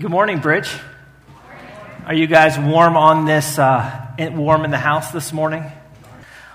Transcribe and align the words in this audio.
Good 0.00 0.10
morning, 0.10 0.38
Bridge. 0.38 0.74
Are 2.06 2.14
you 2.14 2.26
guys 2.26 2.58
warm 2.58 2.96
on 2.96 3.26
this, 3.26 3.58
uh, 3.58 4.14
warm 4.18 4.64
in 4.64 4.70
the 4.70 4.78
house 4.78 5.10
this 5.10 5.30
morning? 5.30 5.62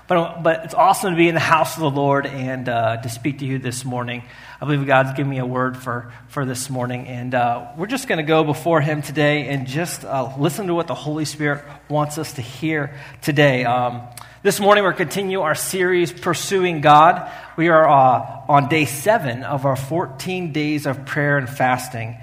But, 0.08 0.42
but 0.42 0.64
it's 0.64 0.74
awesome 0.74 1.12
to 1.12 1.16
be 1.16 1.28
in 1.28 1.34
the 1.34 1.40
house 1.40 1.76
of 1.76 1.82
the 1.82 1.90
Lord 1.90 2.26
and 2.26 2.68
uh, 2.68 2.96
to 2.96 3.08
speak 3.08 3.38
to 3.38 3.46
you 3.46 3.60
this 3.60 3.84
morning. 3.84 4.24
I 4.60 4.64
believe 4.64 4.84
God's 4.84 5.12
given 5.12 5.30
me 5.30 5.38
a 5.38 5.46
word 5.46 5.76
for, 5.76 6.12
for 6.26 6.44
this 6.44 6.68
morning. 6.68 7.06
And 7.06 7.36
uh, 7.36 7.68
we're 7.76 7.86
just 7.86 8.08
going 8.08 8.18
to 8.18 8.24
go 8.24 8.42
before 8.42 8.80
Him 8.80 9.00
today 9.00 9.46
and 9.46 9.68
just 9.68 10.04
uh, 10.04 10.34
listen 10.36 10.66
to 10.66 10.74
what 10.74 10.88
the 10.88 10.96
Holy 10.96 11.24
Spirit 11.24 11.64
wants 11.88 12.18
us 12.18 12.32
to 12.32 12.42
hear 12.42 12.98
today. 13.22 13.64
Um, 13.64 14.02
this 14.42 14.58
morning, 14.58 14.82
we're 14.82 14.92
continuing 14.92 15.44
our 15.44 15.54
series, 15.54 16.10
Pursuing 16.10 16.80
God. 16.80 17.30
We 17.56 17.68
are 17.68 17.88
uh, 17.88 18.42
on 18.48 18.68
day 18.68 18.86
seven 18.86 19.44
of 19.44 19.66
our 19.66 19.76
14 19.76 20.50
days 20.50 20.84
of 20.84 21.06
prayer 21.06 21.38
and 21.38 21.48
fasting. 21.48 22.16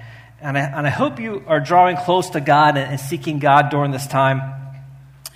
And 0.44 0.58
I, 0.58 0.60
and 0.60 0.86
I 0.86 0.90
hope 0.90 1.20
you 1.20 1.42
are 1.46 1.58
drawing 1.58 1.96
close 1.96 2.28
to 2.30 2.40
God 2.40 2.76
and, 2.76 2.90
and 2.90 3.00
seeking 3.00 3.38
God 3.38 3.70
during 3.70 3.92
this 3.92 4.06
time. 4.06 4.42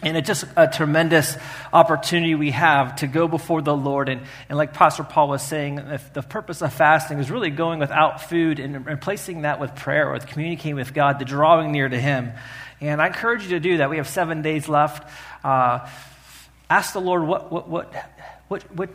And 0.02 0.18
it's 0.18 0.28
just 0.28 0.44
a 0.54 0.68
tremendous 0.68 1.34
opportunity 1.72 2.34
we 2.34 2.50
have 2.50 2.96
to 2.96 3.06
go 3.06 3.26
before 3.26 3.62
the 3.62 3.74
Lord. 3.74 4.10
And, 4.10 4.20
and 4.50 4.58
like 4.58 4.74
Pastor 4.74 5.04
Paul 5.04 5.28
was 5.30 5.42
saying, 5.42 5.76
the 6.12 6.22
purpose 6.22 6.60
of 6.60 6.74
fasting 6.74 7.20
is 7.20 7.30
really 7.30 7.48
going 7.48 7.78
without 7.78 8.20
food 8.20 8.60
and 8.60 8.84
replacing 8.84 9.42
that 9.42 9.58
with 9.58 9.74
prayer, 9.74 10.10
or 10.10 10.12
with 10.12 10.26
communicating 10.26 10.76
with 10.76 10.92
God, 10.92 11.18
the 11.18 11.24
drawing 11.24 11.72
near 11.72 11.88
to 11.88 11.98
Him. 11.98 12.32
And 12.82 13.00
I 13.00 13.06
encourage 13.06 13.44
you 13.44 13.48
to 13.48 13.60
do 13.60 13.78
that. 13.78 13.88
We 13.88 13.96
have 13.96 14.08
seven 14.08 14.42
days 14.42 14.68
left. 14.68 15.10
Uh, 15.42 15.88
ask 16.68 16.92
the 16.92 17.00
Lord, 17.00 17.26
what, 17.26 17.50
what, 17.50 17.66
what, 17.66 17.94
what, 18.48 18.62
what 18.76 18.90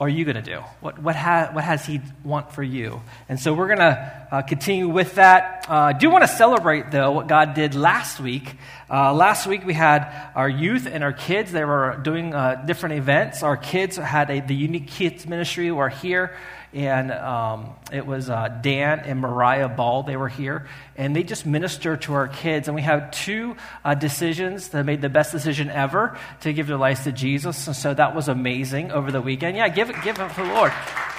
are 0.00 0.08
you 0.08 0.24
going 0.24 0.36
to 0.36 0.42
do? 0.42 0.60
What, 0.80 1.00
what, 1.00 1.16
ha- 1.16 1.50
what 1.52 1.64
has 1.64 1.84
He 1.84 2.00
want 2.22 2.52
for 2.52 2.62
you? 2.62 3.02
And 3.28 3.40
so 3.40 3.52
we're 3.52 3.66
going 3.66 3.78
to 3.78 4.28
uh, 4.30 4.42
continue 4.42 4.88
with 4.88 5.16
that. 5.16 5.66
Uh, 5.68 5.74
I 5.74 5.92
do 5.92 6.08
want 6.08 6.22
to 6.22 6.28
celebrate, 6.28 6.92
though, 6.92 7.10
what 7.10 7.26
God 7.26 7.54
did 7.54 7.74
last 7.74 8.20
week. 8.20 8.54
Uh, 8.88 9.12
last 9.12 9.46
week 9.48 9.66
we 9.66 9.74
had 9.74 10.30
our 10.36 10.48
youth 10.48 10.86
and 10.86 11.02
our 11.02 11.12
kids. 11.12 11.50
They 11.50 11.64
were 11.64 11.98
doing 12.02 12.32
uh, 12.32 12.62
different 12.64 12.94
events. 12.94 13.42
Our 13.42 13.56
kids 13.56 13.96
had 13.96 14.30
a, 14.30 14.40
the 14.40 14.54
Unique 14.54 14.86
Kids 14.86 15.26
Ministry 15.26 15.66
who 15.66 15.78
are 15.78 15.88
here 15.88 16.36
and 16.72 17.10
um, 17.12 17.74
it 17.92 18.06
was 18.06 18.28
uh, 18.28 18.48
Dan 18.62 19.00
and 19.00 19.20
Mariah 19.20 19.68
Ball. 19.68 20.02
They 20.02 20.16
were 20.16 20.28
here, 20.28 20.68
and 20.96 21.16
they 21.16 21.22
just 21.22 21.46
ministered 21.46 22.02
to 22.02 22.14
our 22.14 22.28
kids. 22.28 22.68
And 22.68 22.74
we 22.74 22.82
had 22.82 23.12
two 23.12 23.56
uh, 23.84 23.94
decisions 23.94 24.68
that 24.70 24.84
made 24.84 25.00
the 25.00 25.08
best 25.08 25.32
decision 25.32 25.70
ever 25.70 26.18
to 26.40 26.52
give 26.52 26.66
their 26.66 26.76
lives 26.76 27.04
to 27.04 27.12
Jesus. 27.12 27.66
And 27.66 27.76
so 27.76 27.94
that 27.94 28.14
was 28.14 28.28
amazing 28.28 28.92
over 28.92 29.10
the 29.10 29.22
weekend. 29.22 29.56
Yeah, 29.56 29.68
give 29.68 29.90
it, 29.90 29.96
give 30.02 30.18
it 30.18 30.32
for 30.32 30.44
the 30.44 30.52
Lord. 30.52 30.72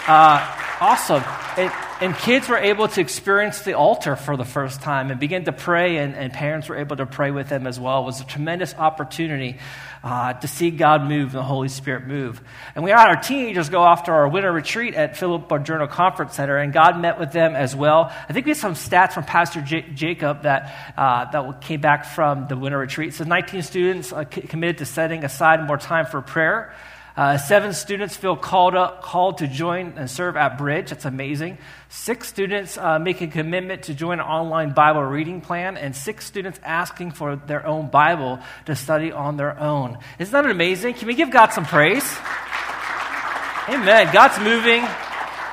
Uh, 0.07 0.68
awesome. 0.79 1.23
It, 1.57 1.71
and 2.01 2.15
kids 2.15 2.47
were 2.47 2.57
able 2.57 2.87
to 2.87 3.01
experience 3.01 3.61
the 3.63 3.73
altar 3.73 4.15
for 4.15 4.37
the 4.37 4.45
first 4.45 4.81
time 4.81 5.11
and 5.11 5.19
begin 5.19 5.43
to 5.45 5.51
pray, 5.51 5.97
and, 5.97 6.15
and 6.15 6.31
parents 6.31 6.69
were 6.69 6.77
able 6.77 6.95
to 6.95 7.05
pray 7.05 7.31
with 7.31 7.49
them 7.49 7.67
as 7.67 7.77
well. 7.77 8.03
It 8.03 8.05
was 8.05 8.21
a 8.21 8.25
tremendous 8.25 8.73
opportunity 8.73 9.57
uh, 10.01 10.33
to 10.33 10.47
see 10.47 10.71
God 10.71 11.03
move 11.03 11.31
and 11.31 11.39
the 11.39 11.43
Holy 11.43 11.67
Spirit 11.67 12.07
move. 12.07 12.41
And 12.73 12.85
we 12.85 12.91
had 12.91 13.07
our 13.09 13.21
teenagers 13.21 13.67
go 13.67 13.81
off 13.81 14.03
to 14.03 14.11
our 14.11 14.29
winter 14.29 14.51
retreat 14.51 14.95
at 14.95 15.17
Philip 15.17 15.49
Journal 15.65 15.87
Conference 15.87 16.35
Center, 16.35 16.57
and 16.57 16.71
God 16.71 17.01
met 17.01 17.19
with 17.19 17.33
them 17.33 17.55
as 17.55 17.75
well. 17.75 18.13
I 18.29 18.31
think 18.31 18.45
we 18.45 18.51
have 18.51 18.57
some 18.57 18.75
stats 18.75 19.11
from 19.11 19.25
Pastor 19.25 19.61
J- 19.61 19.89
Jacob 19.93 20.43
that, 20.43 20.93
uh, 20.97 21.29
that 21.31 21.61
came 21.61 21.81
back 21.81 22.05
from 22.05 22.47
the 22.47 22.55
winter 22.55 22.77
retreat. 22.77 23.13
So 23.13 23.25
19 23.25 23.61
students 23.61 24.13
uh, 24.13 24.23
c- 24.33 24.41
committed 24.41 24.77
to 24.77 24.85
setting 24.85 25.25
aside 25.25 25.65
more 25.67 25.77
time 25.77 26.05
for 26.05 26.21
prayer. 26.21 26.73
Uh, 27.19 27.37
seven 27.37 27.73
students 27.73 28.15
feel 28.15 28.37
called, 28.37 28.75
up, 28.75 29.03
called 29.03 29.39
to 29.39 29.45
join 29.45 29.91
and 29.97 30.09
serve 30.09 30.37
at 30.37 30.57
Bridge. 30.57 30.89
That's 30.89 31.03
amazing. 31.03 31.57
Six 31.89 32.29
students 32.29 32.77
uh, 32.77 32.97
make 32.97 33.19
a 33.19 33.27
commitment 33.27 33.83
to 33.83 33.93
join 33.93 34.21
an 34.21 34.25
online 34.25 34.71
Bible 34.71 35.03
reading 35.03 35.41
plan, 35.41 35.75
and 35.75 35.93
six 35.93 36.25
students 36.25 36.61
asking 36.63 37.11
for 37.11 37.35
their 37.35 37.67
own 37.67 37.89
Bible 37.89 38.39
to 38.67 38.73
study 38.73 39.11
on 39.11 39.35
their 39.35 39.59
own. 39.59 39.97
Isn't 40.17 40.31
that 40.31 40.49
amazing? 40.49 40.93
Can 40.93 41.09
we 41.09 41.13
give 41.13 41.29
God 41.29 41.51
some 41.51 41.65
praise? 41.65 42.09
Amen. 43.67 44.13
God's 44.13 44.39
moving 44.39 44.87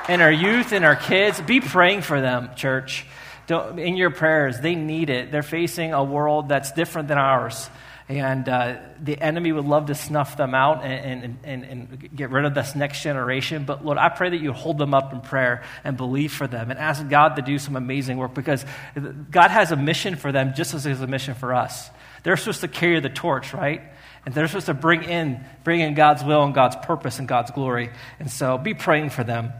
in 0.07 0.21
our 0.21 0.31
youth 0.31 0.71
and 0.71 0.85
our 0.85 0.95
kids. 0.95 1.41
Be 1.41 1.59
praying 1.59 2.01
for 2.01 2.21
them, 2.21 2.49
church. 2.55 3.05
Don't, 3.47 3.77
in 3.77 3.97
your 3.97 4.11
prayers, 4.11 4.61
they 4.61 4.75
need 4.75 5.09
it. 5.09 5.33
They're 5.33 5.43
facing 5.43 5.91
a 5.93 6.01
world 6.01 6.47
that's 6.47 6.71
different 6.71 7.09
than 7.09 7.17
ours. 7.17 7.69
And 8.09 8.47
uh, 8.47 8.77
the 9.01 9.21
enemy 9.21 9.51
would 9.51 9.65
love 9.65 9.87
to 9.87 9.95
snuff 9.95 10.37
them 10.37 10.55
out 10.55 10.85
and, 10.85 11.37
and, 11.43 11.65
and, 11.65 12.09
get 12.15 12.29
rid 12.29 12.45
of 12.45 12.53
this 12.53 12.73
next 12.73 13.03
generation. 13.03 13.65
But 13.65 13.83
Lord, 13.83 13.97
I 13.97 14.07
pray 14.07 14.29
that 14.29 14.39
you 14.39 14.53
hold 14.53 14.77
them 14.77 14.93
up 14.93 15.11
in 15.11 15.19
prayer 15.19 15.63
and 15.83 15.97
believe 15.97 16.31
for 16.31 16.47
them 16.47 16.71
and 16.71 16.79
ask 16.79 17.05
God 17.09 17.35
to 17.35 17.41
do 17.41 17.59
some 17.59 17.75
amazing 17.75 18.17
work 18.17 18.33
because 18.33 18.65
God 19.29 19.51
has 19.51 19.73
a 19.73 19.75
mission 19.75 20.15
for 20.15 20.31
them 20.31 20.53
just 20.55 20.73
as 20.73 20.85
He 20.85 20.89
has 20.89 21.01
a 21.01 21.07
mission 21.07 21.35
for 21.35 21.53
us. 21.53 21.89
They're 22.23 22.37
supposed 22.37 22.61
to 22.61 22.69
carry 22.69 23.01
the 23.01 23.09
torch, 23.09 23.53
right? 23.53 23.81
And 24.25 24.33
they're 24.33 24.47
supposed 24.47 24.67
to 24.67 24.73
bring 24.73 25.03
in, 25.03 25.43
bring 25.65 25.81
in 25.81 25.93
God's 25.93 26.23
will 26.23 26.43
and 26.43 26.53
God's 26.53 26.77
purpose 26.77 27.19
and 27.19 27.27
God's 27.27 27.51
glory. 27.51 27.89
And 28.19 28.31
so 28.31 28.57
be 28.57 28.73
praying 28.73 29.09
for 29.09 29.25
them. 29.25 29.51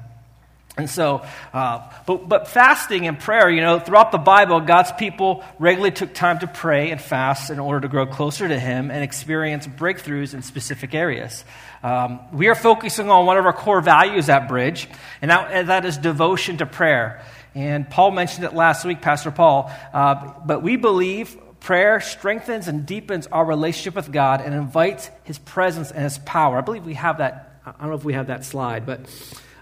And 0.78 0.88
so, 0.88 1.26
uh, 1.54 1.92
but, 2.06 2.30
but 2.30 2.48
fasting 2.50 3.08
and 3.08 3.20
prayer, 3.20 3.50
you 3.50 3.62
know, 3.62 3.80
throughout 3.80 4.12
the 4.12 4.20
Bible, 4.20 4.60
God's 4.60 4.92
people 4.92 5.44
regularly 5.58 5.90
took 5.92 6.14
time 6.14 6.38
to 6.40 6.48
pray 6.48 6.92
and 6.92 7.02
fast 7.02 7.50
in 7.50 7.58
order 7.58 7.82
to 7.82 7.88
grow 7.88 8.06
closer 8.06 8.48
to 8.48 8.60
Him 8.60 8.92
and 8.92 9.04
experience 9.04 9.66
breakthroughs 9.66 10.36
in 10.36 10.44
specific 10.44 10.94
areas. 10.94 11.44
Um, 11.82 12.20
we 12.32 12.48
are 12.48 12.54
focusing 12.54 13.10
on 13.10 13.26
one 13.26 13.38
of 13.38 13.46
our 13.48 13.54
core 13.54 13.82
values 13.82 14.30
at 14.30 14.48
Bridge, 14.48 14.88
and 15.20 15.32
that, 15.32 15.52
and 15.52 15.70
that 15.70 15.84
is 15.84 15.98
devotion 15.98 16.58
to 16.58 16.68
prayer. 16.68 17.24
And 17.56 17.90
Paul 17.90 18.12
mentioned 18.12 18.46
it 18.46 18.54
last 18.54 18.86
week, 18.86 19.02
Pastor 19.02 19.32
Paul, 19.32 19.72
uh, 19.94 20.34
but 20.46 20.62
we 20.62 20.76
believe 20.76 21.36
prayer 21.60 22.00
strengthens 22.02 22.68
and 22.68 22.86
deepens 22.86 23.26
our 23.26 23.44
relationship 23.44 23.96
with 23.96 24.12
God 24.12 24.42
and 24.42 24.54
invites 24.54 25.10
His 25.24 25.40
presence 25.40 25.90
and 25.90 26.04
His 26.04 26.20
power. 26.20 26.60
I 26.60 26.62
believe 26.62 26.86
we 26.86 26.94
have 26.94 27.18
that. 27.18 27.62
I 27.66 27.72
don't 27.80 27.90
know 27.90 27.96
if 27.96 28.06
we 28.06 28.14
have 28.14 28.28
that 28.28 28.46
slide, 28.46 28.86
but. 28.86 29.10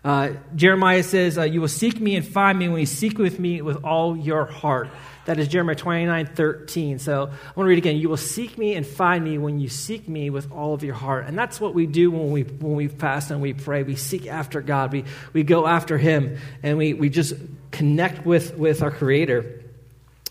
Uh, 0.05 0.33
Jeremiah 0.55 1.01
says, 1.01 1.35
uh, 1.35 1.41
You 1.41 1.61
will 1.61 1.67
seek 1.67 1.99
me 1.99 2.15
and 2.15 2.25
find 2.25 2.59
me 2.59 2.69
when 2.69 2.79
you 2.79 2.85
seek 2.85 3.17
with 3.17 3.39
me 3.39 3.63
with 3.63 3.83
all 3.83 4.15
your 4.15 4.45
heart. 4.45 4.89
That 5.25 5.39
is 5.39 5.47
Jeremiah 5.47 5.75
29 5.75 6.27
13. 6.27 6.99
So 6.99 7.23
I 7.23 7.25
want 7.25 7.33
to 7.55 7.63
read 7.63 7.79
again. 7.79 7.97
You 7.97 8.09
will 8.09 8.15
seek 8.15 8.55
me 8.55 8.75
and 8.75 8.85
find 8.85 9.23
me 9.23 9.39
when 9.39 9.59
you 9.59 9.67
seek 9.67 10.07
me 10.07 10.29
with 10.29 10.51
all 10.51 10.75
of 10.75 10.83
your 10.83 10.93
heart. 10.93 11.25
And 11.25 11.35
that's 11.35 11.59
what 11.59 11.73
we 11.73 11.87
do 11.87 12.11
when 12.11 12.29
we, 12.29 12.43
when 12.43 12.75
we 12.75 12.87
fast 12.87 13.31
and 13.31 13.41
we 13.41 13.53
pray. 13.53 13.81
We 13.81 13.95
seek 13.95 14.27
after 14.27 14.61
God, 14.61 14.93
we, 14.93 15.05
we 15.33 15.41
go 15.41 15.65
after 15.65 15.97
Him, 15.97 16.37
and 16.61 16.77
we, 16.77 16.93
we 16.93 17.09
just 17.09 17.33
connect 17.71 18.27
with, 18.27 18.55
with 18.55 18.83
our 18.83 18.91
Creator. 18.91 19.63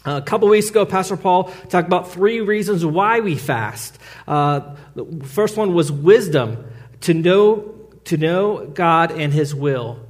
Uh, 0.06 0.20
a 0.22 0.22
couple 0.22 0.46
weeks 0.46 0.70
ago, 0.70 0.86
Pastor 0.86 1.16
Paul 1.16 1.44
talked 1.68 1.88
about 1.88 2.12
three 2.12 2.40
reasons 2.40 2.86
why 2.86 3.18
we 3.18 3.34
fast. 3.34 3.98
Uh, 4.28 4.76
the 4.94 5.24
first 5.24 5.56
one 5.56 5.74
was 5.74 5.90
wisdom, 5.90 6.64
to 7.00 7.12
know 7.12 7.73
to 8.06 8.16
know 8.16 8.66
God 8.66 9.10
and 9.10 9.32
His 9.32 9.54
will. 9.54 10.00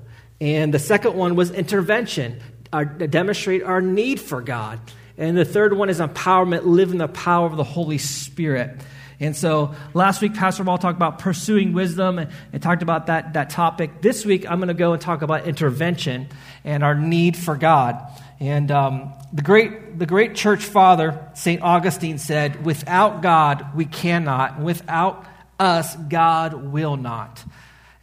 And 0.41 0.75
the 0.75 0.79
second 0.79 1.15
one 1.15 1.37
was 1.37 1.51
intervention, 1.51 2.41
our, 2.73 2.85
demonstrate 2.85 3.63
our 3.63 3.81
need 3.81 4.21
for 4.21 4.41
God. 4.41 4.81
And 5.17 5.37
the 5.37 5.45
third 5.45 5.77
one 5.77 5.91
is 5.91 6.01
empowerment, 6.01 6.65
live 6.65 6.91
in 6.91 6.99
the 6.99 7.09
power 7.09 7.47
of 7.47 7.57
the 7.57 7.65
Holy 7.65 7.99
Spirit. 7.99 8.81
And 9.21 9.37
so 9.37 9.75
last 9.95 10.21
week, 10.21 10.35
Pastor 10.35 10.65
Paul 10.65 10.79
talked 10.79 10.97
about 10.97 11.21
pursuing 11.21 11.73
wisdom 11.73 12.19
and, 12.19 12.31
and 12.53 12.63
talked 12.63 12.83
about 12.83 13.07
that, 13.07 13.35
that 13.35 13.51
topic. 13.51 14.03
This 14.03 14.27
week, 14.27 14.51
I'm 14.51 14.59
going 14.59 14.69
to 14.69 14.75
go 14.75 14.93
and 14.93 15.01
talk 15.01 15.23
about 15.23 15.47
intervention 15.47 16.29
and 16.65 16.83
our 16.83 16.97
need 16.97 17.37
for 17.37 17.57
God. 17.57 18.03
And 18.41 18.71
um, 18.73 19.13
the, 19.33 19.43
great, 19.43 19.99
the 19.99 20.07
great 20.07 20.35
church 20.35 20.65
father, 20.65 21.31
St. 21.35 21.63
Augustine, 21.63 22.19
said, 22.19 22.65
Without 22.65 23.23
God, 23.23 23.75
we 23.77 23.85
cannot. 23.85 24.59
Without 24.59 25.25
us, 25.61 25.95
God 25.95 26.55
will 26.55 26.97
not. 26.97 27.45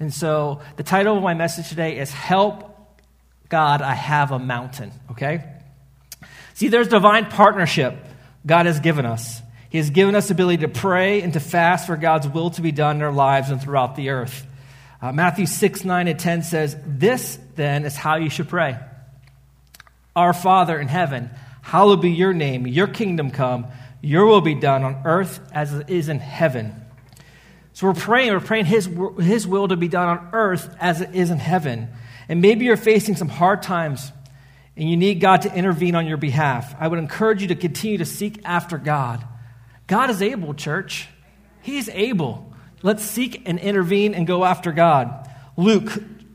And 0.02 0.12
so 0.12 0.62
the 0.78 0.84
title 0.84 1.16
of 1.16 1.22
my 1.22 1.36
message 1.36 1.70
today 1.70 2.00
is 2.00 2.12
Help 2.12 2.76
God, 3.50 3.84
I 3.84 3.94
Have 3.94 4.32
a 4.32 4.40
Mountain, 4.40 4.92
okay? 5.12 5.44
See, 6.56 6.70
there's 6.70 6.88
divine 6.88 7.28
partnership 7.28 8.04
God 8.44 8.66
has 8.66 8.80
given 8.80 9.06
us. 9.06 9.44
He 9.70 9.78
has 9.78 9.92
given 9.92 10.16
us 10.16 10.30
the 10.30 10.34
ability 10.34 10.64
to 10.64 10.70
pray 10.70 11.22
and 11.22 11.34
to 11.34 11.40
fast 11.40 11.86
for 11.86 11.98
God's 11.98 12.28
will 12.28 12.50
to 12.50 12.64
be 12.64 12.72
done 12.72 12.96
in 12.96 13.04
our 13.04 13.12
lives 13.12 13.52
and 13.52 13.62
throughout 13.62 13.96
the 13.96 14.10
earth. 14.10 14.44
Uh, 15.04 15.12
Matthew 15.12 15.46
6, 15.46 15.86
9, 15.86 16.08
and 16.08 16.20
10 16.20 16.42
says, 16.42 16.76
This 16.84 17.38
then 17.56 17.86
is 17.86 17.96
how 17.96 18.16
you 18.16 18.32
should 18.32 18.50
pray 18.50 18.80
Our 20.16 20.34
Father 20.34 20.80
in 20.80 20.88
heaven, 20.88 21.30
hallowed 21.62 22.02
be 22.02 22.10
your 22.10 22.34
name, 22.34 22.66
your 22.66 22.88
kingdom 22.88 23.30
come, 23.30 23.68
your 24.02 24.26
will 24.26 24.42
be 24.42 24.56
done 24.56 24.84
on 24.84 25.04
earth 25.06 25.40
as 25.54 25.72
it 25.76 25.92
is 25.92 26.10
in 26.10 26.18
heaven. 26.18 26.81
So 27.74 27.88
we're 27.88 27.94
praying, 27.94 28.34
we're 28.34 28.40
praying 28.40 28.66
his, 28.66 28.90
his 29.20 29.48
will 29.48 29.68
to 29.68 29.76
be 29.76 29.88
done 29.88 30.08
on 30.18 30.30
earth 30.34 30.76
as 30.80 31.02
it 31.02 31.16
is 31.16 31.30
in 31.30 31.38
heaven. 31.38 31.90
And 32.28 32.42
maybe 32.42 32.66
you're 32.66 32.78
facing 32.78 33.16
some 33.16 33.30
hard 33.30 33.62
times 33.62 34.12
and 34.76 34.90
you 34.90 34.98
need 34.98 35.20
God 35.20 35.44
to 35.44 35.54
intervene 35.54 35.96
on 35.96 36.08
your 36.08 36.18
behalf. 36.18 36.76
I 36.80 36.88
would 36.88 37.00
encourage 37.00 37.42
you 37.42 37.50
to 37.50 37.56
continue 37.56 37.98
to 37.98 38.06
seek 38.06 38.40
after 38.46 38.78
God. 38.78 39.26
God 39.88 40.10
is 40.10 40.22
able, 40.22 40.54
church. 40.54 41.08
He's 41.62 41.90
able. 41.90 42.54
Let's 42.82 43.04
seek 43.04 43.44
and 43.46 43.60
intervene 43.60 44.14
and 44.14 44.26
go 44.26 44.44
after 44.44 44.72
God. 44.72 45.30
Luke 45.58 45.92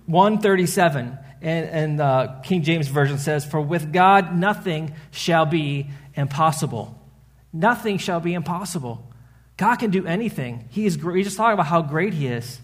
137. 0.07 1.19
And, 1.43 1.69
and 1.69 2.01
uh, 2.01 2.41
King 2.43 2.63
James 2.63 2.89
Version 2.89 3.19
says, 3.19 3.45
For 3.45 3.61
with 3.61 3.93
God 3.93 4.37
nothing 4.37 4.95
shall 5.11 5.47
be 5.47 5.91
impossible. 6.15 6.99
Nothing 7.53 7.99
shall 7.99 8.21
be 8.21 8.35
impossible. 8.35 9.11
God 9.57 9.77
can 9.77 9.91
do 9.91 10.07
anything. 10.07 10.69
He 10.71 10.87
is 10.87 10.97
great. 10.97 11.15
We 11.15 11.23
just 11.23 11.37
talking 11.37 11.55
about 11.55 11.67
how 11.67 11.83
great 11.83 12.13
He 12.13 12.27
is. 12.27 12.61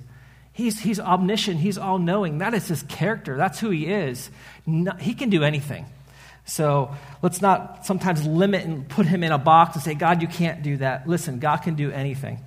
He's, 0.53 0.79
he's 0.79 1.01
omniscient. 1.01 1.61
He's 1.61 1.79
all 1.79 1.99
knowing. 1.99 2.39
That 2.39 2.53
is 2.53 2.69
His 2.69 2.83
character. 2.83 3.37
That's 3.37 3.59
who 3.59 3.71
He 3.71 3.87
is. 3.87 4.31
No, 4.67 4.93
he 4.93 5.15
can 5.15 5.31
do 5.31 5.43
anything. 5.43 5.87
So 6.45 6.95
let's 7.23 7.41
not 7.41 7.87
sometimes 7.87 8.27
limit 8.27 8.65
and 8.65 8.87
put 8.89 9.07
Him 9.07 9.25
in 9.25 9.33
a 9.33 9.39
box 9.39 9.77
and 9.77 9.83
say, 9.83 9.95
God, 9.95 10.21
you 10.21 10.29
can't 10.29 10.63
do 10.63 10.77
that. 10.79 11.09
Listen, 11.09 11.39
God 11.39 11.59
can 11.59 11.75
do 11.75 11.91
anything. 11.91 12.41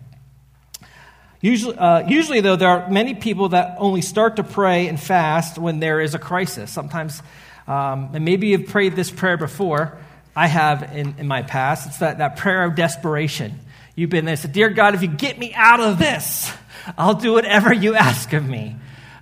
Usually, 1.41 1.77
uh, 1.77 2.07
usually, 2.07 2.41
though, 2.41 2.55
there 2.55 2.69
are 2.69 2.89
many 2.89 3.13
people 3.13 3.49
that 3.49 3.75
only 3.79 4.01
start 4.01 4.37
to 4.37 4.43
pray 4.43 4.87
and 4.87 4.99
fast 4.99 5.57
when 5.57 5.79
there 5.79 6.01
is 6.01 6.15
a 6.15 6.19
crisis. 6.19 6.71
Sometimes, 6.71 7.21
um, 7.67 8.11
and 8.13 8.25
maybe 8.25 8.47
you've 8.47 8.67
prayed 8.67 8.95
this 8.95 9.11
prayer 9.11 9.37
before. 9.37 9.97
I 10.35 10.47
have 10.47 10.95
in, 10.95 11.15
in 11.17 11.27
my 11.27 11.43
past. 11.43 11.87
It's 11.87 11.99
that, 11.99 12.17
that 12.17 12.37
prayer 12.37 12.63
of 12.63 12.75
desperation. 12.75 13.59
You've 13.95 14.09
been 14.09 14.25
there, 14.25 14.35
said, 14.35 14.51
Dear 14.51 14.69
God, 14.69 14.93
if 14.93 15.01
you 15.01 15.07
get 15.07 15.39
me 15.39 15.53
out 15.53 15.79
of 15.79 15.97
this, 15.97 16.51
I'll 16.97 17.13
do 17.13 17.33
whatever 17.33 17.73
you 17.73 17.95
ask 17.95 18.33
of 18.33 18.47
me. 18.47 18.75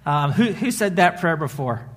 Um, 0.06 0.31
who, 0.31 0.52
who 0.52 0.72
said 0.72 0.98
that 0.98 1.22
prayer 1.22 1.38
before? 1.38 1.88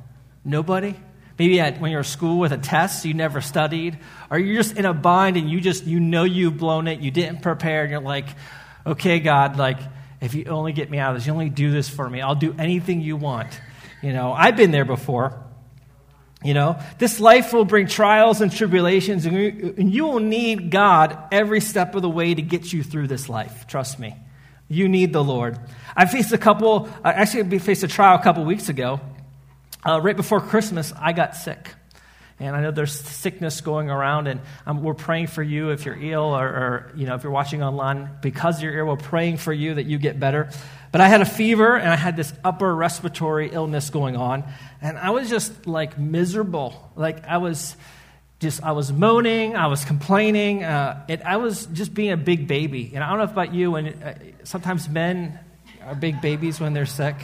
Nobody? 0.45 0.95
Maybe 1.39 1.61
at, 1.61 1.81
when 1.81 1.91
you're 1.91 2.01
at 2.01 2.07
school 2.07 2.39
with 2.39 2.53
a 2.53 2.59
test 2.59 3.05
you 3.05 3.15
never 3.15 3.41
studied, 3.41 3.99
or 4.31 4.39
you're 4.39 4.63
just 4.63 4.77
in 4.77 4.85
a 4.85 4.95
bind 4.95 5.37
and 5.37 5.51
you 5.51 5.61
just 5.61 5.85
you 5.85 6.01
know 6.01 6.25
you've 6.25 6.57
blown 6.57 6.87
it, 6.87 7.01
you 7.01 7.11
didn't 7.11 7.43
prepare, 7.43 7.83
and 7.83 7.91
you're 7.91 8.01
like, 8.01 8.27
okay, 8.87 9.21
God, 9.21 9.57
like 9.57 9.79
if 10.21 10.35
you 10.35 10.45
only 10.47 10.73
get 10.73 10.91
me 10.91 10.99
out 10.99 11.15
of 11.15 11.21
this, 11.21 11.27
you 11.27 11.33
only 11.33 11.51
do 11.51 11.71
this 11.71 11.89
for 11.89 12.09
me, 12.09 12.21
I'll 12.21 12.35
do 12.35 12.55
anything 12.59 13.01
you 13.01 13.17
want. 13.17 13.61
You 14.03 14.13
know, 14.13 14.33
I've 14.33 14.57
been 14.57 14.71
there 14.71 14.85
before. 14.85 15.43
You 16.47 16.55
know, 16.55 16.79
this 16.99 17.19
life 17.19 17.53
will 17.53 17.65
bring 17.65 17.89
trials 17.89 18.41
and 18.41 18.53
tribulations, 18.53 19.27
and 19.27 19.93
you 19.93 20.05
will 20.05 20.21
need 20.21 20.71
God 20.71 21.19
every 21.33 21.61
step 21.61 21.95
of 21.97 22.03
the 22.03 22.09
way 22.09 22.35
to 22.35 22.41
get 22.41 22.73
you 22.73 22.85
through 22.85 23.09
this 23.09 23.29
life. 23.29 23.67
Trust 23.67 23.99
me. 23.99 24.15
You 24.69 24.89
need 24.89 25.13
the 25.13 25.23
Lord. 25.23 25.59
I 25.97 26.07
faced 26.07 26.33
a 26.33 26.39
couple, 26.39 26.89
actually, 27.05 27.57
I 27.57 27.59
faced 27.59 27.83
a 27.83 27.89
trial 27.89 28.17
a 28.17 28.23
couple 28.23 28.45
weeks 28.45 28.69
ago. 28.69 29.01
Uh, 29.85 30.01
right 30.01 30.17
before 30.17 30.41
Christmas, 30.41 30.93
I 30.97 31.13
got 31.13 31.37
sick. 31.37 31.76
And 32.39 32.55
I 32.55 32.61
know 32.61 32.71
there's 32.71 32.93
sickness 32.93 33.63
going 33.63 33.89
around, 33.89 34.27
and 34.27 34.41
um, 34.67 34.83
we're 34.83 34.93
praying 34.93 35.29
for 35.29 35.43
you 35.43 35.71
if 35.71 35.87
you're 35.87 35.99
ill 35.99 36.37
or, 36.37 36.47
or, 36.47 36.93
you 36.95 37.07
know, 37.07 37.15
if 37.15 37.23
you're 37.23 37.33
watching 37.33 37.63
online 37.63 38.11
because 38.21 38.63
you're 38.63 38.79
ill, 38.79 38.87
we're 38.87 38.97
praying 38.97 39.39
for 39.39 39.55
you 39.55 39.75
that 39.75 39.87
you 39.87 39.97
get 39.97 40.21
better. 40.21 40.51
But 40.93 41.01
I 41.01 41.09
had 41.09 41.23
a 41.23 41.27
fever 41.27 41.77
and 41.77 41.89
I 41.89 41.97
had 41.97 42.15
this 42.15 42.33
upper 42.45 42.75
respiratory 42.75 43.51
illness 43.51 43.89
going 43.89 44.17
on, 44.17 44.45
and 44.83 44.99
I 44.99 45.11
was 45.11 45.31
just 45.31 45.67
like 45.67 45.99
miserable. 45.99 46.93
Like 46.95 47.25
I 47.25 47.39
was 47.39 47.75
just, 48.39 48.63
I 48.63 48.73
was 48.73 48.93
moaning, 48.93 49.57
I 49.57 49.69
was 49.69 49.87
complaining, 49.87 50.63
uh, 50.63 51.07
it, 51.09 51.23
I 51.23 51.39
was 51.39 51.65
just 51.67 51.95
being 51.95 52.13
a 52.13 52.19
big 52.19 52.47
baby. 52.47 52.93
And 52.95 53.03
I 53.03 53.09
don't 53.09 53.19
know 53.19 53.25
about 53.25 53.55
you, 53.55 53.77
and 53.77 54.03
uh, 54.03 54.13
sometimes 54.45 54.91
men 54.91 55.41
are 55.87 55.95
big 55.95 56.21
babies 56.21 56.61
when 56.61 56.75
they're 56.75 56.85
sick. 56.85 57.17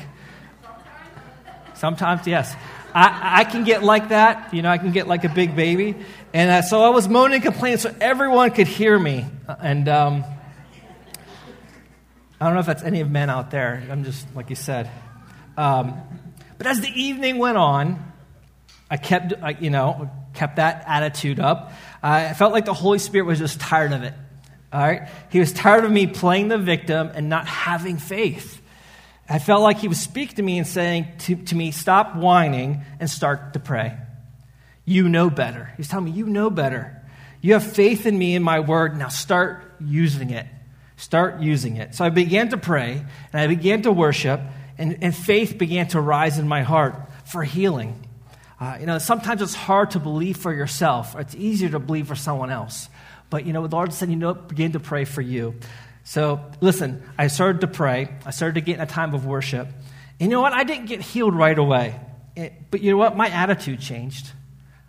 Sometimes, 1.75 2.27
yes. 2.27 2.55
I, 2.95 3.41
I 3.41 3.45
can 3.45 3.65
get 3.65 3.83
like 3.83 4.11
that. 4.11 4.53
You 4.53 4.63
know, 4.63 4.71
I 4.71 4.79
can 4.79 4.93
get 4.93 5.07
like 5.07 5.25
a 5.25 5.29
big 5.29 5.57
baby. 5.57 5.97
And 6.33 6.51
uh, 6.51 6.63
so 6.63 6.83
I 6.83 6.91
was 6.91 7.09
moaning 7.09 7.37
and 7.37 7.43
complaining 7.43 7.79
so 7.79 7.95
everyone 8.01 8.51
could 8.51 8.67
hear 8.67 8.99
me. 8.99 9.27
And 9.61 9.89
um, 9.89 10.25
I 12.41 12.47
don't 12.47 12.55
know 12.55 12.61
if 12.61 12.67
that's 12.67 12.83
any 12.83 13.01
of 13.01 13.11
men 13.11 13.31
out 13.31 13.51
there. 13.51 13.83
I'm 13.91 14.05
just, 14.05 14.27
like 14.35 14.51
you 14.51 14.57
said. 14.57 14.91
Um, 15.57 16.01
but 16.59 16.67
as 16.67 16.81
the 16.81 16.89
evening 16.89 17.39
went 17.39 17.59
on, 17.59 18.13
I 18.91 18.97
kept, 18.97 19.33
I, 19.43 19.51
you 19.51 19.71
know, 19.71 20.11
kept 20.35 20.57
that 20.57 20.85
attitude 20.87 21.41
up. 21.41 21.73
I 22.03 22.35
felt 22.35 22.53
like 22.53 22.65
the 22.65 22.75
Holy 22.75 22.99
Spirit 22.99 23.27
was 23.27 23.39
just 23.39 23.61
tired 23.61 23.93
of 23.93 24.03
it. 24.03 24.15
All 24.73 24.81
right? 24.81 25.09
He 25.31 25.39
was 25.41 25.53
tired 25.53 25.85
of 25.85 25.91
me 25.91 26.07
playing 26.07 26.49
the 26.49 26.59
victim 26.59 27.11
and 27.15 27.29
not 27.29 27.47
having 27.47 27.99
faith. 27.99 28.62
I 29.33 29.39
felt 29.39 29.63
like 29.63 29.79
he 29.79 29.89
was 29.89 29.99
speaking 29.99 30.37
to 30.37 30.43
me 30.43 30.59
and 30.59 30.67
saying 30.67 31.07
to, 31.21 31.37
to 31.37 31.55
me, 31.55 31.71
Stop 31.71 32.17
whining 32.17 32.83
and 33.01 33.09
start 33.09 33.55
to 33.55 33.61
pray. 33.61 33.97
You 34.85 35.09
know 35.09 35.31
better. 35.31 35.73
He's 35.79 35.89
telling 35.89 36.05
me, 36.05 36.11
You 36.11 36.27
know 36.27 36.51
better. 36.51 37.03
You 37.41 37.55
have 37.55 37.65
faith 37.65 38.05
in 38.05 38.19
me 38.19 38.37
and 38.37 38.45
my 38.45 38.61
word. 38.61 38.99
Now 38.99 39.09
start 39.09 39.65
using 39.81 40.31
it. 40.31 40.47
Start 40.99 41.41
using 41.41 41.79
it. 41.79 41.95
So 41.95 42.05
I 42.05 42.11
began 42.11 42.51
to 42.51 42.59
pray 42.59 43.03
and 43.33 43.41
I 43.41 43.47
began 43.47 43.81
to 43.83 43.91
worship, 43.91 44.39
and, 44.77 44.99
and 45.03 45.17
faith 45.17 45.57
began 45.57 45.89
to 45.89 46.01
rise 46.01 46.39
in 46.39 46.47
my 46.47 46.61
heart 46.61 46.95
for 47.25 47.43
healing. 47.43 48.07
Uh, 48.61 48.77
you 48.81 48.87
know, 48.87 48.99
sometimes 48.99 49.41
it's 49.41 49.55
hard 49.55 49.93
to 49.93 49.99
believe 49.99 50.37
for 50.37 50.53
yourself, 50.53 51.17
it's 51.17 51.35
easier 51.35 51.71
to 51.71 51.79
believe 51.79 52.07
for 52.07 52.17
someone 52.17 52.51
else. 52.51 52.91
But, 53.31 53.47
you 53.47 53.55
know, 53.55 53.67
the 53.67 53.75
Lord 53.75 53.95
said, 53.95 54.11
you 54.11 54.17
know, 54.17 54.35
begin 54.35 54.73
to 54.73 54.81
pray 54.81 55.07
for 55.07 55.23
you. 55.23 55.55
So, 56.05 56.41
listen, 56.61 57.03
I 57.17 57.29
started 57.29 57.61
to 57.61 57.69
pray. 57.69 58.09
I 58.27 58.31
started 58.33 58.57
to 58.57 58.61
get 58.61 58.77
in 58.77 58.81
a 58.81 58.87
time 58.87 59.15
of 59.15 59.25
worship. 59.25 59.69
And 59.69 60.31
you 60.31 60.37
know 60.37 60.41
what? 60.41 60.53
I 60.53 60.65
didn't 60.65 60.87
get 60.87 61.01
healed 61.01 61.35
right 61.35 61.57
away. 61.57 62.01
It, 62.35 62.71
but 62.71 62.81
you 62.81 62.91
know 62.91 62.97
what? 62.97 63.17
My 63.17 63.29
attitude 63.29 63.81
changed. 63.81 64.31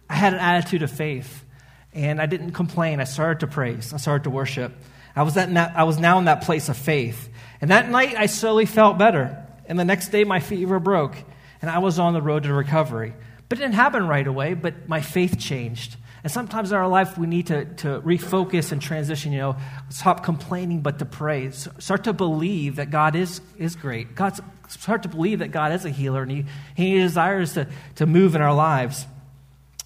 I 0.10 0.16
had 0.16 0.34
an 0.34 0.40
attitude 0.40 0.84
of 0.84 0.92
faith. 0.92 1.46
And 1.94 2.20
I 2.20 2.26
didn't 2.26 2.52
complain. 2.52 3.00
I 3.00 3.04
started 3.04 3.42
to 3.42 3.48
praise. 3.48 3.94
I 3.94 3.98
started 3.98 4.24
to 4.24 4.32
worship. 4.32 4.74
I 5.16 5.22
was, 5.22 5.36
that, 5.36 5.50
I 5.78 5.84
was 5.84 6.00
now 6.00 6.18
in 6.18 6.26
that 6.26 6.44
place 6.44 6.70
of 6.70 6.78
faith. 6.78 7.30
And 7.62 7.70
that 7.70 7.90
night, 7.90 8.16
I 8.18 8.26
slowly 8.26 8.66
felt 8.66 8.98
better. 8.98 9.46
And 9.68 9.80
the 9.80 9.86
next 9.86 10.10
day, 10.10 10.24
my 10.24 10.40
fever 10.40 10.80
broke. 10.80 11.16
And 11.62 11.70
I 11.70 11.78
was 11.78 12.00
on 12.00 12.14
the 12.14 12.22
road 12.22 12.44
to 12.44 12.54
recovery. 12.54 13.14
But 13.48 13.60
it 13.60 13.62
didn't 13.62 13.76
happen 13.76 14.08
right 14.08 14.26
away, 14.26 14.56
but 14.56 14.90
my 14.90 15.02
faith 15.02 15.40
changed. 15.40 15.96
And 16.24 16.32
sometimes 16.32 16.72
in 16.72 16.78
our 16.78 16.88
life, 16.88 17.18
we 17.18 17.28
need 17.28 17.48
to, 17.48 17.66
to 17.66 18.02
refocus 18.02 18.72
and 18.72 18.82
transition, 18.82 19.34
you 19.34 19.40
know, 19.40 19.58
stop 19.90 20.24
complaining, 20.24 20.80
but 20.80 21.00
to 21.00 21.06
pray. 21.06 21.52
Start 21.52 22.06
to 22.06 22.14
believe 22.14 22.78
that 22.78 22.90
God 22.90 23.16
is, 23.16 23.42
is 23.58 23.76
great. 23.76 24.16
God, 24.16 24.40
start 24.70 25.04
to 25.04 25.10
believe 25.10 25.40
that 25.40 25.52
God 25.52 25.74
is 25.74 25.84
a 25.84 25.90
healer 25.90 26.22
and 26.22 26.32
He, 26.32 26.46
he 26.76 26.98
desires 26.98 27.54
to, 27.54 27.68
to 27.96 28.06
move 28.06 28.36
in 28.36 28.42
our 28.42 28.54
lives. 28.54 29.06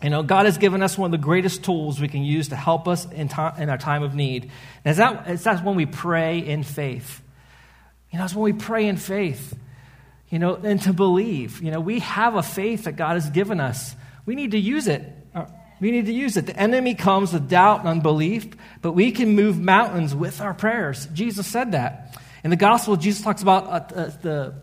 You 0.03 0.11
know, 0.11 0.21
God 0.21 0.45
has 0.45 0.59
given 0.59 0.83
us 0.83 0.95
one 0.95 1.11
of 1.11 1.19
the 1.19 1.25
greatest 1.25 1.63
tools 1.63 1.99
we 1.99 2.07
can 2.07 2.23
use 2.23 2.49
to 2.49 2.55
help 2.55 2.87
us 2.87 3.05
in, 3.11 3.29
in 3.57 3.69
our 3.69 3.79
time 3.79 4.03
of 4.03 4.13
need. 4.13 4.51
And 4.85 4.95
that, 4.95 5.39
that 5.39 5.65
when 5.65 5.75
we 5.75 5.87
pray 5.87 6.37
in 6.37 6.61
faith. 6.61 7.23
You 8.11 8.19
know, 8.19 8.25
it's 8.25 8.35
when 8.35 8.43
we 8.43 8.53
pray 8.53 8.87
in 8.87 8.97
faith, 8.97 9.57
you 10.29 10.37
know, 10.37 10.53
and 10.53 10.79
to 10.83 10.93
believe. 10.93 11.63
You 11.63 11.71
know, 11.71 11.79
we 11.79 11.99
have 11.99 12.35
a 12.35 12.43
faith 12.43 12.83
that 12.83 12.95
God 12.95 13.15
has 13.15 13.29
given 13.31 13.59
us. 13.59 13.95
We 14.27 14.35
need 14.35 14.51
to 14.51 14.59
use 14.59 14.87
it. 14.87 15.01
We 15.79 15.91
need 15.91 16.07
to 16.07 16.13
use 16.13 16.37
it. 16.37 16.47
The 16.47 16.57
enemy 16.57 16.95
comes 16.95 17.33
with 17.33 17.49
doubt 17.49 17.81
and 17.81 17.89
unbelief, 17.89 18.47
but 18.81 18.93
we 18.93 19.11
can 19.11 19.35
move 19.35 19.59
mountains 19.59 20.15
with 20.15 20.41
our 20.41 20.53
prayers. 20.53 21.07
Jesus 21.13 21.45
said 21.45 21.73
that. 21.73 22.17
In 22.43 22.49
the 22.49 22.55
gospel, 22.55 22.95
Jesus 22.95 23.23
talks 23.23 23.41
about 23.41 23.65
uh, 23.65 23.95
uh, 23.95 24.11
the, 24.21 24.55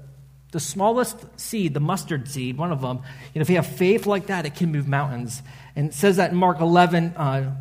the 0.52 0.60
smallest 0.60 1.18
seed, 1.38 1.74
the 1.74 1.80
mustard 1.80 2.28
seed, 2.28 2.56
one 2.56 2.72
of 2.72 2.80
them. 2.80 2.98
You 3.32 3.38
know, 3.38 3.42
if 3.42 3.50
you 3.50 3.56
have 3.56 3.66
faith 3.66 4.06
like 4.06 4.26
that, 4.26 4.46
it 4.46 4.56
can 4.56 4.72
move 4.72 4.88
mountains. 4.88 5.42
And 5.76 5.90
it 5.90 5.94
says 5.94 6.16
that 6.16 6.30
in 6.30 6.36
Mark 6.36 6.60
11, 6.60 7.14
uh, 7.16 7.54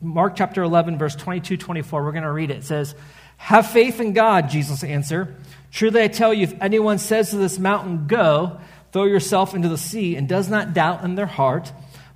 Mark 0.00 0.36
chapter 0.36 0.62
11, 0.62 0.98
verse 0.98 1.14
22, 1.16 1.56
24. 1.56 2.04
We're 2.04 2.12
going 2.12 2.22
to 2.24 2.32
read 2.32 2.50
it. 2.50 2.58
It 2.58 2.64
says, 2.64 2.94
Have 3.36 3.70
faith 3.70 4.00
in 4.00 4.12
God, 4.12 4.48
Jesus 4.48 4.82
answered. 4.84 5.36
Truly 5.70 6.02
I 6.02 6.08
tell 6.08 6.32
you, 6.32 6.44
if 6.44 6.54
anyone 6.60 6.98
says 6.98 7.30
to 7.30 7.36
this 7.36 7.58
mountain, 7.58 8.06
Go, 8.06 8.60
throw 8.92 9.04
yourself 9.04 9.54
into 9.54 9.68
the 9.68 9.78
sea, 9.78 10.16
and 10.16 10.28
does 10.28 10.48
not 10.48 10.72
doubt 10.72 11.04
in 11.04 11.16
their 11.16 11.26
heart, 11.26 11.72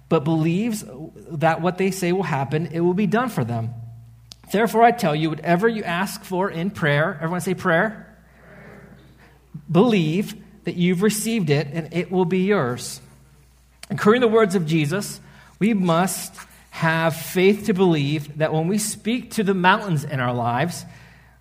but 0.09 0.25
believes 0.25 0.85
that 1.31 1.61
what 1.61 1.79
they 1.79 1.91
say 1.91 2.13
will 2.13 2.23
happen, 2.23 2.67
it 2.67 2.81
will 2.81 2.95
be 2.95 3.07
done 3.07 3.29
for 3.29 3.45
them. 3.45 3.71
Therefore, 4.53 4.83
I 4.83 4.91
tell 4.91 5.15
you, 5.15 5.31
whatever 5.31 5.69
you 5.69 5.83
ask 5.83 6.23
for 6.23 6.51
in 6.51 6.71
prayer, 6.71 7.15
everyone 7.15 7.41
say 7.41 7.55
prayer, 7.55 8.17
prayer. 8.39 8.97
believe 9.71 10.35
that 10.65 10.77
you've 10.77 11.03
received 11.03 11.51
it 11.51 11.69
and 11.73 11.93
it 11.93 12.11
will 12.11 12.25
be 12.25 12.45
yours. 12.45 13.01
Including 13.91 14.21
the 14.21 14.29
words 14.29 14.55
of 14.55 14.67
Jesus, 14.67 15.21
we 15.59 15.75
must 15.75 16.35
have 16.71 17.15
faith 17.15 17.67
to 17.67 17.75
believe 17.75 18.39
that 18.39 18.53
when 18.53 18.67
we 18.67 18.79
speak 18.79 19.33
to 19.33 19.45
the 19.45 19.55
mountains 19.55 20.05
in 20.05 20.21
our 20.21 20.35
lives, 20.35 20.85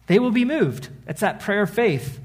they 0.07 0.19
will 0.19 0.31
be 0.31 0.45
moved. 0.45 0.89
It's 1.07 1.21
that 1.21 1.39
prayer 1.39 1.63
of 1.63 1.69
faith. 1.69 2.19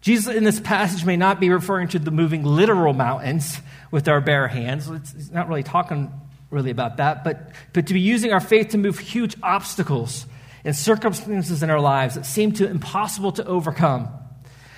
Jesus 0.00 0.34
in 0.34 0.44
this 0.44 0.60
passage 0.60 1.04
may 1.04 1.16
not 1.16 1.40
be 1.40 1.50
referring 1.50 1.88
to 1.88 1.98
the 1.98 2.10
moving 2.10 2.42
literal 2.42 2.94
mountains 2.94 3.60
with 3.90 4.08
our 4.08 4.20
bare 4.20 4.48
hands. 4.48 4.88
It's 4.88 5.30
not 5.30 5.48
really 5.48 5.62
talking 5.62 6.12
really 6.50 6.70
about 6.70 6.96
that, 6.96 7.24
but, 7.24 7.52
but 7.72 7.86
to 7.86 7.94
be 7.94 8.00
using 8.00 8.32
our 8.32 8.40
faith 8.40 8.70
to 8.70 8.78
move 8.78 8.98
huge 8.98 9.36
obstacles 9.42 10.26
and 10.64 10.74
circumstances 10.74 11.62
in 11.62 11.70
our 11.70 11.80
lives 11.80 12.16
that 12.16 12.26
seem 12.26 12.52
to 12.52 12.68
impossible 12.68 13.32
to 13.32 13.46
overcome. 13.46 14.08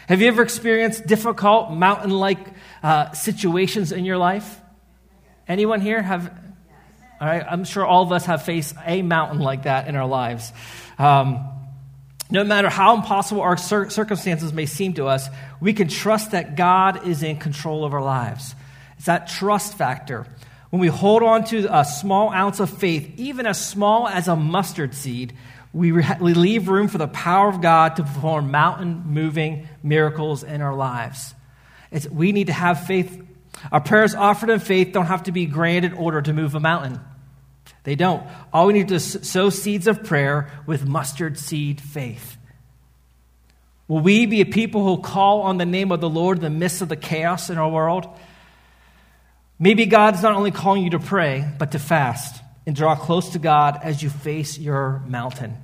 Have 0.09 0.21
you 0.21 0.29
ever 0.29 0.43
experienced 0.43 1.07
difficult 1.07 1.71
mountain 1.71 2.11
like 2.11 2.39
uh, 2.83 3.13
situations 3.13 3.93
in 3.93 4.05
your 4.05 4.19
life? 4.19 4.61
Anyone 5.49 5.81
here 5.81 6.03
have? 6.03 6.39
All 7.21 7.29
right, 7.29 7.45
I'm 7.49 7.65
sure 7.65 7.87
all 7.87 8.03
of 8.03 8.13
us 8.13 8.27
have 8.27 8.43
faced 8.43 8.75
a 8.85 9.01
mountain 9.03 9.39
like 9.39 9.63
that 9.63 9.89
in 9.89 9.97
our 9.97 10.07
lives. 10.07 10.53
Um, 10.99 11.49
no 12.31 12.45
matter 12.45 12.69
how 12.69 12.97
impossible 12.97 13.43
our 13.43 13.57
circumstances 13.57 14.53
may 14.53 14.67
seem 14.67 14.95
to 14.95 15.07
us, 15.07 15.29
we 15.61 15.73
can 15.73 15.89
trust 15.89 16.31
that 16.33 16.57
God 16.57 17.07
is 17.07 17.23
in 17.23 17.37
control 17.37 17.85
of 17.85 17.93
our 17.93 18.03
lives. 18.03 18.55
It's 19.03 19.07
that 19.09 19.27
trust 19.27 19.75
factor. 19.75 20.29
When 20.71 20.79
we 20.79 20.87
hold 20.87 21.25
on 21.25 21.43
to 21.47 21.67
a 21.77 21.85
small 21.85 22.31
ounce 22.31 22.61
of 22.61 22.71
faith, 22.71 23.11
even 23.17 23.47
as 23.47 23.61
small 23.61 24.07
as 24.07 24.29
a 24.29 24.37
mustard 24.37 24.95
seed, 24.95 25.33
we, 25.73 25.91
re- 25.91 26.07
we 26.21 26.35
leave 26.35 26.69
room 26.69 26.87
for 26.87 26.99
the 26.99 27.09
power 27.09 27.49
of 27.49 27.61
God 27.61 27.97
to 27.97 28.05
perform 28.05 28.53
mountain 28.53 29.03
moving 29.07 29.67
miracles 29.83 30.45
in 30.45 30.63
our 30.63 30.77
lives. 30.77 31.35
It's, 31.91 32.09
we 32.09 32.31
need 32.31 32.47
to 32.47 32.53
have 32.53 32.87
faith. 32.87 33.21
Our 33.73 33.81
prayers 33.81 34.15
offered 34.15 34.51
in 34.51 34.61
faith 34.61 34.93
don't 34.93 35.07
have 35.07 35.25
to 35.25 35.33
be 35.33 35.47
grand 35.47 35.85
in 35.85 35.95
order 35.95 36.23
to 36.23 36.33
move 36.33 36.55
a 36.55 36.61
mountain. 36.61 37.01
They 37.83 37.97
don't. 37.97 38.25
All 38.53 38.69
we 38.69 38.73
need 38.73 38.87
to 38.87 39.01
sow 39.01 39.51
seeds 39.51 39.89
of 39.89 40.05
prayer 40.05 40.49
with 40.65 40.87
mustard 40.87 41.41
seed 41.41 41.81
faith. 41.81 42.37
Will 43.89 43.99
we 43.99 44.27
be 44.27 44.43
a 44.43 44.47
people 44.47 44.85
who 44.85 45.03
call 45.03 45.41
on 45.41 45.59
the 45.59 45.67
name 45.67 45.91
of 45.91 46.01
the 46.01 46.09
Lord 46.09 46.39
in 46.39 46.45
the 46.45 46.51
midst 46.51 46.83
of 46.83 46.89
the 46.89 46.95
chaos 46.95 47.51
in 47.51 47.59
our 47.59 47.69
world? 47.69 48.07
Maybe 49.63 49.87
God 49.87 50.17
is 50.17 50.23
not 50.25 50.35
only 50.35 50.51
calling 50.51 50.83
you 50.83 50.91
to 50.91 50.99
pray, 50.99 51.49
but 51.57 51.71
to 51.71 51.79
fast 51.79 52.43
and 52.67 52.75
draw 52.75 52.97
close 52.97 53.29
to 53.29 53.39
God 53.39 53.79
as 53.81 54.03
you 54.03 54.11
face 54.11 54.59
your 54.59 55.01
mountain. 55.07 55.57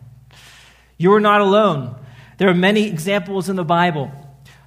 You 0.98 1.14
are 1.14 1.20
not 1.20 1.40
alone. 1.40 1.96
There 2.36 2.48
are 2.48 2.54
many 2.54 2.86
examples 2.86 3.48
in 3.48 3.56
the 3.56 3.64
Bible. 3.64 4.12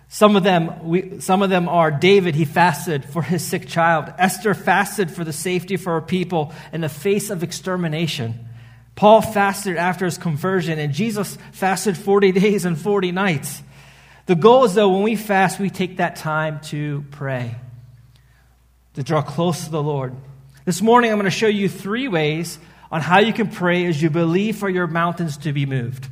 Some 0.09 0.35
of 0.35 0.43
them, 0.43 0.83
we, 0.83 1.21
some 1.21 1.43
of 1.43 1.49
them 1.49 1.69
are 1.69 1.91
David, 1.91 2.35
he 2.35 2.43
fasted 2.43 3.05
for 3.05 3.21
his 3.21 3.41
sick 3.41 3.69
child. 3.69 4.13
Esther 4.17 4.53
fasted 4.53 5.09
for 5.09 5.23
the 5.23 5.31
safety 5.31 5.77
for 5.77 5.93
her 5.93 6.01
people 6.05 6.51
in 6.73 6.81
the 6.81 6.89
face 6.89 7.29
of 7.29 7.41
extermination. 7.41 8.49
Paul 8.95 9.21
fasted 9.21 9.77
after 9.77 10.03
his 10.03 10.17
conversion, 10.17 10.77
and 10.77 10.93
Jesus 10.93 11.37
fasted 11.53 11.95
40 11.95 12.31
days 12.33 12.65
and 12.65 12.77
40 12.77 13.13
nights. 13.13 13.63
The 14.25 14.35
goal 14.35 14.65
is, 14.65 14.73
though, 14.73 14.89
when 14.89 15.03
we 15.03 15.15
fast, 15.15 15.57
we 15.57 15.69
take 15.69 15.97
that 15.97 16.17
time 16.17 16.59
to 16.63 17.05
pray, 17.11 17.55
to 18.93 19.03
draw 19.03 19.21
close 19.21 19.65
to 19.65 19.71
the 19.71 19.81
Lord. 19.81 20.15
This 20.65 20.81
morning, 20.81 21.11
I'm 21.11 21.17
going 21.17 21.25
to 21.25 21.31
show 21.31 21.47
you 21.47 21.69
three 21.69 22.07
ways 22.07 22.59
on 22.91 23.01
how 23.01 23.19
you 23.19 23.33
can 23.33 23.49
pray 23.49 23.85
as 23.85 24.01
you 24.01 24.09
believe 24.09 24.57
for 24.57 24.69
your 24.69 24.85
mountains 24.85 25.37
to 25.37 25.53
be 25.53 25.65
moved. 25.65 26.07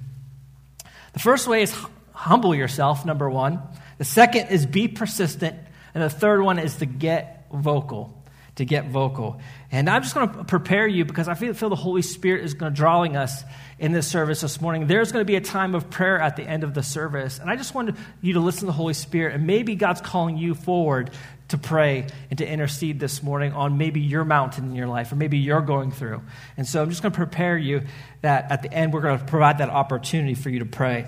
The 1.13 1.19
first 1.19 1.47
way 1.47 1.61
is 1.61 1.75
humble 2.13 2.55
yourself, 2.55 3.05
number 3.05 3.29
one. 3.29 3.61
The 3.97 4.05
second 4.05 4.47
is 4.47 4.65
be 4.65 4.87
persistent. 4.87 5.57
And 5.93 6.03
the 6.03 6.09
third 6.09 6.41
one 6.41 6.59
is 6.59 6.77
to 6.77 6.85
get 6.85 7.47
vocal. 7.51 8.15
To 8.55 8.65
get 8.65 8.87
vocal. 8.87 9.41
And 9.71 9.89
I'm 9.89 10.03
just 10.03 10.15
going 10.15 10.29
to 10.29 10.43
prepare 10.45 10.87
you 10.87 11.03
because 11.03 11.27
I 11.27 11.33
feel, 11.33 11.53
feel 11.53 11.69
the 11.69 11.75
Holy 11.75 12.01
Spirit 12.01 12.45
is 12.45 12.53
going 12.53 12.71
to 12.71 12.75
drawing 12.75 13.17
us 13.17 13.43
in 13.77 13.91
this 13.91 14.07
service 14.07 14.41
this 14.41 14.61
morning. 14.61 14.87
There's 14.87 15.11
going 15.11 15.21
to 15.21 15.27
be 15.27 15.35
a 15.35 15.41
time 15.41 15.75
of 15.75 15.89
prayer 15.89 16.19
at 16.19 16.35
the 16.35 16.43
end 16.43 16.63
of 16.63 16.73
the 16.73 16.83
service. 16.83 17.39
And 17.39 17.49
I 17.49 17.55
just 17.55 17.73
wanted 17.73 17.95
you 18.21 18.33
to 18.33 18.39
listen 18.39 18.61
to 18.61 18.65
the 18.67 18.71
Holy 18.73 18.93
Spirit. 18.93 19.35
And 19.35 19.47
maybe 19.47 19.75
God's 19.75 20.01
calling 20.01 20.37
you 20.37 20.55
forward 20.55 21.11
to 21.49 21.57
pray 21.57 22.07
and 22.29 22.37
to 22.37 22.47
intercede 22.47 22.99
this 22.99 23.21
morning 23.21 23.53
on 23.53 23.77
maybe 23.77 23.99
your 23.99 24.23
mountain 24.23 24.65
in 24.65 24.75
your 24.75 24.87
life 24.87 25.11
or 25.11 25.15
maybe 25.15 25.37
you're 25.37 25.61
going 25.61 25.91
through. 25.91 26.21
And 26.57 26.67
so 26.67 26.81
I'm 26.81 26.89
just 26.89 27.01
going 27.01 27.11
to 27.11 27.17
prepare 27.17 27.57
you 27.57 27.83
that 28.21 28.51
at 28.51 28.63
the 28.63 28.73
end 28.73 28.93
we're 28.93 29.01
going 29.01 29.19
to 29.19 29.25
provide 29.25 29.57
that 29.59 29.69
opportunity 29.69 30.35
for 30.35 30.49
you 30.49 30.59
to 30.59 30.65
pray. 30.65 31.07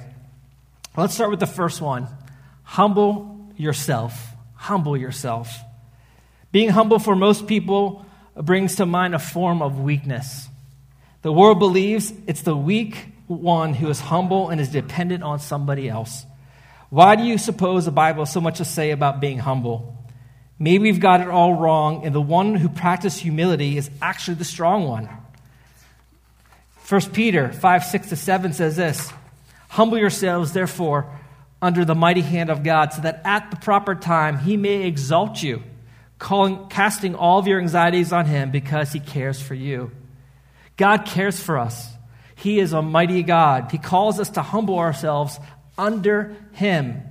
Let's 0.98 1.14
start 1.14 1.30
with 1.30 1.40
the 1.40 1.48
first 1.48 1.82
one 1.82 2.08
humble 2.64 3.52
yourself. 3.58 4.30
Humble 4.56 4.96
yourself. 4.96 5.58
Being 6.52 6.70
humble 6.70 7.00
for 7.00 7.16
most 7.16 7.48
people 7.48 8.06
brings 8.36 8.76
to 8.76 8.86
mind 8.86 9.16
a 9.16 9.20
form 9.20 9.62
of 9.62 9.80
weakness. 9.80 10.48
The 11.22 11.32
world 11.32 11.60
believes 11.60 12.14
it's 12.28 12.42
the 12.42 12.56
weak 12.56 12.98
one 13.28 13.74
who 13.74 13.90
is 13.90 14.00
humble 14.00 14.50
and 14.50 14.60
is 14.60 14.70
dependent 14.70 15.24
on 15.24 15.40
somebody 15.40 15.88
else. 15.88 16.26
Why 16.90 17.16
do 17.16 17.24
you 17.24 17.38
suppose 17.38 17.86
the 17.86 17.92
Bible 17.92 18.26
has 18.26 18.34
so 18.34 18.42
much 18.42 18.58
to 18.58 18.66
say 18.66 18.92
about 18.92 19.22
being 19.22 19.40
humble? 19.40 19.98
Maybe 20.62 20.84
we've 20.84 21.00
got 21.00 21.22
it 21.22 21.28
all 21.28 21.56
wrong, 21.56 22.06
and 22.06 22.14
the 22.14 22.22
one 22.22 22.54
who 22.54 22.70
practices 22.70 23.20
humility 23.20 23.78
is 23.78 23.90
actually 24.00 24.36
the 24.36 24.46
strong 24.46 24.88
one. 24.88 25.10
1 26.88 27.02
Peter 27.14 27.52
5 27.52 27.84
6 27.84 28.10
to 28.10 28.16
7 28.16 28.54
says 28.54 28.76
this 28.76 29.12
Humble 29.70 29.98
yourselves, 29.98 30.54
therefore, 30.54 31.20
under 31.64 31.84
the 31.84 31.96
mighty 31.96 32.22
hand 32.22 32.52
of 32.52 32.62
God, 32.62 32.94
so 32.94 33.02
that 33.02 33.24
at 33.26 33.50
the 33.50 33.58
proper 33.58 33.96
time 33.96 34.38
he 34.38 34.56
may 34.56 34.84
exalt 34.84 35.42
you, 35.42 35.64
calling, 36.20 36.68
casting 36.68 37.16
all 37.16 37.40
of 37.40 37.48
your 37.48 37.60
anxieties 37.60 38.14
on 38.14 38.28
him 38.28 38.52
because 38.52 38.94
he 38.94 39.00
cares 39.00 39.42
for 39.42 39.56
you. 39.56 39.90
God 40.78 41.08
cares 41.08 41.42
for 41.42 41.58
us. 41.58 41.92
He 42.36 42.60
is 42.60 42.72
a 42.72 42.84
mighty 42.84 43.24
God. 43.24 43.72
He 43.72 43.80
calls 43.80 44.20
us 44.20 44.30
to 44.32 44.44
humble 44.44 44.78
ourselves 44.78 45.40
under 45.76 46.36
him, 46.52 47.02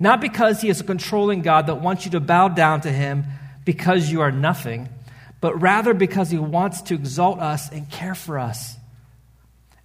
not 0.00 0.20
because 0.20 0.60
he 0.60 0.68
is 0.68 0.80
a 0.80 0.84
controlling 0.84 1.42
God 1.42 1.68
that 1.68 1.76
wants 1.76 2.04
you 2.04 2.10
to 2.12 2.20
bow 2.20 2.48
down 2.48 2.80
to 2.80 2.90
him 2.90 3.24
because 3.64 4.10
you 4.10 4.22
are 4.22 4.32
nothing, 4.32 4.88
but 5.40 5.60
rather 5.60 5.94
because 5.94 6.30
he 6.30 6.38
wants 6.38 6.82
to 6.82 6.94
exalt 6.94 7.38
us 7.38 7.70
and 7.70 7.88
care 7.90 8.14
for 8.14 8.38
us. 8.38 8.76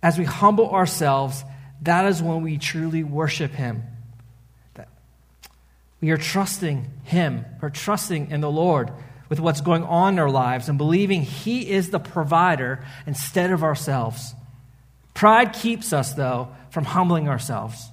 As 0.01 0.17
we 0.17 0.23
humble 0.23 0.71
ourselves, 0.71 1.43
that 1.81 2.05
is 2.05 2.21
when 2.21 2.41
we 2.41 2.57
truly 2.57 3.03
worship 3.03 3.51
Him. 3.51 3.83
We 6.01 6.11
are 6.11 6.17
trusting 6.17 6.85
Him, 7.03 7.45
or 7.61 7.69
trusting 7.69 8.29
in 8.29 8.41
the 8.41 8.51
Lord 8.51 8.91
with 9.29 9.39
what's 9.39 9.61
going 9.61 9.83
on 9.83 10.13
in 10.13 10.19
our 10.19 10.29
lives 10.29 10.69
and 10.69 10.77
believing 10.77 11.23
He 11.23 11.69
is 11.69 11.89
the 11.89 11.99
provider 11.99 12.85
instead 13.07 13.51
of 13.51 13.63
ourselves. 13.63 14.35
Pride 15.13 15.53
keeps 15.53 15.93
us, 15.93 16.13
though, 16.13 16.49
from 16.69 16.85
humbling 16.85 17.27
ourselves. 17.29 17.89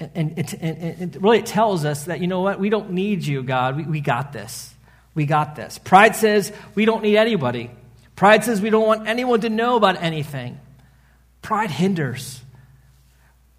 And, 0.00 0.38
it, 0.38 0.54
and 0.54 1.14
it 1.14 1.22
really 1.22 1.38
it 1.38 1.46
tells 1.46 1.84
us 1.84 2.04
that, 2.04 2.20
you 2.20 2.26
know 2.26 2.40
what, 2.40 2.58
we 2.58 2.70
don't 2.70 2.92
need 2.92 3.24
you, 3.24 3.42
God. 3.42 3.76
We, 3.76 3.82
we 3.84 4.00
got 4.00 4.32
this. 4.32 4.74
We 5.14 5.26
got 5.26 5.56
this. 5.56 5.78
Pride 5.78 6.16
says 6.16 6.52
we 6.74 6.86
don't 6.86 7.02
need 7.02 7.16
anybody. 7.16 7.70
Pride 8.16 8.44
says 8.44 8.60
we 8.60 8.70
don't 8.70 8.86
want 8.86 9.08
anyone 9.08 9.42
to 9.42 9.50
know 9.50 9.76
about 9.76 10.02
anything. 10.02 10.58
Pride 11.42 11.70
hinders. 11.70 12.40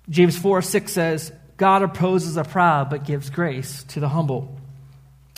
James 0.10 0.38
4 0.38 0.62
6 0.62 0.92
says, 0.92 1.32
God 1.58 1.84
opposes 1.84 2.36
the 2.36 2.44
proud 2.44 2.90
but 2.90 3.06
gives 3.06 3.30
grace 3.30 3.84
to 3.90 4.00
the 4.00 4.10
humble. 4.10 4.58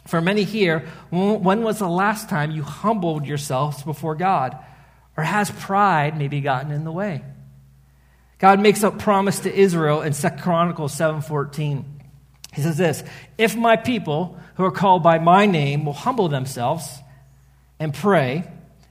For 0.08 0.22
many 0.22 0.44
here, 0.44 0.88
when 1.10 1.64
was 1.64 1.80
the 1.80 1.88
last 1.88 2.30
time 2.30 2.52
you 2.52 2.64
humbled 2.64 3.26
yourselves 3.26 3.84
before 3.84 4.16
God? 4.16 4.58
Or 5.16 5.24
has 5.24 5.52
pride 5.52 6.18
maybe 6.18 6.42
gotten 6.42 6.72
in 6.72 6.84
the 6.84 6.92
way? 6.92 7.24
God 8.44 8.60
makes 8.60 8.84
a 8.84 8.92
promise 8.92 9.40
to 9.40 9.56
Israel 9.56 10.02
in 10.02 10.12
2 10.12 10.42
Chronicles 10.42 10.94
7:14. 10.94 11.86
He 12.52 12.62
says 12.62 12.76
this, 12.76 13.02
"If 13.38 13.56
my 13.56 13.78
people 13.78 14.38
who 14.56 14.66
are 14.66 14.72
called 14.72 15.02
by 15.02 15.18
my 15.18 15.46
name 15.46 15.86
will 15.86 15.94
humble 15.94 16.28
themselves 16.28 17.00
and 17.80 17.94
pray 17.94 18.44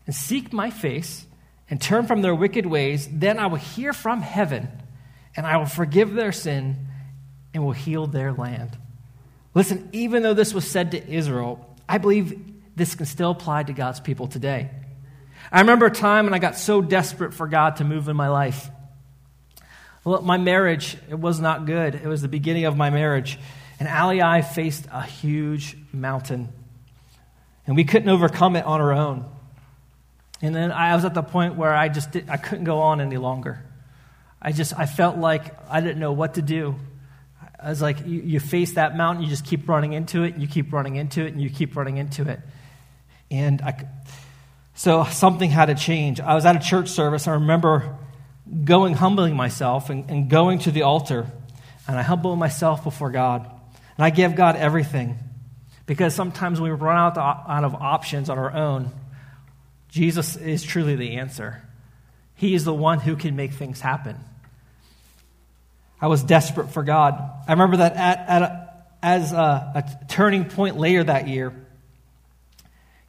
and 0.07 0.17
seek 0.17 0.55
my 0.55 0.71
face 0.71 1.27
and 1.69 1.79
turn 1.79 2.07
from 2.07 2.23
their 2.23 2.35
wicked 2.35 2.65
ways, 2.65 3.07
then 3.13 3.39
I 3.39 3.45
will 3.45 3.59
hear 3.59 3.93
from 3.93 4.23
heaven 4.23 4.69
and 5.37 5.47
I 5.47 5.59
will 5.59 5.67
forgive 5.67 6.15
their 6.15 6.33
sin 6.33 6.89
and 7.53 7.63
will 7.63 7.73
heal 7.73 8.07
their 8.07 8.33
land. 8.33 8.79
Listen, 9.53 9.87
even 9.93 10.23
though 10.23 10.33
this 10.33 10.55
was 10.55 10.67
said 10.67 10.93
to 10.93 11.13
Israel, 11.13 11.77
I 11.87 11.99
believe 11.99 12.41
this 12.75 12.95
can 12.95 13.05
still 13.05 13.33
apply 13.33 13.65
to 13.65 13.75
God's 13.75 14.01
people 14.01 14.29
today. 14.29 14.71
I 15.53 15.61
remember 15.61 15.85
a 15.85 15.91
time 15.91 16.25
when 16.25 16.33
I 16.33 16.39
got 16.39 16.57
so 16.57 16.81
desperate 16.81 17.35
for 17.35 17.47
God 17.47 17.77
to 17.77 17.85
move 17.85 18.09
in 18.09 18.17
my 18.17 18.29
life. 18.29 18.71
Well, 20.05 20.23
my 20.23 20.37
marriage, 20.37 20.97
it 21.09 21.19
was 21.19 21.41
not 21.41 21.65
good. 21.65 21.95
It 21.95 22.07
was 22.07 22.23
the 22.23 22.29
beginning 22.29 22.65
of 22.65 22.77
my 22.77 22.91
marriage. 22.91 23.39
And 23.79 23.89
Allie 23.89 24.19
and 24.19 24.29
I 24.29 24.43
faced 24.43 24.87
a 24.93 25.03
huge 25.03 25.77
mountain. 25.93 26.49
And 27.67 27.77
we 27.77 27.85
couldn't 27.85 28.09
overcome 28.09 28.57
it 28.57 28.65
on 28.65 28.81
our 28.81 28.93
own. 28.93 29.25
And 30.41 30.55
then 30.55 30.73
I 30.73 30.97
was 30.97 31.05
at 31.05 31.15
the 31.15 31.23
point 31.23 31.55
where 31.55 31.73
I 31.73 31.89
just 31.89 32.11
did, 32.11 32.29
I 32.29 32.37
couldn't 32.37 32.65
go 32.65 32.81
on 32.81 33.01
any 33.01 33.17
longer. 33.17 33.65
I 34.41 34.51
just, 34.51 34.77
I 34.77 34.87
felt 34.87 35.19
like 35.19 35.57
I 35.71 35.81
didn't 35.81 36.01
know 36.01 36.13
what 36.13 36.35
to 36.35 36.43
do. 36.43 36.75
I 37.61 37.71
was 37.71 37.81
like, 37.81 38.05
you, 38.05 38.21
you 38.23 38.41
face 38.41 38.73
that 38.73 38.97
mountain, 38.97 39.23
you 39.23 39.31
just 39.31 39.47
keep 39.47 39.69
running 39.69 39.93
into 39.93 40.25
it, 40.25 40.33
and 40.33 40.43
you 40.43 40.49
keep 40.49 40.73
running 40.73 40.97
into 40.97 41.25
it, 41.25 41.33
and 41.33 41.41
you 41.41 41.49
keep 41.49 41.77
running 41.77 41.97
into 41.97 42.29
it. 42.29 42.41
And 43.31 43.63
I, 43.63 43.87
so 44.75 45.05
something 45.05 45.49
had 45.49 45.67
to 45.67 45.77
change. 45.77 46.19
I 46.21 46.35
was 46.35 46.45
at 46.45 46.57
a 46.57 46.59
church 46.59 46.89
service. 46.89 47.29
I 47.29 47.35
remember 47.35 47.97
going, 48.65 48.95
humbling 48.95 49.35
myself, 49.35 49.91
and, 49.91 50.09
and 50.11 50.29
going 50.29 50.61
to 50.61 50.71
the 50.71 50.83
altar. 50.83 51.27
And 51.89 51.99
I 51.99 52.03
humble 52.03 52.37
myself 52.37 52.85
before 52.85 53.11
God. 53.11 53.51
And 53.97 54.05
I 54.05 54.11
give 54.11 54.35
God 54.35 54.57
everything. 54.57 55.19
Because 55.87 56.15
sometimes 56.15 56.61
we 56.61 56.71
run 56.71 56.97
out, 56.97 57.19
out 57.19 57.65
of 57.65 57.75
options 57.75 58.31
on 58.31 58.39
our 58.39 58.53
own. 58.53 58.91
Jesus 59.89 60.37
is 60.37 60.63
truly 60.63 60.97
the 60.97 61.17
answer. 61.17 61.63
He 62.35 62.55
is 62.55 62.65
the 62.65 62.75
one 62.75 63.01
who 63.01 63.17
can 63.17 63.37
make 63.37 63.53
things 63.53 63.81
happen. 63.81 64.17
I 66.01 66.07
was 66.07 66.23
desperate 66.23 66.71
for 66.71 66.83
God. 66.83 67.23
I 67.47 67.53
remember 67.53 67.79
that 67.79 67.95
at, 67.95 68.29
at 68.29 68.43
a, 68.43 68.75
as 69.03 69.33
a, 69.33 69.37
a 69.75 70.07
turning 70.09 70.47
point 70.47 70.77
later 70.77 71.05
that 71.05 71.29
year, 71.29 71.53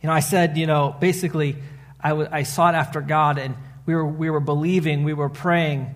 you 0.02 0.08
know, 0.08 0.14
I 0.14 0.20
said, 0.20 0.58
you 0.58 0.68
know, 0.68 0.96
basically, 1.00 1.56
I, 2.00 2.10
w- 2.10 2.28
I 2.32 2.44
sought 2.44 2.76
after 2.76 3.00
God 3.02 3.38
and 3.38 3.56
we 3.86 3.96
were, 3.96 4.06
we 4.06 4.30
were 4.30 4.40
believing, 4.40 5.04
we 5.04 5.14
were 5.14 5.30
praying. 5.30 5.94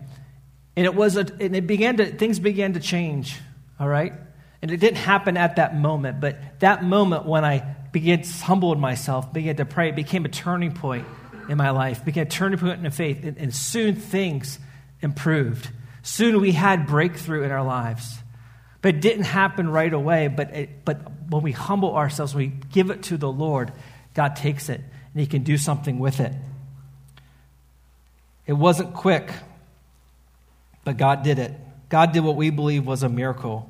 And 0.75 0.85
it 0.85 0.93
was, 0.93 1.17
a, 1.17 1.25
and 1.39 1.55
it 1.55 1.67
began 1.67 1.97
to, 1.97 2.05
things 2.05 2.39
began 2.39 2.73
to 2.73 2.79
change, 2.79 3.37
all 3.79 3.87
right? 3.87 4.13
And 4.61 4.71
it 4.71 4.77
didn't 4.77 4.97
happen 4.97 5.37
at 5.37 5.57
that 5.57 5.75
moment, 5.75 6.19
but 6.19 6.59
that 6.59 6.83
moment 6.83 7.25
when 7.25 7.45
I 7.45 7.75
began 7.91 8.21
to 8.21 8.43
humble 8.43 8.75
myself, 8.75 9.31
began 9.31 9.55
to 9.57 9.65
pray. 9.65 9.89
It 9.89 9.95
became 9.95 10.25
a 10.25 10.29
turning 10.29 10.73
point 10.73 11.07
in 11.49 11.57
my 11.57 11.69
life, 11.69 12.03
became 12.03 12.27
a 12.27 12.29
turning 12.29 12.59
point 12.59 12.83
in 12.83 12.91
faith, 12.91 13.23
and, 13.23 13.37
and 13.37 13.53
soon 13.53 13.95
things 13.95 14.59
improved. 15.01 15.69
Soon 16.01 16.41
we 16.41 16.51
had 16.51 16.87
breakthrough 16.87 17.43
in 17.43 17.51
our 17.51 17.63
lives. 17.63 18.17
But 18.81 18.95
it 18.95 19.01
didn't 19.01 19.25
happen 19.25 19.69
right 19.69 19.93
away. 19.93 20.27
But, 20.27 20.55
it, 20.55 20.85
but 20.85 21.01
when 21.29 21.43
we 21.43 21.51
humble 21.51 21.95
ourselves, 21.95 22.33
we 22.33 22.47
give 22.47 22.89
it 22.89 23.03
to 23.03 23.17
the 23.17 23.31
Lord, 23.31 23.73
God 24.13 24.35
takes 24.35 24.69
it 24.69 24.79
and 24.79 25.21
He 25.21 25.27
can 25.27 25.43
do 25.43 25.57
something 25.57 25.99
with 25.99 26.19
it. 26.19 26.31
It 28.47 28.53
wasn't 28.53 28.93
quick, 28.93 29.29
but 30.85 30.97
God 30.97 31.23
did 31.23 31.37
it. 31.37 31.53
God 31.89 32.13
did 32.13 32.21
what 32.21 32.37
we 32.37 32.49
believe 32.49 32.87
was 32.87 33.03
a 33.03 33.09
miracle. 33.09 33.69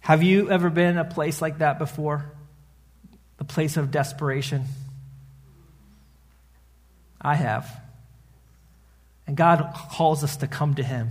Have 0.00 0.22
you 0.22 0.50
ever 0.50 0.70
been 0.70 0.90
in 0.90 0.98
a 0.98 1.04
place 1.04 1.40
like 1.40 1.58
that 1.58 1.78
before? 1.78 2.30
The 3.36 3.44
place 3.44 3.76
of 3.76 3.90
desperation? 3.90 4.64
I 7.20 7.34
have. 7.34 7.80
And 9.26 9.36
God 9.36 9.74
calls 9.92 10.24
us 10.24 10.38
to 10.38 10.46
come 10.46 10.74
to 10.74 10.82
Him. 10.82 11.10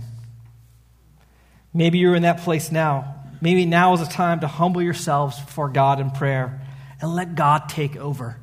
Maybe 1.72 1.98
you're 1.98 2.14
in 2.14 2.22
that 2.22 2.42
place 2.42 2.70
now. 2.70 3.22
Maybe 3.40 3.66
now 3.66 3.94
is 3.94 4.00
a 4.00 4.06
time 4.06 4.40
to 4.40 4.46
humble 4.46 4.80
yourselves 4.80 5.38
before 5.40 5.68
God 5.68 6.00
in 6.00 6.10
prayer 6.10 6.62
and 7.00 7.14
let 7.14 7.34
God 7.34 7.68
take 7.68 7.96
over. 7.96 8.38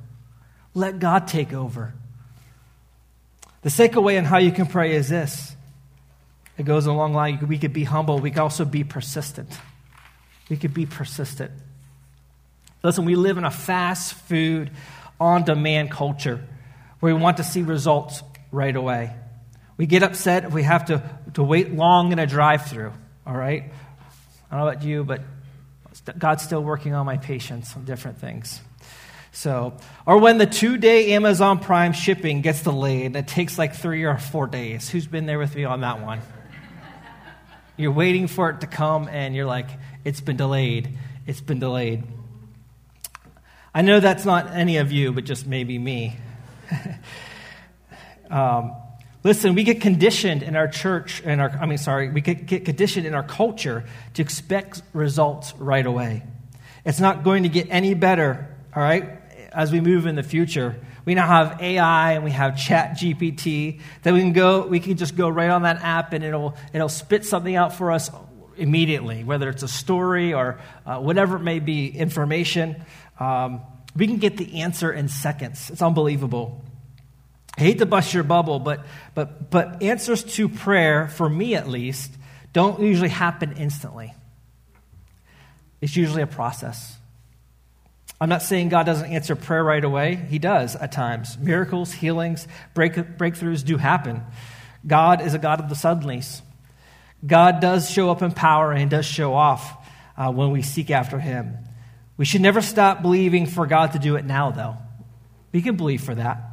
Let 0.73 0.99
God 0.99 1.27
take 1.27 1.53
over. 1.53 1.93
The 3.61 3.69
second 3.69 4.03
way 4.03 4.17
on 4.17 4.25
how 4.25 4.37
you 4.37 4.51
can 4.51 4.65
pray 4.65 4.95
is 4.95 5.09
this 5.09 5.55
it 6.57 6.63
goes 6.63 6.85
along 6.85 7.13
like 7.13 7.41
we 7.41 7.57
could 7.57 7.73
be 7.73 7.83
humble, 7.83 8.19
we 8.19 8.31
could 8.31 8.39
also 8.39 8.65
be 8.65 8.83
persistent. 8.83 9.49
We 10.49 10.57
could 10.57 10.73
be 10.73 10.85
persistent. 10.85 11.51
Listen, 12.83 13.05
we 13.05 13.15
live 13.15 13.37
in 13.37 13.45
a 13.45 13.51
fast 13.51 14.13
food, 14.13 14.71
on 15.21 15.43
demand 15.43 15.91
culture 15.91 16.43
where 16.99 17.15
we 17.15 17.21
want 17.21 17.37
to 17.37 17.43
see 17.43 17.61
results 17.61 18.23
right 18.51 18.75
away. 18.75 19.13
We 19.77 19.85
get 19.85 20.01
upset 20.01 20.45
if 20.45 20.51
we 20.51 20.63
have 20.63 20.85
to, 20.85 21.03
to 21.35 21.43
wait 21.43 21.71
long 21.71 22.11
in 22.11 22.17
a 22.17 22.25
drive 22.25 22.65
through, 22.65 22.91
all 23.25 23.35
right? 23.35 23.71
I 24.49 24.55
don't 24.55 24.65
know 24.65 24.71
about 24.71 24.83
you, 24.83 25.03
but 25.03 25.21
God's 26.17 26.43
still 26.43 26.63
working 26.63 26.95
on 26.95 27.05
my 27.05 27.17
patience 27.17 27.75
on 27.75 27.85
different 27.85 28.17
things. 28.17 28.61
So, 29.31 29.77
or 30.05 30.17
when 30.17 30.37
the 30.37 30.45
two 30.45 30.77
day 30.77 31.13
Amazon 31.13 31.59
Prime 31.59 31.93
shipping 31.93 32.41
gets 32.41 32.63
delayed 32.63 33.05
and 33.05 33.15
it 33.15 33.27
takes 33.27 33.57
like 33.57 33.75
three 33.75 34.03
or 34.03 34.17
four 34.17 34.47
days. 34.47 34.89
Who's 34.89 35.07
been 35.07 35.25
there 35.25 35.39
with 35.39 35.55
me 35.55 35.63
on 35.63 35.81
that 35.81 36.01
one? 36.01 36.21
You're 37.77 37.91
waiting 37.91 38.27
for 38.27 38.49
it 38.49 38.61
to 38.61 38.67
come 38.67 39.07
and 39.07 39.35
you're 39.35 39.45
like, 39.45 39.67
it's 40.03 40.21
been 40.21 40.37
delayed. 40.37 40.97
It's 41.25 41.41
been 41.41 41.59
delayed. 41.59 42.03
I 43.73 43.81
know 43.81 44.01
that's 44.01 44.25
not 44.25 44.51
any 44.51 44.77
of 44.77 44.91
you, 44.91 45.13
but 45.13 45.23
just 45.23 45.47
maybe 45.47 45.79
me. 45.79 46.17
um, 48.29 48.75
listen, 49.23 49.55
we 49.55 49.63
get 49.63 49.79
conditioned 49.79 50.43
in 50.43 50.57
our 50.57 50.67
church, 50.67 51.21
in 51.21 51.39
our, 51.39 51.49
I 51.49 51.65
mean, 51.65 51.77
sorry, 51.77 52.09
we 52.09 52.19
get, 52.19 52.45
get 52.45 52.65
conditioned 52.65 53.07
in 53.07 53.13
our 53.13 53.23
culture 53.23 53.85
to 54.15 54.21
expect 54.21 54.81
results 54.91 55.53
right 55.57 55.85
away. 55.85 56.23
It's 56.83 56.99
not 56.99 57.23
going 57.23 57.43
to 57.43 57.49
get 57.49 57.67
any 57.69 57.93
better, 57.93 58.53
all 58.75 58.83
right? 58.83 59.20
As 59.51 59.71
we 59.71 59.81
move 59.81 60.05
in 60.05 60.15
the 60.15 60.23
future. 60.23 60.75
We 61.05 61.15
now 61.15 61.27
have 61.27 61.61
AI 61.61 62.13
and 62.13 62.23
we 62.23 62.31
have 62.31 62.57
Chat 62.57 62.91
GPT 62.91 63.81
that 64.03 64.13
we 64.13 64.21
can 64.21 64.33
go, 64.33 64.65
we 64.65 64.79
can 64.79 64.97
just 64.97 65.15
go 65.15 65.27
right 65.27 65.49
on 65.49 65.63
that 65.63 65.81
app 65.81 66.13
and 66.13 66.23
it'll, 66.23 66.55
it'll 66.73 66.89
spit 66.89 67.25
something 67.25 67.55
out 67.55 67.73
for 67.73 67.91
us 67.91 68.09
immediately, 68.57 69.23
whether 69.23 69.49
it's 69.49 69.63
a 69.63 69.67
story 69.67 70.33
or 70.33 70.59
uh, 70.85 70.99
whatever 70.99 71.37
it 71.37 71.41
may 71.41 71.59
be, 71.59 71.87
information. 71.87 72.83
Um, 73.19 73.61
we 73.95 74.07
can 74.07 74.17
get 74.17 74.37
the 74.37 74.61
answer 74.61 74.91
in 74.91 75.09
seconds. 75.09 75.69
It's 75.69 75.81
unbelievable. 75.81 76.63
I 77.57 77.61
hate 77.61 77.79
to 77.79 77.85
bust 77.85 78.13
your 78.13 78.23
bubble, 78.23 78.59
but, 78.59 78.85
but, 79.13 79.49
but 79.51 79.83
answers 79.83 80.23
to 80.35 80.47
prayer, 80.47 81.09
for 81.09 81.29
me 81.29 81.55
at 81.55 81.67
least, 81.67 82.11
don't 82.53 82.79
usually 82.79 83.09
happen 83.09 83.53
instantly. 83.57 84.13
It's 85.81 85.95
usually 85.95 86.21
a 86.21 86.27
process. 86.27 86.97
I'm 88.21 88.29
not 88.29 88.43
saying 88.43 88.69
God 88.69 88.85
doesn't 88.85 89.11
answer 89.11 89.35
prayer 89.35 89.63
right 89.63 89.83
away. 89.83 90.13
He 90.15 90.37
does 90.37 90.75
at 90.75 90.91
times. 90.91 91.39
Miracles, 91.39 91.91
healings, 91.91 92.47
break, 92.75 92.93
breakthroughs 92.93 93.65
do 93.65 93.77
happen. 93.77 94.23
God 94.85 95.21
is 95.21 95.33
a 95.33 95.39
God 95.39 95.59
of 95.59 95.69
the 95.69 95.75
suddenlies. 95.75 96.43
God 97.25 97.61
does 97.61 97.89
show 97.89 98.11
up 98.11 98.21
in 98.21 98.31
power 98.31 98.71
and 98.73 98.91
does 98.91 99.07
show 99.07 99.33
off 99.33 99.75
uh, 100.15 100.31
when 100.31 100.51
we 100.51 100.61
seek 100.61 100.91
after 100.91 101.17
Him. 101.17 101.57
We 102.15 102.25
should 102.25 102.41
never 102.41 102.61
stop 102.61 103.01
believing 103.01 103.47
for 103.47 103.65
God 103.65 103.93
to 103.93 103.99
do 103.99 104.17
it 104.17 104.25
now, 104.25 104.51
though. 104.51 104.77
We 105.51 105.63
can 105.63 105.75
believe 105.75 106.03
for 106.03 106.13
that. 106.13 106.43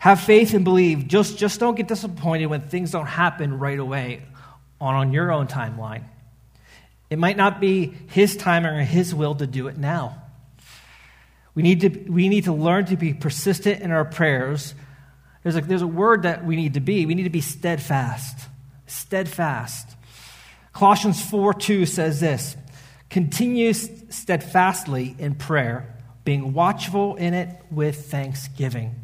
Have 0.00 0.20
faith 0.20 0.52
and 0.52 0.64
believe. 0.64 1.08
Just, 1.08 1.38
just 1.38 1.60
don't 1.60 1.76
get 1.76 1.88
disappointed 1.88 2.46
when 2.46 2.60
things 2.60 2.90
don't 2.90 3.06
happen 3.06 3.58
right 3.58 3.78
away 3.78 4.22
on, 4.78 4.94
on 4.94 5.12
your 5.14 5.32
own 5.32 5.46
timeline. 5.46 6.04
It 7.08 7.18
might 7.18 7.38
not 7.38 7.58
be 7.58 7.86
His 8.10 8.36
timing 8.36 8.72
or 8.72 8.84
His 8.84 9.14
will 9.14 9.34
to 9.36 9.46
do 9.46 9.68
it 9.68 9.78
now. 9.78 10.19
We 11.60 11.74
need 11.74 11.80
to, 11.82 12.10
we 12.10 12.30
need 12.30 12.44
to 12.44 12.54
learn 12.54 12.86
to 12.86 12.96
be 12.96 13.12
persistent 13.12 13.82
in 13.82 13.90
our 13.90 14.06
prayers. 14.06 14.74
There's 15.42 15.56
a, 15.56 15.60
there's 15.60 15.82
a 15.82 15.86
word 15.86 16.22
that 16.22 16.42
we 16.42 16.56
need 16.56 16.72
to 16.72 16.80
be. 16.80 17.04
We 17.04 17.14
need 17.14 17.24
to 17.24 17.28
be 17.28 17.42
steadfast. 17.42 18.48
Steadfast. 18.86 19.94
Colossians 20.72 21.22
4 21.22 21.52
2 21.52 21.84
says 21.84 22.18
this 22.18 22.56
Continue 23.10 23.74
steadfastly 23.74 25.14
in 25.18 25.34
prayer, 25.34 25.94
being 26.24 26.54
watchful 26.54 27.16
in 27.16 27.34
it 27.34 27.60
with 27.70 28.10
thanksgiving. 28.10 28.94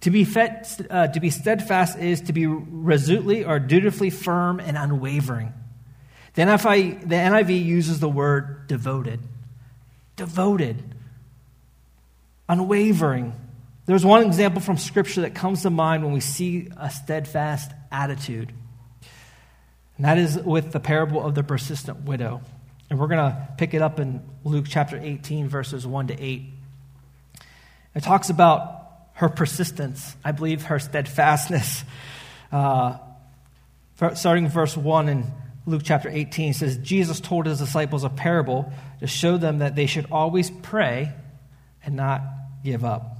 To 0.00 0.10
be, 0.10 0.24
fed, 0.24 0.66
uh, 0.90 1.06
to 1.06 1.20
be 1.20 1.30
steadfast 1.30 1.96
is 2.00 2.22
to 2.22 2.32
be 2.32 2.46
resolutely 2.46 3.44
or 3.44 3.60
dutifully 3.60 4.10
firm 4.10 4.58
and 4.58 4.76
unwavering. 4.76 5.52
The 6.32 6.42
NIV, 6.42 7.02
the 7.02 7.14
NIV 7.14 7.64
uses 7.64 8.00
the 8.00 8.08
word 8.08 8.66
devoted. 8.66 9.20
Devoted 10.16 10.93
unwavering. 12.48 13.32
There's 13.86 14.04
one 14.04 14.24
example 14.24 14.60
from 14.60 14.78
Scripture 14.78 15.22
that 15.22 15.34
comes 15.34 15.62
to 15.62 15.70
mind 15.70 16.04
when 16.04 16.12
we 16.12 16.20
see 16.20 16.68
a 16.76 16.90
steadfast 16.90 17.70
attitude, 17.92 18.52
and 19.96 20.06
that 20.06 20.18
is 20.18 20.38
with 20.38 20.72
the 20.72 20.80
parable 20.80 21.24
of 21.24 21.34
the 21.34 21.42
persistent 21.42 22.04
widow. 22.04 22.40
And 22.90 22.98
we're 22.98 23.08
going 23.08 23.30
to 23.30 23.48
pick 23.56 23.74
it 23.74 23.82
up 23.82 23.98
in 23.98 24.22
Luke 24.44 24.66
chapter 24.68 24.98
18, 24.98 25.48
verses 25.48 25.86
1 25.86 26.08
to 26.08 26.22
8. 26.22 26.42
It 27.94 28.02
talks 28.02 28.30
about 28.30 28.82
her 29.14 29.28
persistence, 29.28 30.16
I 30.24 30.32
believe 30.32 30.64
her 30.64 30.78
steadfastness. 30.78 31.84
Uh, 32.52 32.98
starting 34.14 34.46
verse 34.48 34.76
1 34.76 35.08
in 35.08 35.26
Luke 35.66 35.82
chapter 35.84 36.08
18 36.08 36.54
says, 36.54 36.76
Jesus 36.76 37.18
told 37.18 37.46
his 37.46 37.58
disciples 37.58 38.04
a 38.04 38.08
parable 38.08 38.72
to 39.00 39.08
show 39.08 39.38
them 39.38 39.58
that 39.58 39.74
they 39.74 39.86
should 39.86 40.06
always 40.12 40.52
pray 40.62 41.12
and 41.84 41.96
not 41.96 42.22
give 42.62 42.84
up. 42.84 43.16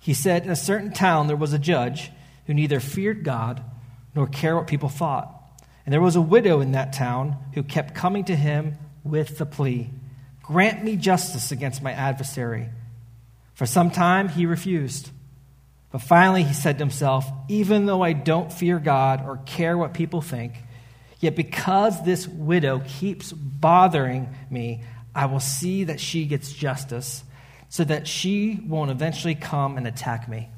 He 0.00 0.14
said, 0.14 0.44
In 0.44 0.50
a 0.50 0.56
certain 0.56 0.92
town 0.92 1.26
there 1.26 1.36
was 1.36 1.52
a 1.52 1.58
judge 1.58 2.10
who 2.46 2.54
neither 2.54 2.80
feared 2.80 3.24
God 3.24 3.62
nor 4.14 4.26
cared 4.26 4.56
what 4.56 4.66
people 4.66 4.88
thought. 4.88 5.34
And 5.84 5.92
there 5.92 6.00
was 6.00 6.16
a 6.16 6.20
widow 6.20 6.60
in 6.60 6.72
that 6.72 6.92
town 6.92 7.36
who 7.54 7.62
kept 7.62 7.94
coming 7.94 8.24
to 8.24 8.36
him 8.36 8.76
with 9.04 9.38
the 9.38 9.46
plea 9.46 9.90
Grant 10.42 10.82
me 10.82 10.96
justice 10.96 11.52
against 11.52 11.82
my 11.82 11.92
adversary. 11.92 12.70
For 13.52 13.66
some 13.66 13.90
time 13.90 14.30
he 14.30 14.46
refused. 14.46 15.10
But 15.92 16.00
finally 16.00 16.42
he 16.42 16.54
said 16.54 16.78
to 16.78 16.84
himself, 16.84 17.30
Even 17.48 17.84
though 17.84 18.00
I 18.00 18.14
don't 18.14 18.50
fear 18.50 18.78
God 18.78 19.26
or 19.26 19.40
care 19.44 19.76
what 19.76 19.92
people 19.92 20.22
think, 20.22 20.54
yet 21.20 21.36
because 21.36 22.02
this 22.02 22.26
widow 22.26 22.80
keeps 22.86 23.30
bothering 23.30 24.34
me, 24.48 24.84
I 25.14 25.26
will 25.26 25.40
see 25.40 25.84
that 25.84 26.00
she 26.00 26.24
gets 26.24 26.50
justice 26.50 27.24
so 27.68 27.84
that 27.84 28.06
she 28.08 28.60
won't 28.66 28.90
eventually 28.90 29.34
come 29.34 29.76
and 29.76 29.86
attack 29.86 30.28
me. 30.28 30.48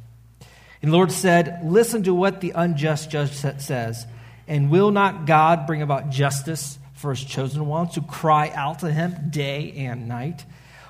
And 0.82 0.92
the 0.92 0.96
Lord 0.96 1.12
said, 1.12 1.60
Listen 1.64 2.02
to 2.04 2.14
what 2.14 2.40
the 2.40 2.52
unjust 2.54 3.10
judge 3.10 3.32
says. 3.32 4.06
And 4.46 4.70
will 4.70 4.90
not 4.90 5.26
God 5.26 5.66
bring 5.66 5.82
about 5.82 6.10
justice 6.10 6.78
for 6.94 7.10
his 7.10 7.24
chosen 7.24 7.66
ones 7.66 7.94
who 7.94 8.02
cry 8.02 8.50
out 8.54 8.80
to 8.80 8.90
him 8.90 9.30
day 9.30 9.72
and 9.76 10.08
night? 10.08 10.44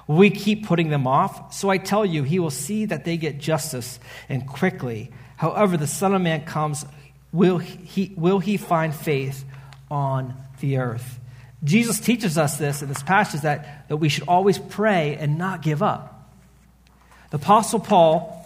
We 0.07 0.31
keep 0.31 0.67
putting 0.67 0.89
them 0.89 1.07
off. 1.07 1.55
So 1.55 1.69
I 1.69 1.79
tell 1.79 2.05
you, 2.05 2.23
he 2.23 2.39
will 2.39 2.51
see 2.51 2.87
that 2.87 3.05
they 3.05 3.17
get 3.17 3.39
justice 3.39 4.01
and 4.29 4.47
quickly. 4.47 5.11
However, 5.37 5.77
the 5.77 5.87
Son 5.87 6.15
of 6.15 6.23
Man 6.23 6.45
comes, 6.45 6.85
will 7.33 7.59
he, 7.59 8.13
will 8.17 8.39
he 8.39 8.57
find 8.57 8.95
faith 8.95 9.45
on 9.91 10.35
the 10.61 10.79
earth? 10.79 11.21
Jesus 11.63 12.01
teaches 12.01 12.39
us 12.39 12.57
this 12.57 12.83
in 12.83 12.89
this 12.89 13.03
passage 13.03 13.43
that, 13.43 13.89
that 13.89 13.99
we 13.99 14.09
should 14.09 14.27
always 14.27 14.59
pray 14.59 15.17
and 15.17 15.37
not 15.39 15.63
give 15.63 15.83
up. 15.83 16.10
The 17.31 17.37
Apostle 17.37 17.81
Paul 17.81 18.37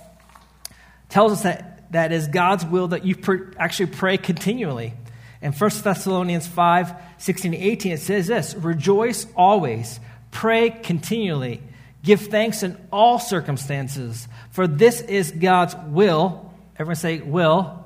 tells 1.09 1.33
us 1.33 1.43
that 1.43 1.93
that 1.93 2.13
is 2.13 2.29
God's 2.29 2.65
will 2.65 2.89
that 2.89 3.05
you 3.05 3.17
actually 3.59 3.87
pray 3.87 4.17
continually. 4.19 4.95
In 5.41 5.53
1 5.53 5.71
Thessalonians 5.83 6.47
5 6.47 6.95
16 7.19 7.53
to 7.53 7.59
18, 7.59 7.93
it 7.93 8.01
says 8.01 8.27
this 8.27 8.55
Rejoice 8.55 9.27
always, 9.37 10.01
pray 10.31 10.71
continually, 10.71 11.63
Give 12.05 12.21
thanks 12.21 12.63
in 12.63 12.77
all 12.93 13.19
circumstances, 13.19 14.29
for 14.51 14.67
this 14.67 15.01
is 15.01 15.33
God's 15.33 15.75
will. 15.89 16.53
Everyone 16.75 16.97
say, 16.97 17.21
will. 17.21 17.83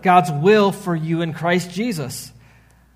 God's 0.00 0.30
will 0.30 0.72
for 0.72 0.96
you 0.96 1.20
in 1.20 1.34
Christ 1.34 1.70
Jesus. 1.70 2.32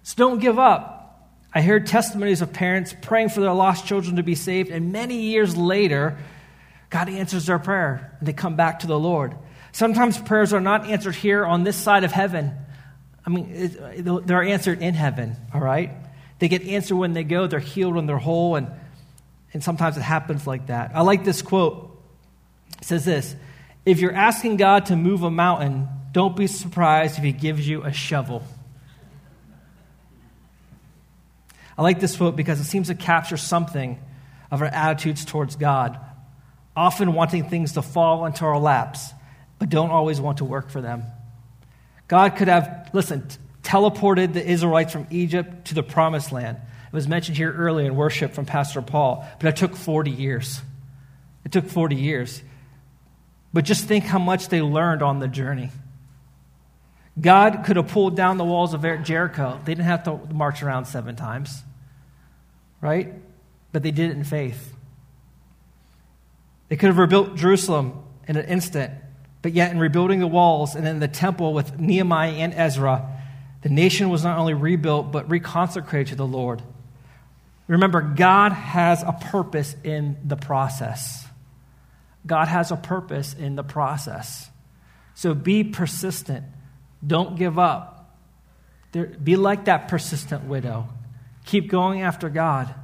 So 0.05 0.15
don't 0.17 0.39
give 0.39 0.59
up. 0.59 1.31
I 1.53 1.61
heard 1.61 1.87
testimonies 1.87 2.41
of 2.41 2.55
parents 2.55 2.95
praying 3.03 3.29
for 3.29 3.41
their 3.41 3.53
lost 3.53 3.87
children 3.87 4.17
to 4.17 4.23
be 4.23 4.35
saved, 4.35 4.71
and 4.71 4.91
many 4.91 5.21
years 5.21 5.55
later, 5.55 6.17
God 6.95 7.09
answers 7.09 7.47
their 7.47 7.59
prayer 7.59 8.17
and 8.21 8.29
they 8.29 8.33
come 8.33 8.55
back 8.55 8.79
to 8.81 8.87
the 8.87 8.97
Lord. 8.97 9.35
Sometimes 9.73 10.17
prayers 10.17 10.53
are 10.53 10.61
not 10.61 10.87
answered 10.89 11.17
here 11.17 11.45
on 11.45 11.65
this 11.65 11.75
side 11.75 12.05
of 12.05 12.13
heaven. 12.13 12.55
I 13.27 13.31
mean, 13.31 14.23
they're 14.25 14.45
answered 14.45 14.81
in 14.81 14.95
heaven, 14.95 15.35
all 15.53 15.61
right? 15.61 15.91
They 16.39 16.47
get 16.47 16.63
answered 16.63 16.95
when 16.95 17.13
they 17.13 17.25
go, 17.25 17.49
they're 17.49 17.59
healed 17.59 17.97
when 17.97 18.07
they're 18.07 18.17
whole, 18.17 18.55
and, 18.55 18.71
and 19.53 19.65
sometimes 19.65 19.97
it 19.97 20.03
happens 20.03 20.47
like 20.47 20.69
that. 20.69 20.93
I 20.95 21.01
like 21.01 21.25
this 21.25 21.43
quote. 21.43 22.01
It 22.81 22.85
says 22.85 23.05
this 23.05 23.35
If 23.85 23.99
you're 23.99 24.15
asking 24.15 24.59
God 24.59 24.87
to 24.87 24.95
move 24.95 25.25
a 25.25 25.33
mountain, 25.33 25.89
don't 26.13 26.37
be 26.37 26.47
surprised 26.47 27.19
if 27.19 27.25
He 27.25 27.33
gives 27.33 27.67
you 27.67 27.83
a 27.83 27.93
shovel. 27.93 28.45
I 31.77 31.83
like 31.83 31.99
this 31.99 32.17
quote 32.17 32.37
because 32.37 32.61
it 32.61 32.65
seems 32.67 32.87
to 32.87 32.95
capture 32.95 33.37
something 33.37 34.01
of 34.53 34.63
our 34.63 34.69
attitudes 34.69 35.25
towards 35.25 35.57
God, 35.57 35.99
often 36.77 37.13
wanting 37.13 37.49
things 37.49 37.73
to 37.73 37.83
fall 37.83 38.27
into 38.27 38.45
our 38.45 38.59
laps, 38.59 39.13
but 39.59 39.69
don't 39.69 39.91
always 39.91 40.21
want 40.21 40.39
to 40.39 40.45
work 40.45 40.71
for 40.71 40.81
them. 40.81 41.05
God 42.09 42.37
could 42.37 42.49
have, 42.49 42.91
listen, 42.93 43.27
teleported 43.63 44.33
the 44.33 44.45
Israelites 44.45 44.93
from 44.93 45.07
Egypt 45.11 45.67
to 45.67 45.75
the 45.75 45.83
promised 45.83 46.33
land. 46.33 46.59
It 46.59 46.93
was 46.93 47.09
mentioned 47.09 47.37
here 47.37 47.53
earlier 47.53 47.87
in 47.87 47.97
worship 47.97 48.33
from 48.33 48.47
Pastor 48.47 48.83
Paul, 48.83 49.27
but 49.41 49.49
it 49.49 49.57
took 49.57 49.75
40 49.75 50.11
years. 50.11 50.61
It 51.45 51.53
took 51.53 51.67
40 51.67 51.97
years. 51.97 52.43
But 53.53 53.65
just 53.65 53.85
think 53.85 54.05
how 54.05 54.19
much 54.19 54.49
they 54.49 54.61
learned 54.61 55.03
on 55.03 55.21
the 55.21 55.29
journey. 55.29 55.71
God 57.21 57.63
could 57.65 57.77
have 57.77 57.89
pulled 57.89 58.17
down 58.17 58.39
the 58.39 58.45
walls 58.45 58.75
of 58.75 58.83
Jericho. 59.05 59.61
They 59.65 59.73
didn't 59.73 59.87
have 59.87 60.03
to 60.05 60.17
march 60.33 60.63
around 60.63 60.87
seven 60.87 61.15
times, 61.15 61.63
right? 62.81 63.15
But 63.71 63.85
they 63.85 63.93
did 63.93 64.11
it 64.11 64.17
in 64.17 64.25
faith. 64.25 64.74
They 66.69 66.77
could 66.77 66.89
have 66.89 66.99
rebuilt 66.99 67.37
Jerusalem 67.37 68.03
in 68.27 68.37
an 68.37 68.47
instant, 68.47 68.93
but 69.43 69.53
yet 69.53 69.71
in 69.71 69.79
rebuilding 69.79 70.21
the 70.21 70.27
walls 70.27 70.75
and 70.75 70.87
in 70.87 71.01
the 71.01 71.09
temple 71.09 71.53
with 71.53 71.79
Nehemiah 71.79 72.33
and 72.33 72.55
Ezra, 72.55 73.11
the 73.63 73.69
nation 73.69 74.11
was 74.11 74.25
not 74.25 74.39
only 74.39 74.55
rebuilt, 74.55 75.13
but 75.13 75.29
reconsecrated 75.29 76.09
to 76.09 76.17
the 76.17 76.27
Lord. 76.27 76.63
Remember, 77.67 78.01
God 78.01 78.53
has 78.53 79.03
a 79.03 79.13
purpose 79.13 79.75
in 79.83 80.17
the 80.25 80.37
process. 80.37 81.27
God 82.27 82.49
has 82.49 82.71
a 82.71 82.77
purpose 82.77 83.35
in 83.35 83.57
the 83.57 83.63
process. 83.63 84.51
So 85.15 85.35
be 85.35 85.65
persistent. 85.65 86.45
Don't 87.07 87.37
give 87.37 87.59
up. 87.59 88.19
There, 88.93 89.07
be 89.07 89.37
like 89.37 89.67
that 89.67 89.89
persistent 89.89 90.45
widow. 90.45 90.89
Keep 91.45 91.69
going 91.69 92.03
after 92.03 92.29
God. 92.29 92.75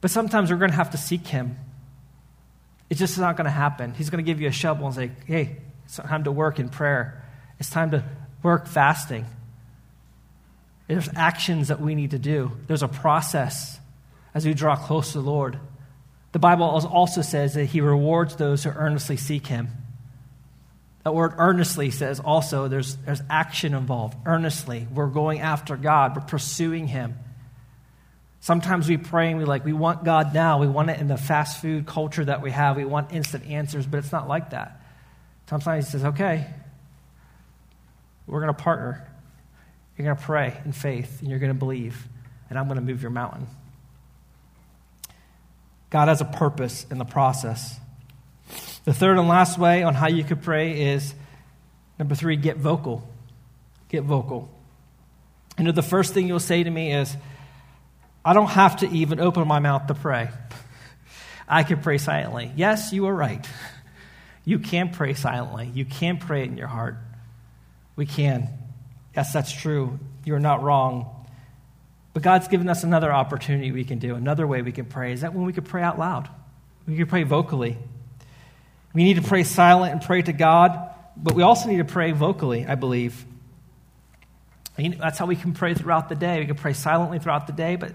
But 0.00 0.10
sometimes 0.10 0.50
we're 0.50 0.58
going 0.58 0.70
to 0.70 0.76
have 0.76 0.90
to 0.90 0.98
seek 0.98 1.26
Him. 1.26 1.58
It's 2.90 2.98
just 2.98 3.18
not 3.18 3.36
going 3.36 3.46
to 3.46 3.50
happen. 3.50 3.94
He's 3.94 4.10
going 4.10 4.22
to 4.22 4.28
give 4.28 4.40
you 4.40 4.48
a 4.48 4.52
shovel 4.52 4.86
and 4.86 4.94
say, 4.94 5.12
hey, 5.26 5.56
it's 5.84 5.96
time 5.96 6.24
to 6.24 6.32
work 6.32 6.58
in 6.58 6.68
prayer. 6.68 7.24
It's 7.60 7.70
time 7.70 7.92
to 7.92 8.04
work 8.42 8.66
fasting. 8.66 9.26
There's 10.88 11.08
actions 11.14 11.68
that 11.68 11.80
we 11.80 11.94
need 11.94 12.10
to 12.10 12.18
do, 12.18 12.52
there's 12.66 12.82
a 12.82 12.88
process 12.88 13.78
as 14.34 14.44
we 14.44 14.54
draw 14.54 14.76
close 14.76 15.12
to 15.12 15.20
the 15.20 15.24
Lord. 15.24 15.58
The 16.32 16.38
Bible 16.38 16.64
also 16.64 17.22
says 17.22 17.54
that 17.54 17.66
He 17.66 17.80
rewards 17.80 18.36
those 18.36 18.64
who 18.64 18.70
earnestly 18.70 19.16
seek 19.16 19.46
Him. 19.46 19.68
That 21.04 21.14
word 21.14 21.34
earnestly 21.38 21.90
says 21.90 22.20
also 22.20 22.68
there's, 22.68 22.96
there's 22.96 23.22
action 23.30 23.74
involved. 23.74 24.16
Earnestly. 24.26 24.86
We're 24.92 25.08
going 25.08 25.40
after 25.40 25.76
God, 25.76 26.16
we're 26.16 26.22
pursuing 26.22 26.86
Him. 26.86 27.16
Sometimes 28.40 28.88
we 28.88 28.96
pray 28.96 29.28
and 29.28 29.38
we 29.38 29.44
like, 29.44 29.64
we 29.66 29.74
want 29.74 30.02
God 30.02 30.32
now. 30.32 30.58
We 30.58 30.66
want 30.66 30.88
it 30.88 30.98
in 30.98 31.08
the 31.08 31.18
fast 31.18 31.60
food 31.60 31.86
culture 31.86 32.24
that 32.24 32.40
we 32.40 32.50
have. 32.50 32.76
We 32.76 32.86
want 32.86 33.12
instant 33.12 33.46
answers, 33.46 33.86
but 33.86 33.98
it's 33.98 34.12
not 34.12 34.28
like 34.28 34.50
that. 34.50 34.80
Sometimes 35.46 35.86
He 35.86 35.90
says, 35.92 36.04
okay, 36.04 36.46
we're 38.26 38.40
going 38.40 38.54
to 38.54 38.62
partner. 38.62 39.06
You're 39.96 40.06
going 40.06 40.16
to 40.16 40.22
pray 40.22 40.58
in 40.64 40.72
faith, 40.72 41.20
and 41.20 41.28
you're 41.28 41.38
going 41.38 41.52
to 41.52 41.58
believe, 41.58 42.08
and 42.48 42.58
I'm 42.58 42.66
going 42.66 42.76
to 42.76 42.84
move 42.84 43.02
your 43.02 43.10
mountain. 43.10 43.46
God 45.90 46.08
has 46.08 46.22
a 46.22 46.24
purpose 46.24 46.86
in 46.90 46.96
the 46.96 47.04
process. 47.04 47.78
The 48.86 48.94
third 48.94 49.18
and 49.18 49.28
last 49.28 49.58
way 49.58 49.82
on 49.82 49.94
how 49.94 50.06
you 50.06 50.24
could 50.24 50.40
pray 50.40 50.92
is 50.92 51.14
number 51.98 52.14
three, 52.14 52.36
get 52.36 52.56
vocal. 52.56 53.06
Get 53.90 54.04
vocal. 54.04 54.48
You 55.58 55.64
know, 55.64 55.72
the 55.72 55.82
first 55.82 56.14
thing 56.14 56.28
you'll 56.28 56.40
say 56.40 56.62
to 56.62 56.70
me 56.70 56.94
is, 56.94 57.14
I 58.24 58.32
don't 58.32 58.50
have 58.50 58.78
to 58.78 58.88
even 58.88 59.20
open 59.20 59.46
my 59.48 59.58
mouth 59.58 59.86
to 59.86 59.94
pray. 59.94 60.30
I 61.48 61.62
can 61.62 61.80
pray 61.80 61.98
silently. 61.98 62.52
Yes, 62.54 62.92
you 62.92 63.06
are 63.06 63.14
right. 63.14 63.46
You 64.44 64.58
can 64.58 64.90
pray 64.90 65.14
silently. 65.14 65.70
You 65.74 65.84
can 65.84 66.18
pray 66.18 66.42
it 66.42 66.46
in 66.46 66.56
your 66.56 66.68
heart. 66.68 66.96
We 67.96 68.06
can. 68.06 68.48
Yes, 69.16 69.32
that's 69.32 69.52
true. 69.52 69.98
You're 70.24 70.38
not 70.38 70.62
wrong. 70.62 71.26
But 72.12 72.22
God's 72.22 72.48
given 72.48 72.68
us 72.68 72.84
another 72.84 73.12
opportunity 73.12 73.72
we 73.72 73.84
can 73.84 73.98
do, 73.98 74.14
another 74.14 74.46
way 74.46 74.62
we 74.62 74.72
can 74.72 74.86
pray. 74.86 75.12
Is 75.12 75.20
that 75.20 75.34
when 75.34 75.44
we 75.44 75.52
can 75.52 75.64
pray 75.64 75.82
out 75.82 75.98
loud? 75.98 76.28
We 76.86 76.96
can 76.96 77.06
pray 77.06 77.22
vocally. 77.22 77.78
We 78.92 79.04
need 79.04 79.14
to 79.14 79.22
pray 79.22 79.44
silent 79.44 79.92
and 79.92 80.02
pray 80.02 80.22
to 80.22 80.32
God, 80.32 80.90
but 81.16 81.34
we 81.34 81.42
also 81.42 81.68
need 81.68 81.78
to 81.78 81.84
pray 81.84 82.12
vocally, 82.12 82.66
I 82.66 82.74
believe. 82.74 83.24
That's 84.88 85.18
how 85.18 85.26
we 85.26 85.36
can 85.36 85.52
pray 85.52 85.74
throughout 85.74 86.08
the 86.08 86.14
day. 86.14 86.40
We 86.40 86.46
can 86.46 86.56
pray 86.56 86.72
silently 86.72 87.18
throughout 87.18 87.46
the 87.46 87.52
day, 87.52 87.76
but 87.76 87.92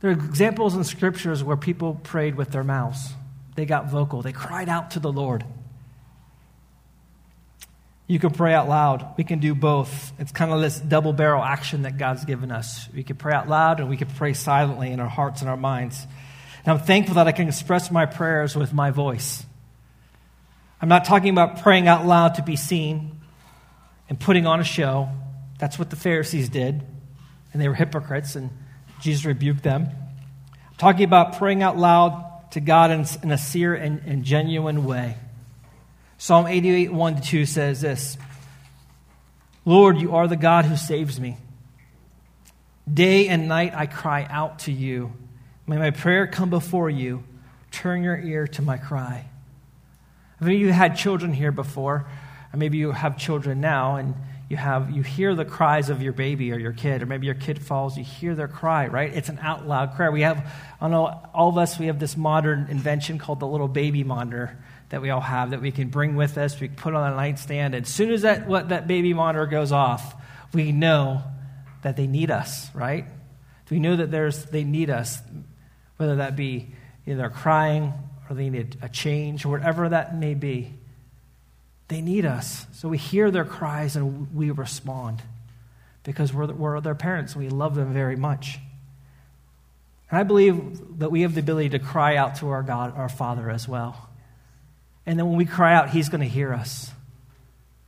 there 0.00 0.10
are 0.10 0.14
examples 0.14 0.74
in 0.74 0.84
scriptures 0.84 1.42
where 1.42 1.56
people 1.56 1.94
prayed 1.94 2.36
with 2.36 2.50
their 2.50 2.64
mouths. 2.64 3.12
They 3.54 3.64
got 3.64 3.90
vocal, 3.90 4.22
they 4.22 4.32
cried 4.32 4.68
out 4.68 4.92
to 4.92 5.00
the 5.00 5.10
Lord. 5.10 5.44
You 8.08 8.20
can 8.20 8.30
pray 8.30 8.54
out 8.54 8.68
loud. 8.68 9.14
We 9.16 9.24
can 9.24 9.40
do 9.40 9.52
both. 9.52 10.12
It's 10.20 10.30
kind 10.30 10.52
of 10.52 10.60
this 10.60 10.78
double 10.78 11.12
barrel 11.12 11.42
action 11.42 11.82
that 11.82 11.98
God's 11.98 12.24
given 12.24 12.52
us. 12.52 12.88
We 12.94 13.02
can 13.02 13.16
pray 13.16 13.34
out 13.34 13.48
loud 13.48 13.80
and 13.80 13.88
we 13.88 13.96
can 13.96 14.06
pray 14.06 14.32
silently 14.32 14.92
in 14.92 15.00
our 15.00 15.08
hearts 15.08 15.40
and 15.40 15.50
our 15.50 15.56
minds. 15.56 16.06
And 16.64 16.72
I'm 16.72 16.86
thankful 16.86 17.16
that 17.16 17.26
I 17.26 17.32
can 17.32 17.48
express 17.48 17.90
my 17.90 18.06
prayers 18.06 18.54
with 18.54 18.72
my 18.72 18.92
voice. 18.92 19.44
I'm 20.80 20.88
not 20.88 21.04
talking 21.04 21.30
about 21.30 21.62
praying 21.62 21.88
out 21.88 22.06
loud 22.06 22.36
to 22.36 22.42
be 22.42 22.54
seen 22.54 23.20
and 24.08 24.20
putting 24.20 24.46
on 24.46 24.60
a 24.60 24.64
show. 24.64 25.08
That's 25.58 25.78
what 25.78 25.90
the 25.90 25.96
Pharisees 25.96 26.48
did, 26.48 26.82
and 27.52 27.62
they 27.62 27.68
were 27.68 27.74
hypocrites, 27.74 28.36
and 28.36 28.50
Jesus 29.00 29.24
rebuked 29.24 29.62
them. 29.62 29.88
I'm 29.90 30.76
talking 30.76 31.04
about 31.04 31.38
praying 31.38 31.62
out 31.62 31.76
loud 31.76 32.50
to 32.52 32.60
God 32.60 32.90
in, 32.90 33.06
in 33.22 33.30
a 33.30 33.38
sincere 33.38 33.74
and, 33.74 34.02
and 34.06 34.24
genuine 34.24 34.84
way. 34.84 35.16
Psalm 36.18 36.46
88, 36.46 36.92
1 36.92 37.16
to 37.16 37.22
2 37.22 37.46
says 37.46 37.80
this 37.80 38.16
Lord, 39.64 40.00
you 40.00 40.14
are 40.14 40.28
the 40.28 40.36
God 40.36 40.64
who 40.64 40.76
saves 40.76 41.18
me. 41.20 41.36
Day 42.92 43.28
and 43.28 43.48
night 43.48 43.74
I 43.74 43.86
cry 43.86 44.26
out 44.30 44.60
to 44.60 44.72
you. 44.72 45.12
May 45.66 45.76
my 45.76 45.90
prayer 45.90 46.26
come 46.26 46.50
before 46.50 46.88
you. 46.88 47.24
Turn 47.72 48.02
your 48.02 48.16
ear 48.16 48.46
to 48.46 48.62
my 48.62 48.78
cry. 48.78 49.26
Maybe 50.40 50.58
you 50.58 50.72
had 50.72 50.96
children 50.96 51.32
here 51.32 51.50
before, 51.50 52.06
or 52.52 52.56
maybe 52.56 52.78
you 52.78 52.92
have 52.92 53.18
children 53.18 53.60
now, 53.60 53.96
and 53.96 54.14
you 54.48 54.56
have 54.56 54.90
you 54.90 55.02
hear 55.02 55.34
the 55.34 55.44
cries 55.44 55.90
of 55.90 56.02
your 56.02 56.12
baby 56.12 56.52
or 56.52 56.58
your 56.58 56.72
kid, 56.72 57.02
or 57.02 57.06
maybe 57.06 57.26
your 57.26 57.34
kid 57.34 57.60
falls, 57.60 57.98
you 57.98 58.04
hear 58.04 58.34
their 58.34 58.48
cry, 58.48 58.86
right? 58.86 59.12
It's 59.12 59.28
an 59.28 59.40
out 59.40 59.66
loud 59.66 59.94
cry. 59.94 60.08
We 60.10 60.22
have, 60.22 60.52
I 60.80 60.88
know 60.88 61.06
all 61.34 61.48
of 61.48 61.58
us, 61.58 61.78
we 61.78 61.86
have 61.86 61.98
this 61.98 62.16
modern 62.16 62.68
invention 62.70 63.18
called 63.18 63.40
the 63.40 63.46
little 63.46 63.66
baby 63.66 64.04
monitor 64.04 64.56
that 64.90 65.02
we 65.02 65.10
all 65.10 65.20
have 65.20 65.50
that 65.50 65.60
we 65.60 65.72
can 65.72 65.88
bring 65.88 66.14
with 66.14 66.38
us. 66.38 66.60
We 66.60 66.68
put 66.68 66.94
on 66.94 67.12
a 67.12 67.16
nightstand. 67.16 67.74
And 67.74 67.84
as 67.84 67.92
soon 67.92 68.12
as 68.12 68.22
that 68.22 68.46
what 68.46 68.68
that 68.68 68.86
baby 68.86 69.14
monitor 69.14 69.46
goes 69.46 69.72
off, 69.72 70.14
we 70.52 70.70
know 70.70 71.22
that 71.82 71.96
they 71.96 72.06
need 72.06 72.30
us, 72.30 72.72
right? 72.72 73.04
We 73.68 73.80
know 73.80 73.96
that 73.96 74.12
there's 74.12 74.44
they 74.44 74.62
need 74.62 74.90
us, 74.90 75.20
whether 75.96 76.16
that 76.16 76.36
be 76.36 76.72
they're 77.04 77.30
crying 77.30 77.92
or 78.28 78.34
they 78.36 78.48
need 78.48 78.76
a 78.82 78.88
change, 78.88 79.44
or 79.44 79.50
whatever 79.50 79.88
that 79.88 80.16
may 80.16 80.34
be. 80.34 80.74
They 81.88 82.00
need 82.00 82.24
us. 82.24 82.66
So 82.72 82.88
we 82.88 82.98
hear 82.98 83.30
their 83.30 83.44
cries 83.44 83.96
and 83.96 84.34
we 84.34 84.50
respond 84.50 85.22
because 86.02 86.32
we're, 86.32 86.46
we're 86.46 86.80
their 86.80 86.94
parents 86.94 87.34
and 87.34 87.44
we 87.44 87.50
love 87.50 87.74
them 87.74 87.92
very 87.92 88.16
much. 88.16 88.58
And 90.10 90.18
I 90.18 90.22
believe 90.22 90.98
that 91.00 91.10
we 91.10 91.22
have 91.22 91.34
the 91.34 91.40
ability 91.40 91.70
to 91.70 91.78
cry 91.78 92.16
out 92.16 92.36
to 92.36 92.48
our 92.50 92.62
God, 92.62 92.96
our 92.96 93.08
Father, 93.08 93.50
as 93.50 93.68
well. 93.68 94.08
And 95.04 95.18
then 95.18 95.26
when 95.28 95.36
we 95.36 95.44
cry 95.44 95.74
out, 95.74 95.90
He's 95.90 96.08
going 96.08 96.20
to 96.20 96.28
hear 96.28 96.52
us. 96.52 96.90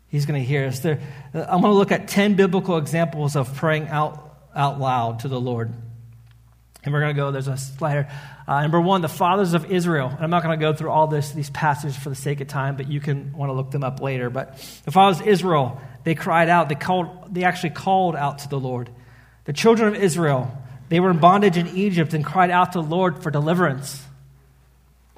He's 0.09 0.27
going 0.27 0.41
to 0.41 0.47
hear 0.47 0.67
us. 0.67 0.81
There, 0.81 1.01
I'm 1.35 1.61
going 1.61 1.73
to 1.73 1.79
look 1.79 1.93
at 1.93 2.09
10 2.09 2.35
biblical 2.35 2.77
examples 2.79 3.37
of 3.37 3.55
praying 3.55 3.89
out, 3.89 4.37
out 4.55 4.81
loud 4.81 5.21
to 5.21 5.29
the 5.29 5.41
Lord. 5.41 5.73
And 6.83 6.95
we're 6.95 7.01
going 7.01 7.15
to 7.15 7.21
go, 7.21 7.31
there's 7.31 7.49
a 7.49 7.57
slide 7.57 7.93
here. 7.93 8.11
Uh, 8.49 8.63
number 8.63 8.81
one, 8.81 9.03
the 9.03 9.09
fathers 9.09 9.53
of 9.53 9.71
Israel. 9.71 10.09
And 10.09 10.25
I'm 10.25 10.31
not 10.31 10.43
going 10.43 10.59
to 10.59 10.65
go 10.65 10.73
through 10.73 10.89
all 10.89 11.07
this, 11.07 11.33
these 11.33 11.51
passages 11.51 11.99
for 11.99 12.09
the 12.09 12.15
sake 12.15 12.41
of 12.41 12.49
time, 12.49 12.77
but 12.77 12.89
you 12.89 12.99
can 12.99 13.37
want 13.37 13.51
to 13.51 13.53
look 13.53 13.71
them 13.71 13.85
up 13.85 14.01
later. 14.01 14.31
But 14.31 14.57
the 14.87 14.91
fathers 14.91 15.21
of 15.21 15.29
Israel, 15.29 15.79
they 16.05 16.15
cried 16.15 16.49
out. 16.49 16.71
They, 16.71 16.75
called, 16.75 17.35
they 17.35 17.45
actually 17.45 17.71
called 17.71 18.17
out 18.17 18.39
to 18.39 18.49
the 18.49 18.59
Lord. 18.59 18.89
The 19.45 19.53
children 19.53 19.95
of 19.95 20.03
Israel, 20.03 20.51
they 20.89 20.99
were 20.99 21.11
in 21.11 21.19
bondage 21.19 21.59
in 21.59 21.69
Egypt 21.69 22.15
and 22.15 22.25
cried 22.25 22.51
out 22.51 22.73
to 22.73 22.81
the 22.81 22.89
Lord 22.89 23.23
for 23.23 23.31
deliverance. 23.31 24.03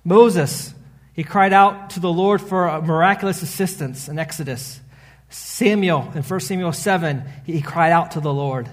Moses, 0.02 0.74
he 1.12 1.22
cried 1.22 1.52
out 1.52 1.90
to 1.90 2.00
the 2.00 2.12
Lord 2.12 2.40
for 2.40 2.82
miraculous 2.82 3.42
assistance 3.42 4.08
in 4.08 4.18
Exodus. 4.18 4.80
Samuel, 5.28 6.10
in 6.16 6.24
1 6.24 6.40
Samuel 6.40 6.72
7, 6.72 7.22
he 7.44 7.62
cried 7.62 7.92
out 7.92 8.12
to 8.12 8.20
the 8.20 8.34
Lord. 8.34 8.68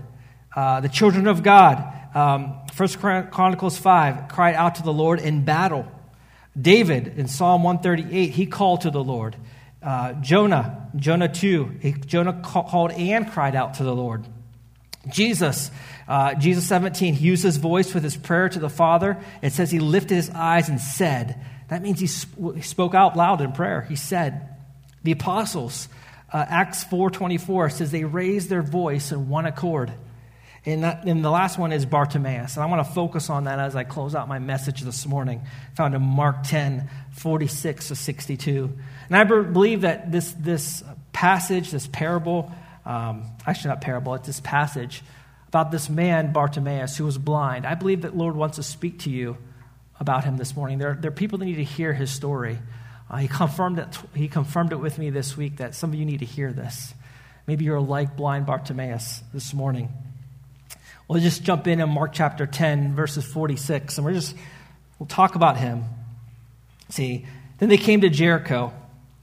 Uh, 0.55 0.79
the 0.81 0.89
children 0.89 1.27
of 1.27 1.43
God, 1.43 1.93
um, 2.15 2.57
1 2.77 2.89
Chronicles 3.31 3.75
5, 3.75 4.27
cried 4.27 4.53
out 4.53 4.75
to 4.75 4.83
the 4.83 4.93
Lord 4.93 5.19
in 5.19 5.43
battle. 5.43 5.91
David, 6.59 7.17
in 7.17 7.27
Psalm 7.27 7.63
138, 7.63 8.29
he 8.29 8.45
called 8.45 8.81
to 8.81 8.91
the 8.91 9.03
Lord. 9.03 9.35
Uh, 9.81 10.13
Jonah, 10.13 10.89
Jonah 10.95 11.27
2, 11.27 11.71
he, 11.81 11.91
Jonah 11.93 12.39
called 12.43 12.91
and 12.91 13.31
cried 13.31 13.55
out 13.55 13.75
to 13.75 13.83
the 13.83 13.95
Lord. 13.95 14.25
Jesus, 15.09 15.71
uh, 16.07 16.35
Jesus 16.35 16.67
17, 16.67 17.15
he 17.15 17.25
used 17.25 17.43
his 17.43 17.57
voice 17.57 17.93
with 17.95 18.03
his 18.03 18.15
prayer 18.15 18.47
to 18.47 18.59
the 18.59 18.69
Father. 18.69 19.17
It 19.41 19.53
says 19.53 19.71
he 19.71 19.79
lifted 19.79 20.13
his 20.13 20.29
eyes 20.29 20.69
and 20.69 20.79
said, 20.79 21.43
that 21.69 21.81
means 21.81 21.99
he, 21.99 22.07
sp- 22.07 22.55
he 22.55 22.61
spoke 22.61 22.93
out 22.93 23.15
loud 23.15 23.41
in 23.41 23.53
prayer. 23.53 23.81
He 23.81 23.95
said, 23.95 24.55
the 25.03 25.13
apostles, 25.13 25.89
uh, 26.31 26.45
Acts 26.47 26.83
4.24 26.83 27.71
says 27.71 27.91
they 27.91 28.03
raised 28.03 28.49
their 28.49 28.61
voice 28.61 29.11
in 29.11 29.29
one 29.29 29.45
accord. 29.45 29.93
And, 30.67 30.83
that, 30.83 31.05
and 31.05 31.23
the 31.23 31.31
last 31.31 31.57
one 31.57 31.71
is 31.71 31.85
Bartimaeus. 31.85 32.57
And 32.57 32.63
I 32.63 32.65
want 32.65 32.85
to 32.85 32.93
focus 32.93 33.29
on 33.29 33.45
that 33.45 33.57
as 33.57 33.73
I 33.73 33.85
close 33.85 34.13
out 34.13 34.27
my 34.27 34.39
message 34.39 34.81
this 34.81 35.05
morning, 35.05 35.41
found 35.77 35.95
in 35.95 36.01
Mark 36.01 36.43
10, 36.43 36.89
46 37.13 37.87
to 37.87 37.95
62. 37.95 38.77
And 39.07 39.17
I 39.17 39.23
believe 39.23 39.81
that 39.81 40.11
this, 40.11 40.33
this 40.33 40.83
passage, 41.13 41.71
this 41.71 41.87
parable, 41.87 42.51
um, 42.85 43.23
actually 43.45 43.69
not 43.69 43.79
parable, 43.79 44.13
it's 44.15 44.27
this 44.27 44.41
passage 44.41 45.03
about 45.47 45.71
this 45.71 45.89
man, 45.89 46.33
Bartimaeus, 46.33 46.97
who 46.97 47.05
was 47.05 47.17
blind. 47.17 47.65
I 47.65 47.75
believe 47.75 48.01
that 48.01 48.17
Lord 48.17 48.35
wants 48.35 48.57
to 48.57 48.63
speak 48.63 48.99
to 48.99 49.09
you 49.09 49.37
about 50.01 50.25
him 50.25 50.35
this 50.35 50.53
morning. 50.53 50.79
There, 50.79 50.97
there 50.99 51.11
are 51.11 51.15
people 51.15 51.37
that 51.37 51.45
need 51.45 51.55
to 51.55 51.63
hear 51.63 51.93
his 51.93 52.11
story. 52.11 52.59
Uh, 53.09 53.15
he, 53.15 53.29
confirmed 53.29 53.79
it, 53.79 53.97
he 54.13 54.27
confirmed 54.27 54.73
it 54.73 54.81
with 54.81 54.97
me 54.97 55.11
this 55.11 55.37
week 55.37 55.57
that 55.57 55.75
some 55.75 55.91
of 55.91 55.95
you 55.95 56.03
need 56.03 56.19
to 56.19 56.25
hear 56.25 56.51
this. 56.51 56.93
Maybe 57.47 57.63
you're 57.63 57.79
like 57.79 58.17
blind 58.17 58.45
Bartimaeus 58.45 59.23
this 59.33 59.53
morning. 59.53 59.93
We'll 61.07 61.21
just 61.21 61.43
jump 61.43 61.67
in 61.67 61.79
in 61.79 61.89
Mark 61.89 62.11
chapter 62.11 62.45
10, 62.45 62.93
verses 62.93 63.23
46, 63.23 63.97
and 63.97 64.05
we're 64.05 64.13
just, 64.13 64.35
we'll 64.99 65.07
talk 65.07 65.35
about 65.35 65.55
him. 65.55 65.85
See, 66.89 67.25
then 67.59 67.69
they 67.69 67.77
came 67.77 68.01
to 68.01 68.09
Jericho. 68.09 68.73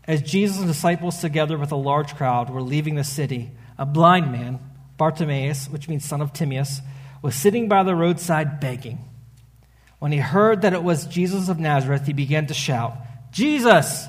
As 0.07 0.23
Jesus 0.23 0.59
and 0.59 0.67
disciples, 0.67 1.19
together 1.19 1.59
with 1.59 1.73
a 1.73 1.77
large 1.77 2.15
crowd, 2.17 2.49
were 2.49 2.63
leaving 2.63 2.95
the 2.95 3.05
city, 3.05 3.51
a 3.79 3.85
blind 3.85 4.33
man, 4.33 4.61
Bartimaeus, 4.97 5.69
which 5.69 5.89
means 5.89 6.07
son 6.07 6.23
of 6.23 6.33
Timaeus, 6.33 6.81
was 7.21 7.35
sitting 7.35 7.69
by 7.69 7.83
the 7.83 7.95
roadside 7.95 8.61
begging. 8.61 8.99
When 9.99 10.13
he 10.13 10.19
heard 10.19 10.63
that 10.63 10.73
it 10.73 10.83
was 10.83 11.07
Jesus 11.07 11.49
of 11.51 11.59
Nazareth, 11.59 12.07
he 12.07 12.13
began 12.15 12.47
to 12.47 12.55
shout, 12.55 12.97
Jesus, 13.31 14.07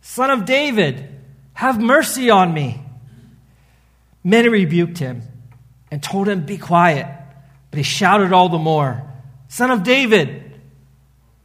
son 0.00 0.30
of 0.30 0.44
David, 0.44 1.08
have 1.54 1.80
mercy 1.80 2.30
on 2.30 2.54
me. 2.54 2.80
Many 4.22 4.48
rebuked 4.48 4.98
him 4.98 5.22
and 5.90 6.02
told 6.02 6.28
him, 6.28 6.44
Be 6.44 6.58
quiet. 6.58 7.06
But 7.70 7.78
he 7.78 7.82
shouted 7.82 8.32
all 8.32 8.48
the 8.48 8.58
more, 8.58 9.02
Son 9.48 9.70
of 9.70 9.82
David, 9.82 10.60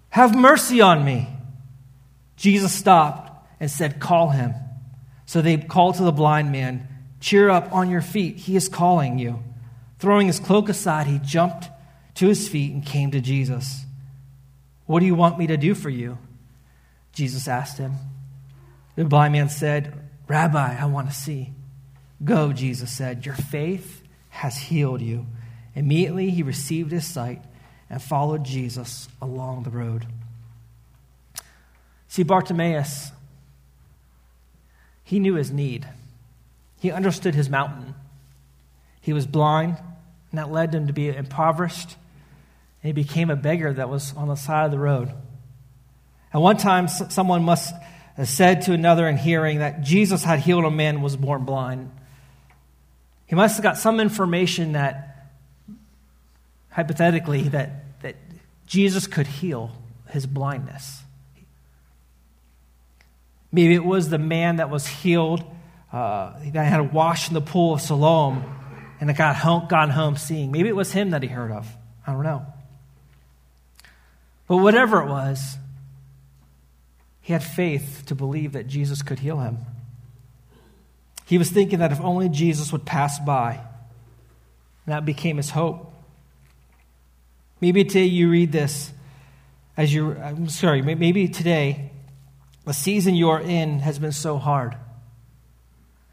have 0.09 0.35
mercy 0.35 0.81
on 0.81 1.03
me. 1.03 1.27
Jesus 2.35 2.73
stopped 2.73 3.31
and 3.59 3.69
said, 3.69 3.99
Call 3.99 4.29
him. 4.29 4.53
So 5.25 5.41
they 5.41 5.57
called 5.57 5.95
to 5.95 6.03
the 6.03 6.11
blind 6.11 6.51
man, 6.51 6.87
Cheer 7.19 7.49
up 7.49 7.73
on 7.73 7.89
your 7.89 8.01
feet. 8.01 8.37
He 8.37 8.55
is 8.55 8.69
calling 8.69 9.17
you. 9.17 9.43
Throwing 9.99 10.27
his 10.27 10.39
cloak 10.39 10.69
aside, 10.69 11.07
he 11.07 11.19
jumped 11.19 11.69
to 12.15 12.27
his 12.27 12.47
feet 12.47 12.73
and 12.73 12.85
came 12.85 13.11
to 13.11 13.21
Jesus. 13.21 13.83
What 14.85 14.99
do 14.99 15.05
you 15.05 15.15
want 15.15 15.39
me 15.39 15.47
to 15.47 15.57
do 15.57 15.73
for 15.73 15.89
you? 15.89 16.17
Jesus 17.13 17.47
asked 17.47 17.77
him. 17.77 17.93
The 18.95 19.05
blind 19.05 19.33
man 19.33 19.49
said, 19.49 19.93
Rabbi, 20.27 20.77
I 20.79 20.85
want 20.85 21.09
to 21.09 21.15
see. 21.15 21.51
Go, 22.23 22.53
Jesus 22.53 22.91
said, 22.91 23.25
Your 23.25 23.35
faith 23.35 24.03
has 24.35 24.57
healed 24.57 25.01
you. 25.01 25.25
Immediately 25.75 26.29
he 26.29 26.43
received 26.43 26.91
his 26.91 27.07
sight 27.07 27.41
and 27.89 28.01
followed 28.01 28.43
Jesus 28.43 29.07
along 29.21 29.63
the 29.63 29.69
road. 29.69 30.05
See, 32.07 32.23
Bartimaeus, 32.23 33.11
he 35.03 35.19
knew 35.19 35.35
his 35.35 35.51
need. 35.51 35.87
He 36.79 36.91
understood 36.91 37.35
his 37.35 37.49
mountain. 37.49 37.95
He 39.01 39.13
was 39.13 39.25
blind, 39.25 39.77
and 40.31 40.39
that 40.39 40.51
led 40.51 40.73
him 40.73 40.87
to 40.87 40.93
be 40.93 41.09
impoverished, 41.09 41.95
and 42.81 42.87
he 42.87 42.91
became 42.91 43.29
a 43.29 43.35
beggar 43.35 43.71
that 43.73 43.89
was 43.89 44.13
on 44.15 44.27
the 44.27 44.35
side 44.35 44.65
of 44.65 44.71
the 44.71 44.79
road. 44.79 45.11
At 46.33 46.41
one 46.41 46.57
time, 46.57 46.87
someone 46.87 47.43
must 47.43 47.73
have 48.17 48.27
said 48.27 48.63
to 48.63 48.73
another 48.73 49.07
in 49.07 49.17
hearing 49.17 49.59
that 49.59 49.81
Jesus 49.81 50.23
had 50.23 50.39
healed 50.39 50.65
a 50.65 50.71
man 50.71 50.97
who 50.97 51.03
was 51.03 51.15
born 51.15 51.45
blind. 51.45 51.91
He 53.25 53.35
must 53.35 53.55
have 53.55 53.63
got 53.63 53.77
some 53.77 53.99
information 53.99 54.73
that, 54.73 55.29
hypothetically, 56.69 57.43
that, 57.49 58.01
that 58.01 58.15
Jesus 58.67 59.07
could 59.07 59.27
heal 59.27 59.71
his 60.09 60.25
blindness. 60.25 61.01
Maybe 63.51 63.73
it 63.73 63.85
was 63.85 64.09
the 64.09 64.17
man 64.17 64.57
that 64.57 64.69
was 64.69 64.85
healed 64.85 65.43
uh, 65.91 66.33
that 66.51 66.65
had 66.65 66.93
washed 66.93 67.29
in 67.29 67.33
the 67.33 67.41
pool 67.41 67.75
of 67.75 67.81
Siloam 67.81 68.43
and 68.99 69.15
got 69.15 69.35
home, 69.35 69.67
gone 69.67 69.89
home 69.89 70.17
seeing. 70.17 70.51
Maybe 70.51 70.69
it 70.69 70.75
was 70.75 70.91
him 70.91 71.11
that 71.11 71.23
he 71.23 71.29
heard 71.29 71.51
of. 71.51 71.67
I 72.05 72.13
don't 72.13 72.23
know. 72.23 72.45
But 74.47 74.57
whatever 74.57 75.01
it 75.01 75.07
was, 75.07 75.57
he 77.21 77.33
had 77.33 77.43
faith 77.43 78.03
to 78.07 78.15
believe 78.15 78.51
that 78.51 78.67
Jesus 78.67 79.01
could 79.01 79.19
heal 79.19 79.39
him. 79.39 79.59
He 81.25 81.37
was 81.37 81.49
thinking 81.49 81.79
that 81.79 81.91
if 81.91 81.99
only 82.01 82.29
Jesus 82.29 82.71
would 82.71 82.85
pass 82.85 83.19
by, 83.19 83.59
that 84.85 85.05
became 85.05 85.37
his 85.37 85.49
hope. 85.49 85.91
Maybe 87.59 87.83
today 87.83 88.05
you 88.05 88.29
read 88.29 88.51
this 88.51 88.91
as 89.75 89.93
you, 89.93 90.15
I'm 90.15 90.47
sorry, 90.49 90.81
maybe 90.81 91.27
today 91.27 91.91
the 92.63 92.73
season 92.73 93.15
you 93.15 93.29
are 93.29 93.41
in 93.41 93.79
has 93.79 93.99
been 93.99 94.11
so 94.11 94.37
hard 94.37 94.75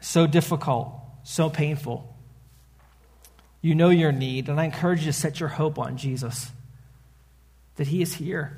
so 0.03 0.27
difficult, 0.27 0.93
so 1.23 1.49
painful. 1.49 2.13
You 3.61 3.73
know 3.73 3.89
your 3.89 4.11
need, 4.11 4.49
and 4.49 4.59
I 4.59 4.65
encourage 4.65 4.99
you 4.99 5.05
to 5.05 5.13
set 5.13 5.39
your 5.39 5.49
hope 5.49 5.79
on 5.79 5.95
Jesus, 5.95 6.51
that 7.77 7.87
He 7.87 8.01
is 8.01 8.15
here. 8.15 8.57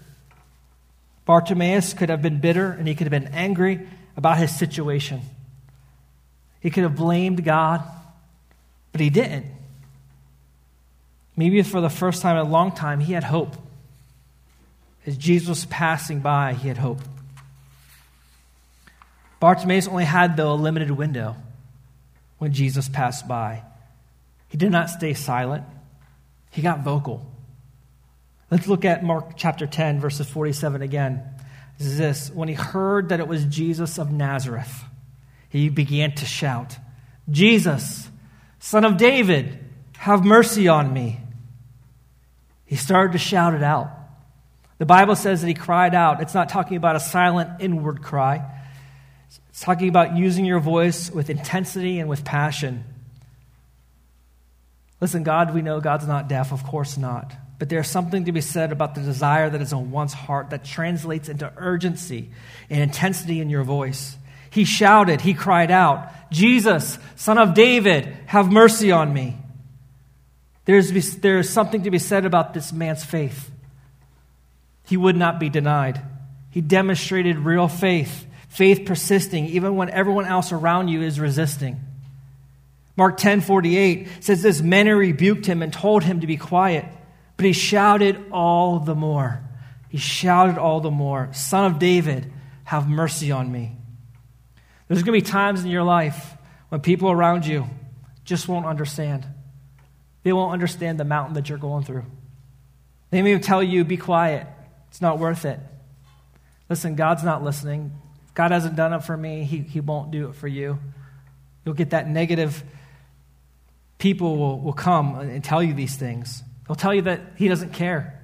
Bartimaeus 1.26 1.94
could 1.94 2.10
have 2.10 2.22
been 2.22 2.40
bitter 2.40 2.72
and 2.72 2.88
he 2.88 2.94
could 2.94 3.12
have 3.12 3.24
been 3.24 3.34
angry 3.34 3.88
about 4.16 4.38
his 4.38 4.56
situation. 4.56 5.22
He 6.66 6.72
could 6.72 6.82
have 6.82 6.96
blamed 6.96 7.46
God, 7.46 7.84
but 8.92 9.00
he 9.00 9.12
didn't. 9.12 9.46
Maybe 11.38 11.62
for 11.62 11.80
the 11.80 11.92
first 11.92 12.24
time 12.24 12.38
in 12.38 12.48
a 12.48 12.50
long 12.50 12.72
time, 12.72 13.02
he 13.02 13.14
had 13.14 13.24
hope. 13.24 13.56
As 15.06 15.16
Jesus 15.16 15.48
was 15.48 15.66
passing 15.66 16.22
by, 16.22 16.54
he 16.54 16.68
had 16.68 16.80
hope. 16.80 17.02
Bartimaeus 19.40 19.88
only 19.88 20.06
had, 20.06 20.38
though, 20.38 20.54
a 20.54 20.56
limited 20.56 20.90
window 20.90 21.36
when 22.40 22.52
Jesus 22.52 22.90
passed 22.90 23.28
by. 23.28 23.62
He 24.48 24.58
did 24.58 24.72
not 24.72 24.90
stay 24.90 25.14
silent, 25.14 25.66
he 26.50 26.64
got 26.64 26.80
vocal. 26.80 27.32
Let's 28.50 28.66
look 28.66 28.86
at 28.86 29.04
Mark 29.04 29.34
chapter 29.38 29.68
10, 29.68 30.00
verses 30.00 30.28
47 30.28 30.82
again. 30.82 31.22
This 31.78 31.90
is 31.90 31.98
this 32.00 32.32
When 32.32 32.50
he 32.50 32.56
heard 32.56 33.10
that 33.10 33.20
it 33.20 33.28
was 33.28 33.46
Jesus 33.46 34.00
of 34.00 34.12
Nazareth, 34.12 34.84
he 35.50 35.70
began 35.70 36.14
to 36.16 36.26
shout, 36.26 36.78
Jesus, 37.30 38.10
son 38.60 38.86
of 38.86 38.98
David, 38.98 39.60
have 39.98 40.24
mercy 40.24 40.68
on 40.68 40.92
me. 40.92 41.20
He 42.66 42.76
started 42.76 43.14
to 43.14 43.20
shout 43.20 43.54
it 43.54 43.64
out. 43.64 43.90
The 44.78 44.86
Bible 44.86 45.16
says 45.16 45.42
that 45.42 45.48
he 45.48 45.54
cried 45.54 45.96
out. 45.96 46.22
It's 46.22 46.34
not 46.34 46.50
talking 46.50 46.78
about 46.78 46.96
a 46.96 47.00
silent 47.00 47.62
inward 47.62 48.02
cry. 48.02 48.44
It's 49.50 49.62
talking 49.62 49.88
about 49.88 50.18
using 50.18 50.44
your 50.46 50.60
voice 50.60 51.10
with 51.10 51.30
intensity 51.30 52.00
and 52.00 52.10
with 52.10 52.26
passion. 52.26 52.84
Listen, 55.00 55.24
God, 55.24 55.54
we 55.54 55.62
know 55.62 55.80
God's 55.80 56.08
not 56.08 56.28
deaf, 56.28 56.52
of 56.52 56.64
course 56.64 56.98
not. 56.98 57.34
But 57.58 57.70
there's 57.70 57.90
something 57.90 58.26
to 58.26 58.34
be 58.34 58.42
said 58.42 58.72
about 58.74 58.96
the 58.96 59.02
desire 59.02 59.50
that 59.50 59.62
is 59.62 59.72
in 59.72 59.92
one's 59.92 60.14
heart 60.14 60.50
that 60.50 60.66
translates 60.66 61.30
into 61.30 61.52
urgency 61.56 62.30
and 62.70 62.82
intensity 62.82 63.40
in 63.40 63.50
your 63.50 63.64
voice. 63.64 64.18
He 64.56 64.64
shouted, 64.64 65.20
he 65.20 65.34
cried 65.34 65.70
out, 65.70 66.10
Jesus, 66.32 66.98
son 67.18 67.38
of 67.38 67.54
David, 67.54 68.06
have 68.28 68.50
mercy 68.50 68.90
on 68.90 69.14
me. 69.14 69.36
There's, 70.64 71.18
there's 71.18 71.50
something 71.50 71.84
to 71.84 71.92
be 71.92 72.00
said 72.00 72.24
about 72.24 72.54
this 72.54 72.72
man's 72.72 73.04
faith. 73.04 73.52
He 74.86 74.96
would 74.96 75.18
not 75.18 75.42
be 75.42 75.50
denied. 75.50 76.02
He 76.52 76.62
demonstrated 76.62 77.40
real 77.40 77.68
faith, 77.68 78.26
faith 78.48 78.86
persisting 78.86 79.48
even 79.48 79.76
when 79.76 79.90
everyone 79.90 80.24
else 80.24 80.54
around 80.54 80.88
you 80.88 81.02
is 81.02 81.20
resisting. 81.20 81.82
Mark 82.96 83.18
10 83.18 83.42
48 83.42 84.08
says 84.22 84.42
this 84.42 84.62
Men 84.62 84.88
rebuked 84.88 85.46
him 85.46 85.64
and 85.64 85.74
told 85.74 86.06
him 86.06 86.22
to 86.22 86.28
be 86.28 86.38
quiet, 86.38 86.86
but 87.36 87.46
he 87.46 87.52
shouted 87.52 88.32
all 88.32 88.80
the 88.80 88.96
more. 88.96 89.42
He 89.90 89.98
shouted 89.98 90.58
all 90.58 90.80
the 90.80 90.92
more, 90.92 91.28
Son 91.34 91.74
of 91.74 91.78
David, 91.78 92.32
have 92.64 92.88
mercy 92.88 93.34
on 93.34 93.52
me. 93.52 93.75
There's 94.88 95.04
going 95.04 95.20
to 95.20 95.26
be 95.26 95.30
times 95.30 95.64
in 95.64 95.70
your 95.70 95.84
life 95.84 96.36
when 96.70 96.82
people 96.82 97.10
around 97.10 97.46
you 97.46 97.68
just 98.24 98.48
won't 98.48 98.66
understand. 98.66 99.26
They 100.24 100.34
won't 100.34 100.54
understand 100.54 101.00
the 101.00 101.06
mountain 101.06 101.36
that 101.36 101.50
you're 101.50 101.58
going 101.58 101.84
through. 101.84 102.06
They 103.12 103.22
may 103.22 103.38
tell 103.40 103.64
you, 103.64 103.84
be 103.84 103.98
quiet. 103.98 104.48
It's 104.90 105.02
not 105.02 105.20
worth 105.20 105.46
it. 105.46 105.60
Listen, 106.70 106.96
God's 106.96 107.24
not 107.24 107.44
listening. 107.44 107.94
God 108.34 108.52
hasn't 108.52 108.76
done 108.76 108.94
it 108.94 109.04
for 109.04 109.16
me. 109.16 109.44
He, 109.44 109.60
he 109.60 109.80
won't 109.80 110.12
do 110.12 110.30
it 110.30 110.36
for 110.36 110.48
you. 110.48 110.80
You'll 111.64 111.76
get 111.76 111.92
that 111.92 112.08
negative. 112.08 112.64
People 113.98 114.38
will, 114.38 114.60
will 114.60 114.74
come 114.74 115.16
and 115.16 115.44
tell 115.44 115.64
you 115.64 115.74
these 115.74 115.96
things. 115.96 116.44
They'll 116.68 116.76
tell 116.76 116.94
you 116.94 117.04
that 117.04 117.22
He 117.38 117.48
doesn't 117.48 117.74
care, 117.74 118.20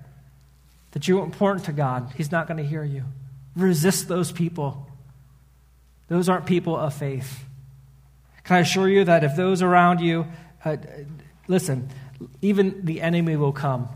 that 0.92 1.08
you're 1.08 1.24
important 1.24 1.66
to 1.66 1.72
God. 1.72 2.12
He's 2.16 2.32
not 2.32 2.48
going 2.48 2.58
to 2.58 2.64
hear 2.64 2.84
you. 2.84 3.06
Resist 3.56 4.08
those 4.08 4.32
people. 4.32 4.91
Those 6.12 6.28
aren't 6.28 6.46
people 6.46 6.76
of 6.76 6.94
faith. 6.94 7.46
Can 8.44 8.58
I 8.58 8.60
assure 8.60 8.90
you 8.90 9.06
that 9.06 9.24
if 9.24 9.38
those 9.38 9.62
around 9.62 10.02
you, 10.02 10.28
uh, 10.66 10.76
listen, 11.48 11.88
even 12.42 12.84
the 12.84 13.00
enemy 13.00 13.38
will 13.38 13.54
come 13.54 13.88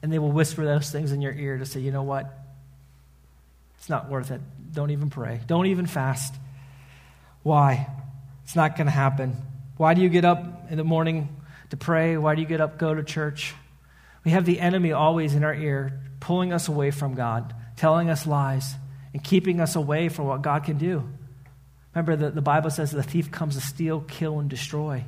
and 0.00 0.12
they 0.12 0.20
will 0.20 0.30
whisper 0.30 0.64
those 0.64 0.92
things 0.92 1.10
in 1.10 1.20
your 1.20 1.32
ear 1.32 1.58
to 1.58 1.66
say, 1.66 1.80
you 1.80 1.90
know 1.90 2.04
what? 2.04 2.32
It's 3.78 3.88
not 3.88 4.08
worth 4.08 4.30
it. 4.30 4.40
Don't 4.72 4.92
even 4.92 5.10
pray. 5.10 5.40
Don't 5.48 5.66
even 5.66 5.86
fast. 5.86 6.36
Why? 7.42 7.88
It's 8.44 8.54
not 8.54 8.76
going 8.76 8.86
to 8.86 8.92
happen. 8.92 9.36
Why 9.76 9.94
do 9.94 10.02
you 10.02 10.08
get 10.08 10.24
up 10.24 10.70
in 10.70 10.76
the 10.76 10.84
morning 10.84 11.36
to 11.70 11.76
pray? 11.76 12.16
Why 12.16 12.36
do 12.36 12.42
you 12.42 12.46
get 12.46 12.60
up, 12.60 12.78
go 12.78 12.94
to 12.94 13.02
church? 13.02 13.56
We 14.22 14.30
have 14.30 14.44
the 14.44 14.60
enemy 14.60 14.92
always 14.92 15.34
in 15.34 15.42
our 15.42 15.54
ear, 15.54 16.00
pulling 16.20 16.52
us 16.52 16.68
away 16.68 16.92
from 16.92 17.16
God, 17.16 17.52
telling 17.74 18.08
us 18.08 18.24
lies, 18.24 18.76
and 19.12 19.24
keeping 19.24 19.60
us 19.60 19.74
away 19.74 20.08
from 20.08 20.26
what 20.26 20.42
God 20.42 20.62
can 20.62 20.78
do. 20.78 21.08
Remember, 21.94 22.16
the, 22.16 22.30
the 22.30 22.42
Bible 22.42 22.70
says 22.70 22.90
the 22.90 23.02
thief 23.02 23.30
comes 23.30 23.56
to 23.56 23.60
steal, 23.60 24.00
kill, 24.00 24.38
and 24.38 24.48
destroy. 24.48 25.04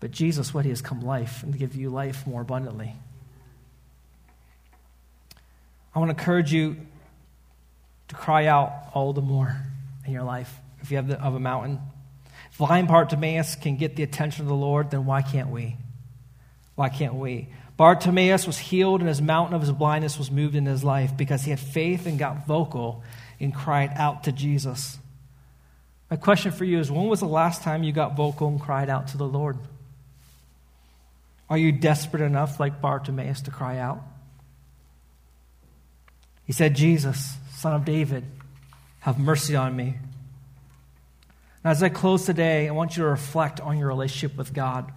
But 0.00 0.10
Jesus, 0.10 0.54
what 0.54 0.64
he 0.64 0.70
has 0.70 0.82
come 0.82 1.00
life 1.00 1.42
and 1.42 1.52
to 1.52 1.58
give 1.58 1.74
you 1.74 1.90
life 1.90 2.26
more 2.26 2.42
abundantly. 2.42 2.94
I 5.94 5.98
want 5.98 6.10
to 6.10 6.18
encourage 6.18 6.52
you 6.52 6.76
to 8.08 8.14
cry 8.14 8.46
out 8.46 8.90
all 8.94 9.12
the 9.12 9.22
more 9.22 9.56
in 10.04 10.12
your 10.12 10.22
life 10.22 10.54
if 10.82 10.90
you 10.90 10.98
have 10.98 11.08
the, 11.08 11.20
of 11.20 11.34
a 11.34 11.40
mountain. 11.40 11.80
If 12.50 12.58
blind 12.58 12.88
Bartimaeus 12.88 13.56
can 13.56 13.76
get 13.76 13.96
the 13.96 14.02
attention 14.02 14.42
of 14.42 14.48
the 14.48 14.54
Lord, 14.54 14.90
then 14.90 15.06
why 15.06 15.22
can't 15.22 15.48
we? 15.48 15.76
Why 16.74 16.88
can't 16.90 17.14
we? 17.14 17.48
Bartimaeus 17.76 18.46
was 18.46 18.58
healed, 18.58 19.00
and 19.00 19.08
his 19.08 19.20
mountain 19.20 19.54
of 19.54 19.60
his 19.60 19.72
blindness 19.72 20.18
was 20.18 20.30
moved 20.30 20.54
in 20.54 20.64
his 20.64 20.84
life 20.84 21.16
because 21.16 21.42
he 21.42 21.50
had 21.50 21.60
faith 21.60 22.06
and 22.06 22.18
got 22.18 22.46
vocal 22.46 23.02
and 23.40 23.54
cried 23.54 23.92
out 23.94 24.24
to 24.24 24.32
Jesus. 24.32 24.98
My 26.10 26.16
question 26.16 26.52
for 26.52 26.64
you 26.64 26.78
is 26.78 26.90
when 26.90 27.06
was 27.06 27.20
the 27.20 27.26
last 27.26 27.62
time 27.62 27.82
you 27.82 27.92
got 27.92 28.16
vocal 28.16 28.48
and 28.48 28.60
cried 28.60 28.88
out 28.88 29.08
to 29.08 29.16
the 29.16 29.26
Lord? 29.26 29.58
Are 31.48 31.58
you 31.58 31.72
desperate 31.72 32.22
enough, 32.22 32.58
like 32.58 32.80
Bartimaeus, 32.80 33.42
to 33.42 33.50
cry 33.50 33.78
out? 33.78 34.02
He 36.44 36.52
said, 36.52 36.74
Jesus, 36.74 37.34
son 37.56 37.74
of 37.74 37.84
David, 37.84 38.24
have 39.00 39.18
mercy 39.18 39.54
on 39.56 39.74
me. 39.74 39.96
Now, 41.64 41.70
as 41.70 41.82
I 41.82 41.88
close 41.88 42.24
today, 42.24 42.68
I 42.68 42.70
want 42.72 42.96
you 42.96 43.02
to 43.02 43.08
reflect 43.08 43.60
on 43.60 43.78
your 43.78 43.88
relationship 43.88 44.36
with 44.36 44.54
God. 44.54 44.92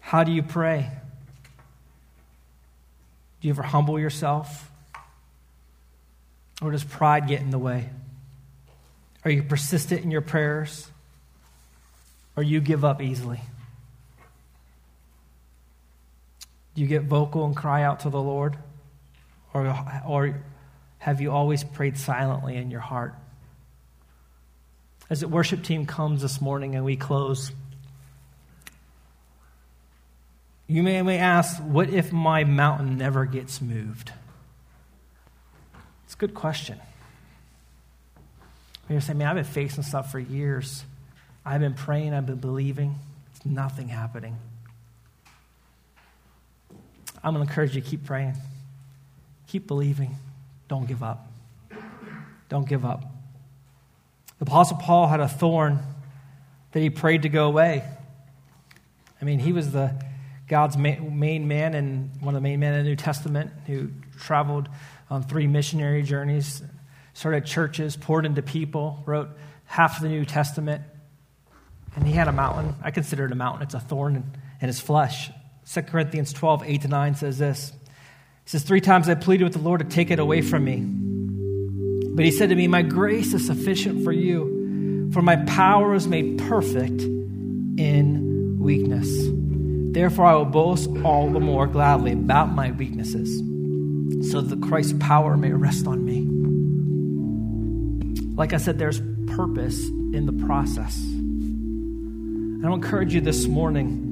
How 0.00 0.24
do 0.24 0.32
you 0.32 0.42
pray? 0.42 0.90
Do 3.40 3.48
you 3.48 3.54
ever 3.54 3.62
humble 3.62 3.98
yourself? 3.98 4.70
Or 6.60 6.72
does 6.72 6.84
pride 6.84 7.28
get 7.28 7.40
in 7.40 7.50
the 7.50 7.58
way? 7.58 7.88
Are 9.24 9.30
you 9.30 9.42
persistent 9.42 10.02
in 10.02 10.10
your 10.10 10.20
prayers? 10.20 10.90
Or 12.36 12.42
you 12.42 12.60
give 12.60 12.84
up 12.84 13.00
easily? 13.02 13.40
Do 16.74 16.82
you 16.82 16.88
get 16.88 17.02
vocal 17.02 17.44
and 17.44 17.56
cry 17.56 17.82
out 17.82 18.00
to 18.00 18.10
the 18.10 18.20
Lord? 18.20 18.56
Or, 19.52 19.66
or 20.06 20.42
have 20.98 21.20
you 21.20 21.32
always 21.32 21.64
prayed 21.64 21.98
silently 21.98 22.56
in 22.56 22.70
your 22.70 22.80
heart? 22.80 23.14
As 25.10 25.20
the 25.20 25.28
worship 25.28 25.62
team 25.62 25.86
comes 25.86 26.22
this 26.22 26.40
morning 26.40 26.74
and 26.74 26.84
we 26.84 26.96
close, 26.96 27.50
you 30.66 30.82
may, 30.82 31.00
may 31.02 31.18
ask, 31.18 31.60
what 31.62 31.88
if 31.88 32.12
my 32.12 32.44
mountain 32.44 32.98
never 32.98 33.24
gets 33.24 33.60
moved? 33.60 34.12
It's 36.08 36.14
a 36.14 36.16
good 36.16 36.32
question. 36.32 36.80
You're 38.88 39.02
saying, 39.02 39.18
man, 39.18 39.28
I've 39.28 39.34
been 39.34 39.44
facing 39.44 39.82
stuff 39.82 40.10
for 40.10 40.18
years. 40.18 40.82
I've 41.44 41.60
been 41.60 41.74
praying, 41.74 42.14
I've 42.14 42.24
been 42.24 42.36
believing. 42.36 42.94
It's 43.36 43.44
nothing 43.44 43.88
happening. 43.88 44.38
I'm 47.22 47.34
going 47.34 47.44
to 47.44 47.50
encourage 47.50 47.74
you 47.74 47.82
to 47.82 47.86
keep 47.86 48.06
praying, 48.06 48.38
keep 49.48 49.66
believing. 49.66 50.16
Don't 50.66 50.88
give 50.88 51.02
up. 51.02 51.30
Don't 52.48 52.66
give 52.66 52.86
up. 52.86 53.02
The 54.38 54.46
Apostle 54.46 54.78
Paul 54.78 55.08
had 55.08 55.20
a 55.20 55.28
thorn 55.28 55.78
that 56.72 56.80
he 56.80 56.88
prayed 56.88 57.20
to 57.20 57.28
go 57.28 57.46
away. 57.48 57.84
I 59.20 59.26
mean, 59.26 59.40
he 59.40 59.52
was 59.52 59.72
the 59.72 59.92
God's 60.48 60.78
main 60.78 61.46
man 61.46 61.74
and 61.74 62.10
one 62.20 62.34
of 62.34 62.42
the 62.42 62.48
main 62.48 62.58
men 62.60 62.72
in 62.72 62.84
the 62.84 62.88
New 62.88 62.96
Testament 62.96 63.52
who 63.66 63.90
traveled 64.18 64.68
on 65.10 65.22
three 65.22 65.46
missionary 65.46 66.02
journeys, 66.02 66.62
started 67.12 67.44
churches, 67.44 67.96
poured 67.96 68.24
into 68.24 68.40
people, 68.40 69.02
wrote 69.06 69.28
half 69.66 69.98
of 69.98 70.02
the 70.02 70.08
New 70.08 70.24
Testament. 70.24 70.82
And 71.94 72.06
he 72.06 72.14
had 72.14 72.28
a 72.28 72.32
mountain. 72.32 72.74
I 72.82 72.90
consider 72.90 73.26
it 73.26 73.32
a 73.32 73.34
mountain. 73.34 73.62
It's 73.62 73.74
a 73.74 73.80
thorn 73.80 74.32
in, 74.60 74.66
his 74.66 74.80
flesh. 74.80 75.30
2 75.70 75.82
Corinthians 75.82 76.32
12, 76.32 76.62
8 76.64 76.82
to 76.82 76.88
9 76.88 77.14
says 77.14 77.38
this. 77.38 77.72
He 78.44 78.50
says, 78.50 78.62
Three 78.62 78.80
times 78.80 79.08
I 79.08 79.14
pleaded 79.14 79.44
with 79.44 79.52
the 79.52 79.58
Lord 79.58 79.80
to 79.80 79.86
take 79.86 80.10
it 80.10 80.18
away 80.18 80.40
from 80.40 80.64
me. 80.64 80.80
But 82.14 82.24
he 82.24 82.30
said 82.30 82.48
to 82.48 82.54
me, 82.54 82.68
My 82.68 82.82
grace 82.82 83.34
is 83.34 83.46
sufficient 83.46 84.02
for 84.02 84.12
you, 84.12 85.10
for 85.12 85.20
my 85.20 85.36
power 85.36 85.94
is 85.94 86.08
made 86.08 86.38
perfect 86.38 87.02
in 87.02 88.58
weakness. 88.58 89.37
Therefore, 89.98 90.26
I 90.26 90.34
will 90.34 90.44
boast 90.44 90.88
all 91.02 91.28
the 91.28 91.40
more 91.40 91.66
gladly 91.66 92.12
about 92.12 92.54
my 92.54 92.70
weaknesses, 92.70 93.38
so 94.30 94.40
that 94.40 94.62
Christ's 94.62 94.94
power 95.00 95.36
may 95.36 95.50
rest 95.50 95.88
on 95.88 96.04
me. 96.04 96.24
Like 98.36 98.52
I 98.52 98.58
said, 98.58 98.78
there's 98.78 99.02
purpose 99.26 99.88
in 99.88 100.24
the 100.24 100.32
process. 100.46 100.96
And 101.02 102.64
I'll 102.64 102.74
encourage 102.74 103.12
you 103.12 103.20
this 103.20 103.48
morning 103.48 104.04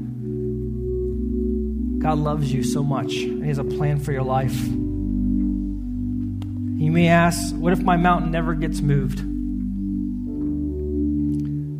God 2.00 2.18
loves 2.18 2.52
you 2.52 2.64
so 2.64 2.82
much, 2.82 3.14
and 3.18 3.42
He 3.42 3.48
has 3.48 3.58
a 3.58 3.64
plan 3.64 4.00
for 4.00 4.10
your 4.10 4.24
life. 4.24 4.66
You 4.66 6.90
may 6.90 7.06
ask, 7.06 7.54
what 7.54 7.72
if 7.72 7.82
my 7.82 7.96
mountain 7.96 8.32
never 8.32 8.54
gets 8.54 8.80
moved? 8.80 9.18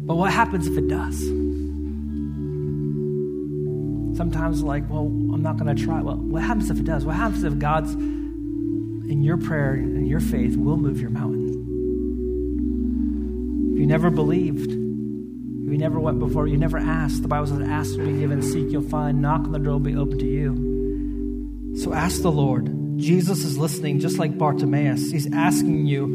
But 0.06 0.14
what 0.14 0.32
happens 0.32 0.68
if 0.68 0.78
it 0.78 0.86
does? 0.86 1.45
Sometimes, 4.16 4.62
like, 4.62 4.88
well, 4.88 5.06
I'm 5.06 5.42
not 5.42 5.58
going 5.58 5.74
to 5.74 5.84
try. 5.84 6.00
Well, 6.00 6.16
what 6.16 6.42
happens 6.42 6.70
if 6.70 6.78
it 6.78 6.84
does? 6.84 7.04
What 7.04 7.16
happens 7.16 7.44
if 7.44 7.58
God's 7.58 7.92
in 7.92 9.22
your 9.22 9.36
prayer 9.36 9.74
and 9.74 10.08
your 10.08 10.20
faith 10.20 10.56
will 10.56 10.78
move 10.78 11.00
your 11.00 11.10
mountain? 11.10 11.50
If 13.74 13.80
you 13.80 13.86
never 13.86 14.08
believed, 14.08 14.70
if 14.70 15.72
you 15.72 15.76
never 15.76 16.00
went 16.00 16.18
before, 16.18 16.46
you 16.46 16.56
never 16.56 16.78
asked. 16.78 17.20
The 17.20 17.28
Bible 17.28 17.46
says, 17.46 17.60
ask 17.68 17.98
will 17.98 18.06
be 18.06 18.18
given, 18.18 18.40
seek 18.40 18.70
you'll 18.70 18.88
find, 18.88 19.20
knock 19.20 19.42
on 19.42 19.52
the 19.52 19.58
door 19.58 19.74
will 19.74 19.80
be 19.80 19.96
open 19.96 20.18
to 20.18 20.26
you. 20.26 21.76
So 21.76 21.92
ask 21.92 22.22
the 22.22 22.32
Lord. 22.32 22.72
Jesus 22.96 23.44
is 23.44 23.58
listening 23.58 24.00
just 24.00 24.18
like 24.18 24.38
Bartimaeus. 24.38 25.10
He's 25.10 25.30
asking 25.30 25.86
you, 25.86 26.06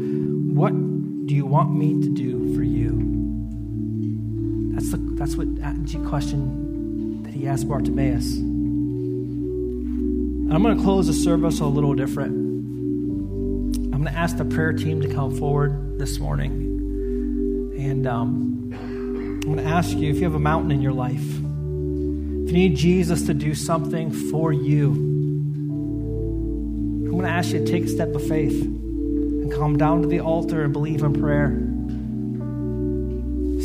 what 0.52 0.72
do 0.72 1.36
you 1.36 1.46
want 1.46 1.72
me 1.72 2.02
to 2.02 2.08
do 2.12 2.52
for 2.56 2.64
you? 2.64 2.98
That's 4.74 4.90
the 4.90 4.96
that's 4.96 5.36
what 5.36 5.46
uh, 5.62 5.72
the 5.76 6.04
question 6.08 6.71
he 7.32 7.48
asked 7.48 7.66
Bartimaeus. 7.68 8.36
I'm 10.52 10.62
going 10.62 10.76
to 10.76 10.82
close 10.82 11.06
the 11.06 11.14
service 11.14 11.60
a 11.60 11.66
little 11.66 11.94
different. 11.94 12.32
I'm 13.94 14.02
going 14.02 14.04
to 14.04 14.18
ask 14.18 14.36
the 14.36 14.44
prayer 14.44 14.74
team 14.74 15.00
to 15.00 15.08
come 15.08 15.34
forward 15.36 15.98
this 15.98 16.18
morning. 16.18 16.50
And 17.78 18.06
um, 18.06 18.70
I'm 18.74 19.40
going 19.40 19.56
to 19.56 19.64
ask 19.64 19.96
you 19.96 20.10
if 20.10 20.16
you 20.16 20.24
have 20.24 20.34
a 20.34 20.38
mountain 20.38 20.70
in 20.70 20.82
your 20.82 20.92
life, 20.92 21.14
if 21.14 22.50
you 22.50 22.52
need 22.52 22.76
Jesus 22.76 23.26
to 23.26 23.34
do 23.34 23.54
something 23.54 24.12
for 24.12 24.52
you, 24.52 24.90
I'm 27.02 27.10
going 27.10 27.22
to 27.22 27.30
ask 27.30 27.52
you 27.52 27.64
to 27.64 27.66
take 27.66 27.84
a 27.84 27.88
step 27.88 28.14
of 28.14 28.22
faith 28.28 28.62
and 28.62 29.50
come 29.50 29.78
down 29.78 30.02
to 30.02 30.08
the 30.08 30.20
altar 30.20 30.64
and 30.64 30.72
believe 30.72 31.02
in 31.02 31.14
prayer. 31.14 31.71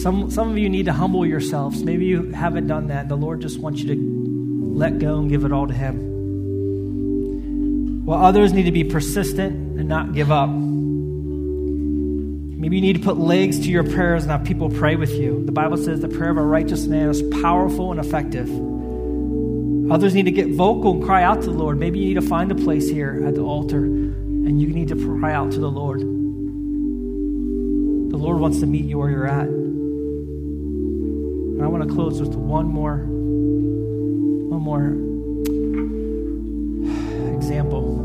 Some, 0.02 0.30
some 0.30 0.52
of 0.52 0.58
you 0.58 0.70
need 0.70 0.86
to 0.86 0.94
humble 0.94 1.26
yourselves. 1.26 1.84
Maybe 1.84 2.06
you 2.06 2.32
haven't 2.32 2.68
done 2.68 2.88
that. 2.88 3.10
The 3.10 3.18
Lord 3.18 3.42
just 3.42 3.60
wants 3.60 3.82
you 3.82 3.96
to 3.96 4.78
let 4.78 5.00
go 5.00 5.18
and 5.18 5.28
give 5.28 5.44
it 5.44 5.52
all 5.52 5.68
to 5.68 5.74
Him. 5.74 6.06
While 8.06 8.24
others 8.24 8.54
need 8.54 8.64
to 8.64 8.72
be 8.72 8.84
persistent 8.84 9.80
and 9.80 9.90
not 9.90 10.14
give 10.14 10.32
up. 10.32 10.50
Maybe 12.58 12.76
you 12.76 12.82
need 12.82 12.98
to 12.98 13.02
put 13.02 13.18
legs 13.18 13.60
to 13.60 13.72
your 13.72 13.84
prayers 13.84 14.24
and 14.24 14.32
have 14.32 14.44
people 14.44 14.70
pray 14.70 14.96
with 14.96 15.12
you. 15.12 15.44
The 15.46 15.52
Bible 15.52 15.78
says 15.78 16.00
the 16.00 16.08
prayer 16.08 16.30
of 16.30 16.38
a 16.38 16.44
righteous 16.44 16.86
man 16.86 17.10
is 17.10 17.24
powerful 17.42 17.92
and 17.92 18.00
effective. 18.00 18.48
Others 19.92 20.14
need 20.14 20.26
to 20.26 20.32
get 20.32 20.50
vocal 20.50 20.94
and 20.94 21.04
cry 21.04 21.24
out 21.24 21.42
to 21.42 21.48
the 21.48 21.58
Lord. 21.58 21.80
Maybe 21.80 22.00
you 22.00 22.10
need 22.10 22.22
to 22.22 22.28
find 22.28 22.52
a 22.52 22.56
place 22.56 22.90
here 22.90 23.24
at 23.26 23.36
the 23.36 23.42
altar 23.42 23.86
and 23.86 24.62
you 24.62 24.68
need 24.68 24.90
to 24.90 24.96
cry 24.96 25.34
out 25.34 25.52
to 25.54 25.60
the 25.60 25.72
Lord. 25.72 26.02
The 26.02 28.18
Lord 28.18 28.40
wants 28.40 28.60
to 28.60 28.68
meet 28.68 28.86
you 28.86 29.00
where 29.00 29.10
you're 29.10 29.28
at. 29.28 29.67
And 31.58 31.66
I 31.66 31.68
want 31.68 31.90
to 31.90 31.94
close 31.96 32.22
with 32.22 32.36
one 32.36 32.68
more 32.68 32.98
one 34.48 34.62
more 34.62 34.90
example. 37.36 37.98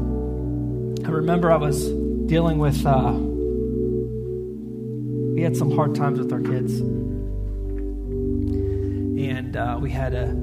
I 1.05 1.11
remember 1.11 1.53
I 1.53 1.57
was 1.57 1.87
dealing 2.27 2.57
with 2.57 2.87
uh, 2.87 3.13
we 5.35 5.43
had 5.43 5.55
some 5.55 5.71
hard 5.73 5.95
times 5.95 6.19
with 6.19 6.33
our 6.33 6.41
kids. 6.41 6.81
And 9.21 9.55
uh, 9.55 9.77
we 9.79 9.91
had 9.91 10.15
a, 10.15 10.35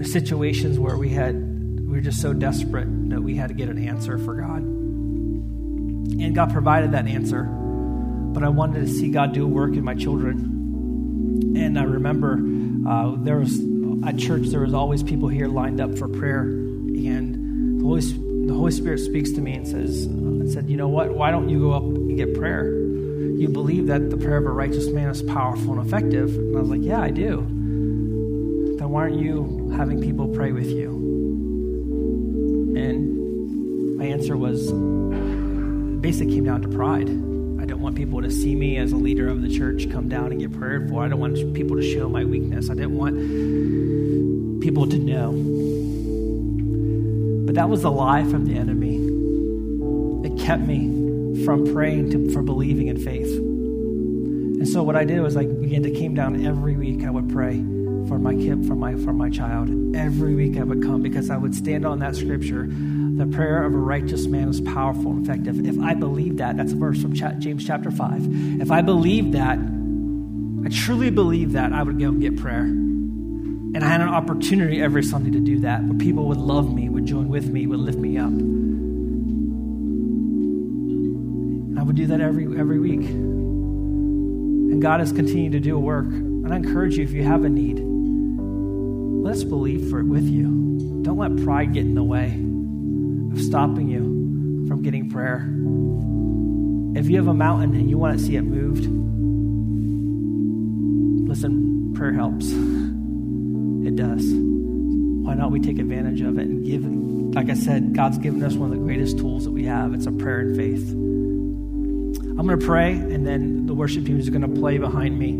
a 0.00 0.04
situations 0.06 0.78
where 0.78 0.96
we 0.96 1.10
had 1.10 1.34
we 1.80 1.88
were 1.88 2.00
just 2.00 2.22
so 2.22 2.32
desperate 2.32 2.88
that 3.10 3.20
we 3.20 3.36
had 3.36 3.48
to 3.48 3.54
get 3.54 3.68
an 3.68 3.86
answer 3.86 4.16
for 4.16 4.34
God. 4.34 4.62
And 4.62 6.34
God 6.34 6.54
provided 6.54 6.92
that 6.92 7.06
answer. 7.06 7.42
But 7.42 8.44
I 8.44 8.48
wanted 8.48 8.86
to 8.86 8.88
see 8.88 9.10
God 9.10 9.34
do 9.34 9.44
a 9.44 9.46
work 9.46 9.74
in 9.74 9.84
my 9.84 9.94
children. 9.94 10.55
And 11.56 11.78
I 11.78 11.84
remember 11.84 12.40
uh, 12.88 13.16
there 13.18 13.38
was 13.38 13.60
at 14.06 14.18
church 14.18 14.48
there 14.48 14.60
was 14.60 14.74
always 14.74 15.02
people 15.02 15.28
here 15.28 15.48
lined 15.48 15.80
up 15.80 15.96
for 15.98 16.08
prayer. 16.08 16.42
And 16.42 17.80
the 17.80 17.84
Holy, 17.84 18.00
the 18.46 18.54
Holy 18.54 18.72
Spirit 18.72 18.98
speaks 18.98 19.32
to 19.32 19.40
me 19.40 19.54
and 19.54 19.66
says, 19.66 20.06
uh, 20.06 20.52
said, 20.52 20.68
you 20.68 20.76
know 20.76 20.88
what? 20.88 21.14
Why 21.14 21.30
don't 21.30 21.48
you 21.48 21.60
go 21.60 21.72
up 21.72 21.82
and 21.82 22.16
get 22.16 22.34
prayer? 22.34 22.86
you 23.36 23.48
believe 23.48 23.86
that 23.88 24.08
the 24.08 24.16
prayer 24.16 24.38
of 24.38 24.46
a 24.46 24.50
righteous 24.50 24.88
man 24.88 25.10
is 25.10 25.22
powerful 25.22 25.78
and 25.78 25.86
effective. 25.86 26.34
And 26.34 26.56
I 26.56 26.60
was 26.60 26.70
like, 26.70 26.82
yeah, 26.82 27.00
I 27.00 27.10
do. 27.10 27.42
Then 28.78 28.88
why 28.88 29.02
aren't 29.02 29.20
you 29.20 29.70
having 29.76 30.00
people 30.00 30.28
pray 30.28 30.52
with 30.52 30.68
you? 30.68 30.90
And 32.76 33.98
my 33.98 34.06
answer 34.06 34.38
was 34.38 34.72
basically 36.00 36.34
came 36.34 36.44
down 36.44 36.62
to 36.62 36.68
pride. 36.68 37.08
Want 37.86 37.96
people 37.96 38.20
to 38.20 38.32
see 38.32 38.56
me 38.56 38.78
as 38.78 38.90
a 38.90 38.96
leader 38.96 39.28
of 39.28 39.42
the 39.42 39.48
church 39.48 39.88
come 39.88 40.08
down 40.08 40.32
and 40.32 40.40
get 40.40 40.52
prayed 40.52 40.88
for. 40.88 41.04
I 41.04 41.08
don't 41.08 41.20
want 41.20 41.54
people 41.54 41.76
to 41.76 41.82
show 41.82 42.08
my 42.08 42.24
weakness. 42.24 42.68
I 42.68 42.74
didn't 42.74 42.96
want 42.96 44.60
people 44.60 44.88
to 44.88 44.98
know. 44.98 45.30
But 47.46 47.54
that 47.54 47.68
was 47.68 47.82
the 47.82 47.92
lie 47.92 48.24
from 48.24 48.44
the 48.44 48.56
enemy. 48.56 48.96
It 50.26 50.36
kept 50.44 50.62
me 50.62 51.44
from 51.44 51.72
praying 51.72 52.10
to 52.10 52.32
for 52.32 52.42
believing 52.42 52.88
in 52.88 52.98
faith. 52.98 53.32
And 53.36 54.68
so 54.68 54.82
what 54.82 54.96
I 54.96 55.04
did 55.04 55.20
was 55.20 55.36
I 55.36 55.46
began 55.46 55.84
to 55.84 55.92
came 55.92 56.12
down 56.12 56.44
every 56.44 56.74
week. 56.74 57.04
I 57.04 57.10
would 57.10 57.28
pray 57.28 57.64
for 58.08 58.18
my 58.18 58.34
kid, 58.34 58.66
for 58.66 58.74
my 58.74 58.94
for 58.96 59.12
my 59.12 59.30
child. 59.30 59.96
Every 59.96 60.34
week 60.34 60.56
I 60.56 60.62
would 60.62 60.82
come 60.82 61.02
because 61.02 61.30
I 61.30 61.36
would 61.36 61.54
stand 61.54 61.86
on 61.86 61.98
that 62.00 62.16
scripture. 62.16 62.66
The 62.68 63.26
prayer 63.26 63.64
of 63.64 63.74
a 63.74 63.78
righteous 63.78 64.26
man 64.26 64.48
is 64.48 64.60
powerful 64.60 65.12
and 65.12 65.26
effective. 65.26 65.66
If 65.66 65.78
I 65.80 65.94
believe 65.94 66.38
that, 66.38 66.56
that's 66.56 66.72
a 66.72 66.76
verse 66.76 67.00
from 67.00 67.14
James 67.14 67.66
chapter 67.66 67.90
five. 67.90 68.26
If 68.60 68.70
I 68.70 68.82
believe 68.82 69.32
that, 69.32 69.58
I 69.58 70.68
truly 70.68 71.10
believe 71.10 71.52
that, 71.52 71.72
I 71.72 71.82
would 71.82 71.98
go 71.98 72.08
and 72.08 72.20
get 72.20 72.36
prayer. 72.36 72.62
And 72.62 73.84
I 73.84 73.88
had 73.88 74.00
an 74.00 74.08
opportunity 74.08 74.82
every 74.82 75.02
Sunday 75.02 75.30
to 75.30 75.40
do 75.40 75.60
that, 75.60 75.84
where 75.84 75.98
people 75.98 76.26
would 76.28 76.38
love 76.38 76.72
me, 76.72 76.88
would 76.88 77.06
join 77.06 77.28
with 77.28 77.48
me, 77.48 77.66
would 77.66 77.80
lift 77.80 77.98
me 77.98 78.16
up. 78.16 78.28
And 78.28 78.66
I 81.78 81.82
would 81.82 81.96
do 81.96 82.06
that 82.06 82.20
every, 82.20 82.44
every 82.58 82.78
week. 82.78 83.00
And 83.00 84.80
God 84.80 85.00
has 85.00 85.12
continued 85.12 85.52
to 85.52 85.60
do 85.60 85.76
a 85.76 85.80
work. 85.80 86.06
And 86.06 86.52
I 86.52 86.56
encourage 86.56 86.96
you, 86.96 87.04
if 87.04 87.12
you 87.12 87.24
have 87.24 87.44
a 87.44 87.48
need, 87.48 87.80
let's 89.26 89.42
believe 89.42 89.90
for 89.90 89.98
it 89.98 90.06
with 90.06 90.24
you. 90.24 90.44
Don't 91.02 91.18
let 91.18 91.36
pride 91.44 91.72
get 91.72 91.84
in 91.84 91.96
the 91.96 92.04
way 92.04 92.26
of 93.32 93.42
stopping 93.44 93.88
you 93.88 94.64
from 94.68 94.82
getting 94.82 95.10
prayer. 95.10 95.38
If 96.96 97.10
you 97.10 97.16
have 97.16 97.26
a 97.26 97.34
mountain 97.34 97.74
and 97.74 97.90
you 97.90 97.98
want 97.98 98.16
to 98.16 98.24
see 98.24 98.36
it 98.36 98.42
moved, 98.42 98.86
listen, 101.28 101.92
prayer 101.94 102.12
helps. 102.12 102.46
It 102.52 103.96
does. 103.96 104.24
Why 104.24 105.34
not 105.34 105.50
we 105.50 105.58
take 105.58 105.80
advantage 105.80 106.20
of 106.20 106.38
it 106.38 106.46
and 106.46 106.64
give, 106.64 106.84
like 107.34 107.50
I 107.50 107.54
said, 107.54 107.94
God's 107.94 108.18
given 108.18 108.44
us 108.44 108.54
one 108.54 108.72
of 108.72 108.78
the 108.78 108.84
greatest 108.84 109.18
tools 109.18 109.42
that 109.44 109.50
we 109.50 109.64
have. 109.64 109.92
It's 109.92 110.06
a 110.06 110.12
prayer 110.12 110.38
and 110.38 110.56
faith. 110.56 110.88
I'm 112.38 112.46
going 112.46 112.60
to 112.60 112.64
pray, 112.64 112.92
and 112.92 113.26
then 113.26 113.66
the 113.66 113.74
worship 113.74 114.06
team 114.06 114.20
is 114.20 114.30
going 114.30 114.42
to 114.42 114.60
play 114.60 114.78
behind 114.78 115.18
me. 115.18 115.32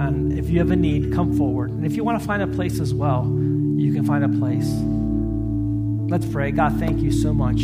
And 0.00 0.38
if 0.38 0.48
you 0.48 0.58
have 0.60 0.70
a 0.70 0.76
need, 0.76 1.12
come 1.12 1.36
forward. 1.36 1.70
And 1.70 1.84
if 1.84 1.96
you 1.96 2.04
want 2.04 2.20
to 2.20 2.26
find 2.26 2.40
a 2.42 2.46
place 2.46 2.78
as 2.80 2.94
well, 2.94 3.24
you 3.24 3.92
can 3.92 4.04
find 4.04 4.24
a 4.24 4.28
place. 4.28 4.68
Let's 6.10 6.26
pray. 6.26 6.52
God, 6.52 6.78
thank 6.78 7.00
you 7.00 7.10
so 7.10 7.34
much 7.34 7.56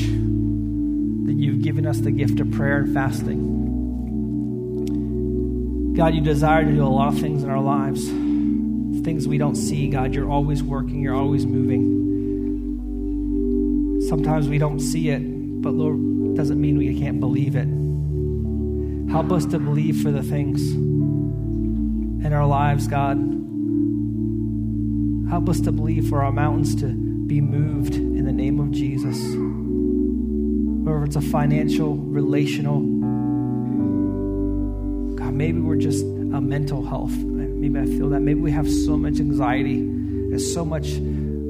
that 1.26 1.34
you've 1.34 1.62
given 1.62 1.86
us 1.86 2.00
the 2.00 2.10
gift 2.10 2.40
of 2.40 2.50
prayer 2.50 2.78
and 2.78 2.92
fasting. 2.92 3.62
God, 5.94 6.14
you 6.14 6.20
desire 6.20 6.64
to 6.64 6.72
do 6.72 6.84
a 6.84 6.88
lot 6.88 7.14
of 7.14 7.20
things 7.20 7.44
in 7.44 7.50
our 7.50 7.60
lives, 7.62 8.04
things 9.04 9.28
we 9.28 9.38
don't 9.38 9.54
see. 9.54 9.88
God, 9.88 10.12
you're 10.14 10.30
always 10.30 10.62
working, 10.62 11.00
you're 11.00 11.14
always 11.14 11.46
moving. 11.46 12.02
Sometimes 14.08 14.48
we 14.48 14.58
don't 14.58 14.80
see 14.80 15.08
it, 15.10 15.20
but 15.62 15.72
Lord, 15.72 16.34
doesn't 16.34 16.60
mean 16.60 16.76
we 16.76 16.98
can't 16.98 17.20
believe 17.20 17.54
it. 17.54 17.68
Help 19.10 19.30
us 19.30 19.46
to 19.46 19.60
believe 19.60 20.02
for 20.02 20.10
the 20.10 20.22
things 20.22 20.60
in 22.24 22.32
our 22.32 22.46
lives, 22.46 22.88
God. 22.88 23.16
Help 25.28 25.48
us 25.48 25.60
to 25.60 25.72
believe 25.72 26.08
for 26.08 26.22
our 26.22 26.32
mountains 26.32 26.74
to 26.76 26.86
be 26.86 27.40
moved 27.40 27.94
in 27.94 28.24
the 28.24 28.32
name 28.32 28.60
of 28.60 28.70
Jesus. 28.70 29.18
Whether 30.84 31.04
it's 31.04 31.16
a 31.16 31.20
financial, 31.20 31.96
relational, 31.96 32.80
God, 35.16 35.34
maybe 35.34 35.60
we're 35.60 35.76
just 35.76 36.02
a 36.02 36.40
mental 36.40 36.84
health. 36.84 37.12
Maybe 37.12 37.78
I 37.78 37.84
feel 37.84 38.08
that. 38.10 38.20
Maybe 38.20 38.40
we 38.40 38.50
have 38.52 38.70
so 38.70 38.96
much 38.96 39.20
anxiety. 39.20 39.86
There's 40.30 40.52
so 40.52 40.64
much 40.64 40.94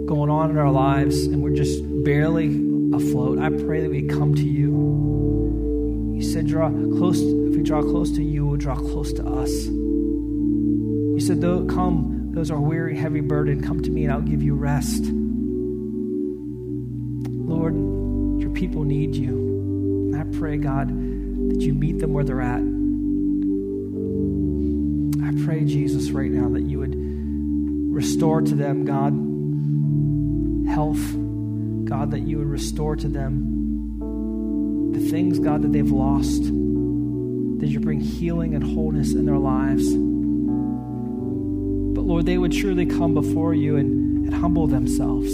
going 0.06 0.30
on 0.30 0.50
in 0.50 0.58
our 0.58 0.70
lives, 0.70 1.26
and 1.26 1.42
we're 1.42 1.54
just 1.54 1.82
barely 2.04 2.48
afloat. 2.94 3.38
I 3.38 3.50
pray 3.50 3.80
that 3.80 3.90
we 3.90 4.02
come 4.02 4.34
to 4.34 4.44
you. 4.44 6.14
You 6.16 6.22
said, 6.22 6.46
draw 6.46 6.68
close 6.70 7.20
If 7.20 7.56
we 7.56 7.62
draw 7.62 7.80
close 7.82 8.10
to 8.12 8.22
you 8.22 8.46
will 8.46 8.56
draw 8.56 8.76
close 8.76 9.12
to 9.14 9.24
us. 9.24 9.68
Said, 11.26 11.40
come, 11.40 12.32
those 12.32 12.50
are 12.50 12.60
weary, 12.60 12.96
heavy 12.96 13.20
burden, 13.20 13.62
come 13.62 13.82
to 13.82 13.90
me 13.90 14.04
and 14.04 14.12
I'll 14.12 14.20
give 14.20 14.42
you 14.42 14.54
rest. 14.54 15.04
Lord, 17.46 17.74
your 18.40 18.50
people 18.50 18.84
need 18.84 19.14
you. 19.14 19.30
And 20.12 20.16
I 20.16 20.24
pray, 20.38 20.58
God, 20.58 20.88
that 20.88 21.60
you 21.62 21.72
meet 21.72 21.98
them 21.98 22.12
where 22.12 22.24
they're 22.24 22.42
at. 22.42 22.60
I 25.26 25.32
pray, 25.46 25.64
Jesus, 25.64 26.10
right 26.10 26.30
now 26.30 26.50
that 26.50 26.62
you 26.62 26.80
would 26.80 26.94
restore 27.94 28.42
to 28.42 28.54
them, 28.54 28.84
God, 28.84 29.14
health. 30.68 31.00
God, 31.88 32.10
that 32.10 32.20
you 32.20 32.38
would 32.38 32.48
restore 32.48 32.96
to 32.96 33.08
them 33.08 34.92
the 34.92 35.00
things, 35.10 35.38
God, 35.38 35.62
that 35.62 35.72
they've 35.72 35.90
lost 35.90 36.42
that 36.44 37.70
you 37.70 37.80
bring 37.80 38.00
healing 38.00 38.54
and 38.54 38.62
wholeness 38.62 39.14
in 39.14 39.24
their 39.24 39.38
lives. 39.38 39.86
Lord, 42.04 42.26
they 42.26 42.38
would 42.38 42.54
surely 42.54 42.86
come 42.86 43.14
before 43.14 43.54
you 43.54 43.76
and, 43.76 44.26
and 44.26 44.34
humble 44.34 44.66
themselves 44.66 45.32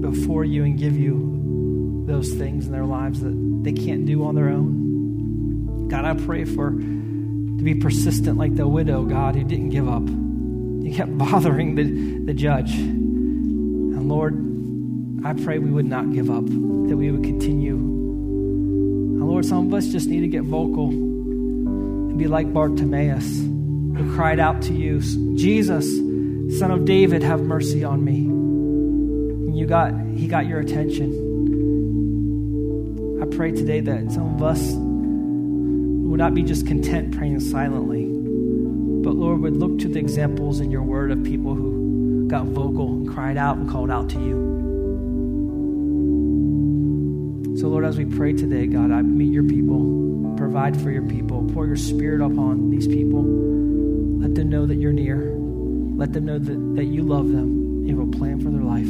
before 0.00 0.44
you 0.44 0.64
and 0.64 0.78
give 0.78 0.96
you 0.96 2.04
those 2.06 2.30
things 2.34 2.66
in 2.66 2.72
their 2.72 2.84
lives 2.84 3.20
that 3.20 3.62
they 3.62 3.72
can't 3.72 4.04
do 4.06 4.24
on 4.24 4.34
their 4.34 4.48
own. 4.48 5.88
God, 5.88 6.04
I 6.04 6.14
pray 6.14 6.44
for 6.44 6.70
to 6.70 7.64
be 7.64 7.74
persistent 7.74 8.36
like 8.38 8.54
the 8.54 8.66
widow, 8.66 9.04
God, 9.04 9.34
who 9.34 9.44
didn't 9.44 9.70
give 9.70 9.88
up. 9.88 10.02
You 10.06 10.92
kept 10.94 11.16
bothering 11.18 11.74
the, 11.74 12.24
the 12.26 12.34
judge. 12.34 12.74
And 12.74 14.08
Lord, 14.08 14.34
I 15.24 15.34
pray 15.34 15.58
we 15.58 15.70
would 15.70 15.86
not 15.86 16.12
give 16.12 16.30
up, 16.30 16.46
that 16.46 16.96
we 16.96 17.10
would 17.10 17.22
continue 17.22 17.76
And 19.20 19.28
Lord, 19.28 19.44
some 19.44 19.66
of 19.66 19.74
us 19.74 19.88
just 19.88 20.08
need 20.08 20.20
to 20.20 20.28
get 20.28 20.42
vocal 20.42 20.88
and 20.88 22.18
be 22.18 22.26
like 22.26 22.52
Bartimaeus, 22.52 23.40
who 23.96 24.14
cried 24.14 24.40
out 24.40 24.62
to 24.62 24.72
you, 24.72 25.00
Jesus, 25.36 25.86
Son 26.58 26.70
of 26.70 26.84
David, 26.84 27.22
have 27.22 27.40
mercy 27.40 27.84
on 27.84 28.04
me. 28.04 28.26
And 28.26 29.56
you 29.56 29.66
got, 29.66 29.94
he 30.14 30.26
got 30.26 30.46
your 30.46 30.60
attention. 30.60 31.28
I 33.22 33.26
pray 33.26 33.52
today 33.52 33.80
that 33.80 34.10
some 34.12 34.34
of 34.34 34.42
us 34.42 34.60
would 34.72 36.18
not 36.18 36.34
be 36.34 36.42
just 36.42 36.66
content 36.66 37.16
praying 37.16 37.38
silently, 37.40 38.04
but 39.02 39.14
Lord, 39.14 39.40
would 39.40 39.56
look 39.56 39.78
to 39.80 39.88
the 39.88 39.98
examples 39.98 40.60
in 40.60 40.70
your 40.70 40.82
word 40.82 41.10
of 41.12 41.22
people 41.22 41.54
who 41.54 42.26
got 42.26 42.46
vocal 42.46 42.92
and 42.92 43.08
cried 43.08 43.36
out 43.36 43.56
and 43.58 43.68
called 43.68 43.90
out 43.90 44.08
to 44.10 44.18
you. 44.18 44.60
So, 47.58 47.68
Lord, 47.68 47.84
as 47.84 47.98
we 47.98 48.06
pray 48.06 48.32
today, 48.32 48.66
God, 48.66 48.90
I 48.90 49.02
meet 49.02 49.32
your 49.32 49.44
people, 49.44 50.34
provide 50.36 50.80
for 50.80 50.90
your 50.90 51.02
people, 51.02 51.48
pour 51.52 51.66
your 51.66 51.76
spirit 51.76 52.20
upon 52.24 52.70
these 52.70 52.86
people. 52.86 53.49
Let 54.20 54.34
them 54.34 54.50
know 54.50 54.66
that 54.66 54.76
you're 54.76 54.92
near. 54.92 55.34
Let 55.96 56.12
them 56.12 56.26
know 56.26 56.38
that, 56.38 56.74
that 56.76 56.84
you 56.84 57.02
love 57.02 57.28
them. 57.28 57.86
You 57.86 57.98
have 57.98 58.08
a 58.08 58.10
plan 58.10 58.38
for 58.38 58.50
their 58.50 58.60
life. 58.60 58.84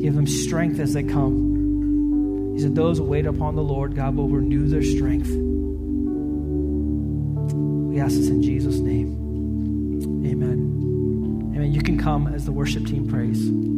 Give 0.00 0.14
them 0.14 0.28
strength 0.28 0.78
as 0.78 0.92
they 0.92 1.02
come. 1.02 2.54
He 2.54 2.60
said, 2.60 2.76
Those 2.76 2.98
who 2.98 3.04
wait 3.04 3.26
upon 3.26 3.56
the 3.56 3.62
Lord, 3.62 3.96
God 3.96 4.14
will 4.14 4.28
renew 4.28 4.68
their 4.68 4.84
strength. 4.84 5.28
We 7.92 8.00
ask 8.00 8.14
this 8.14 8.28
in 8.28 8.42
Jesus' 8.42 8.78
name. 8.78 9.18
Amen. 10.24 11.52
Amen. 11.56 11.72
You 11.72 11.82
can 11.82 11.98
come 11.98 12.28
as 12.28 12.44
the 12.44 12.52
worship 12.52 12.86
team 12.86 13.08
prays. 13.08 13.71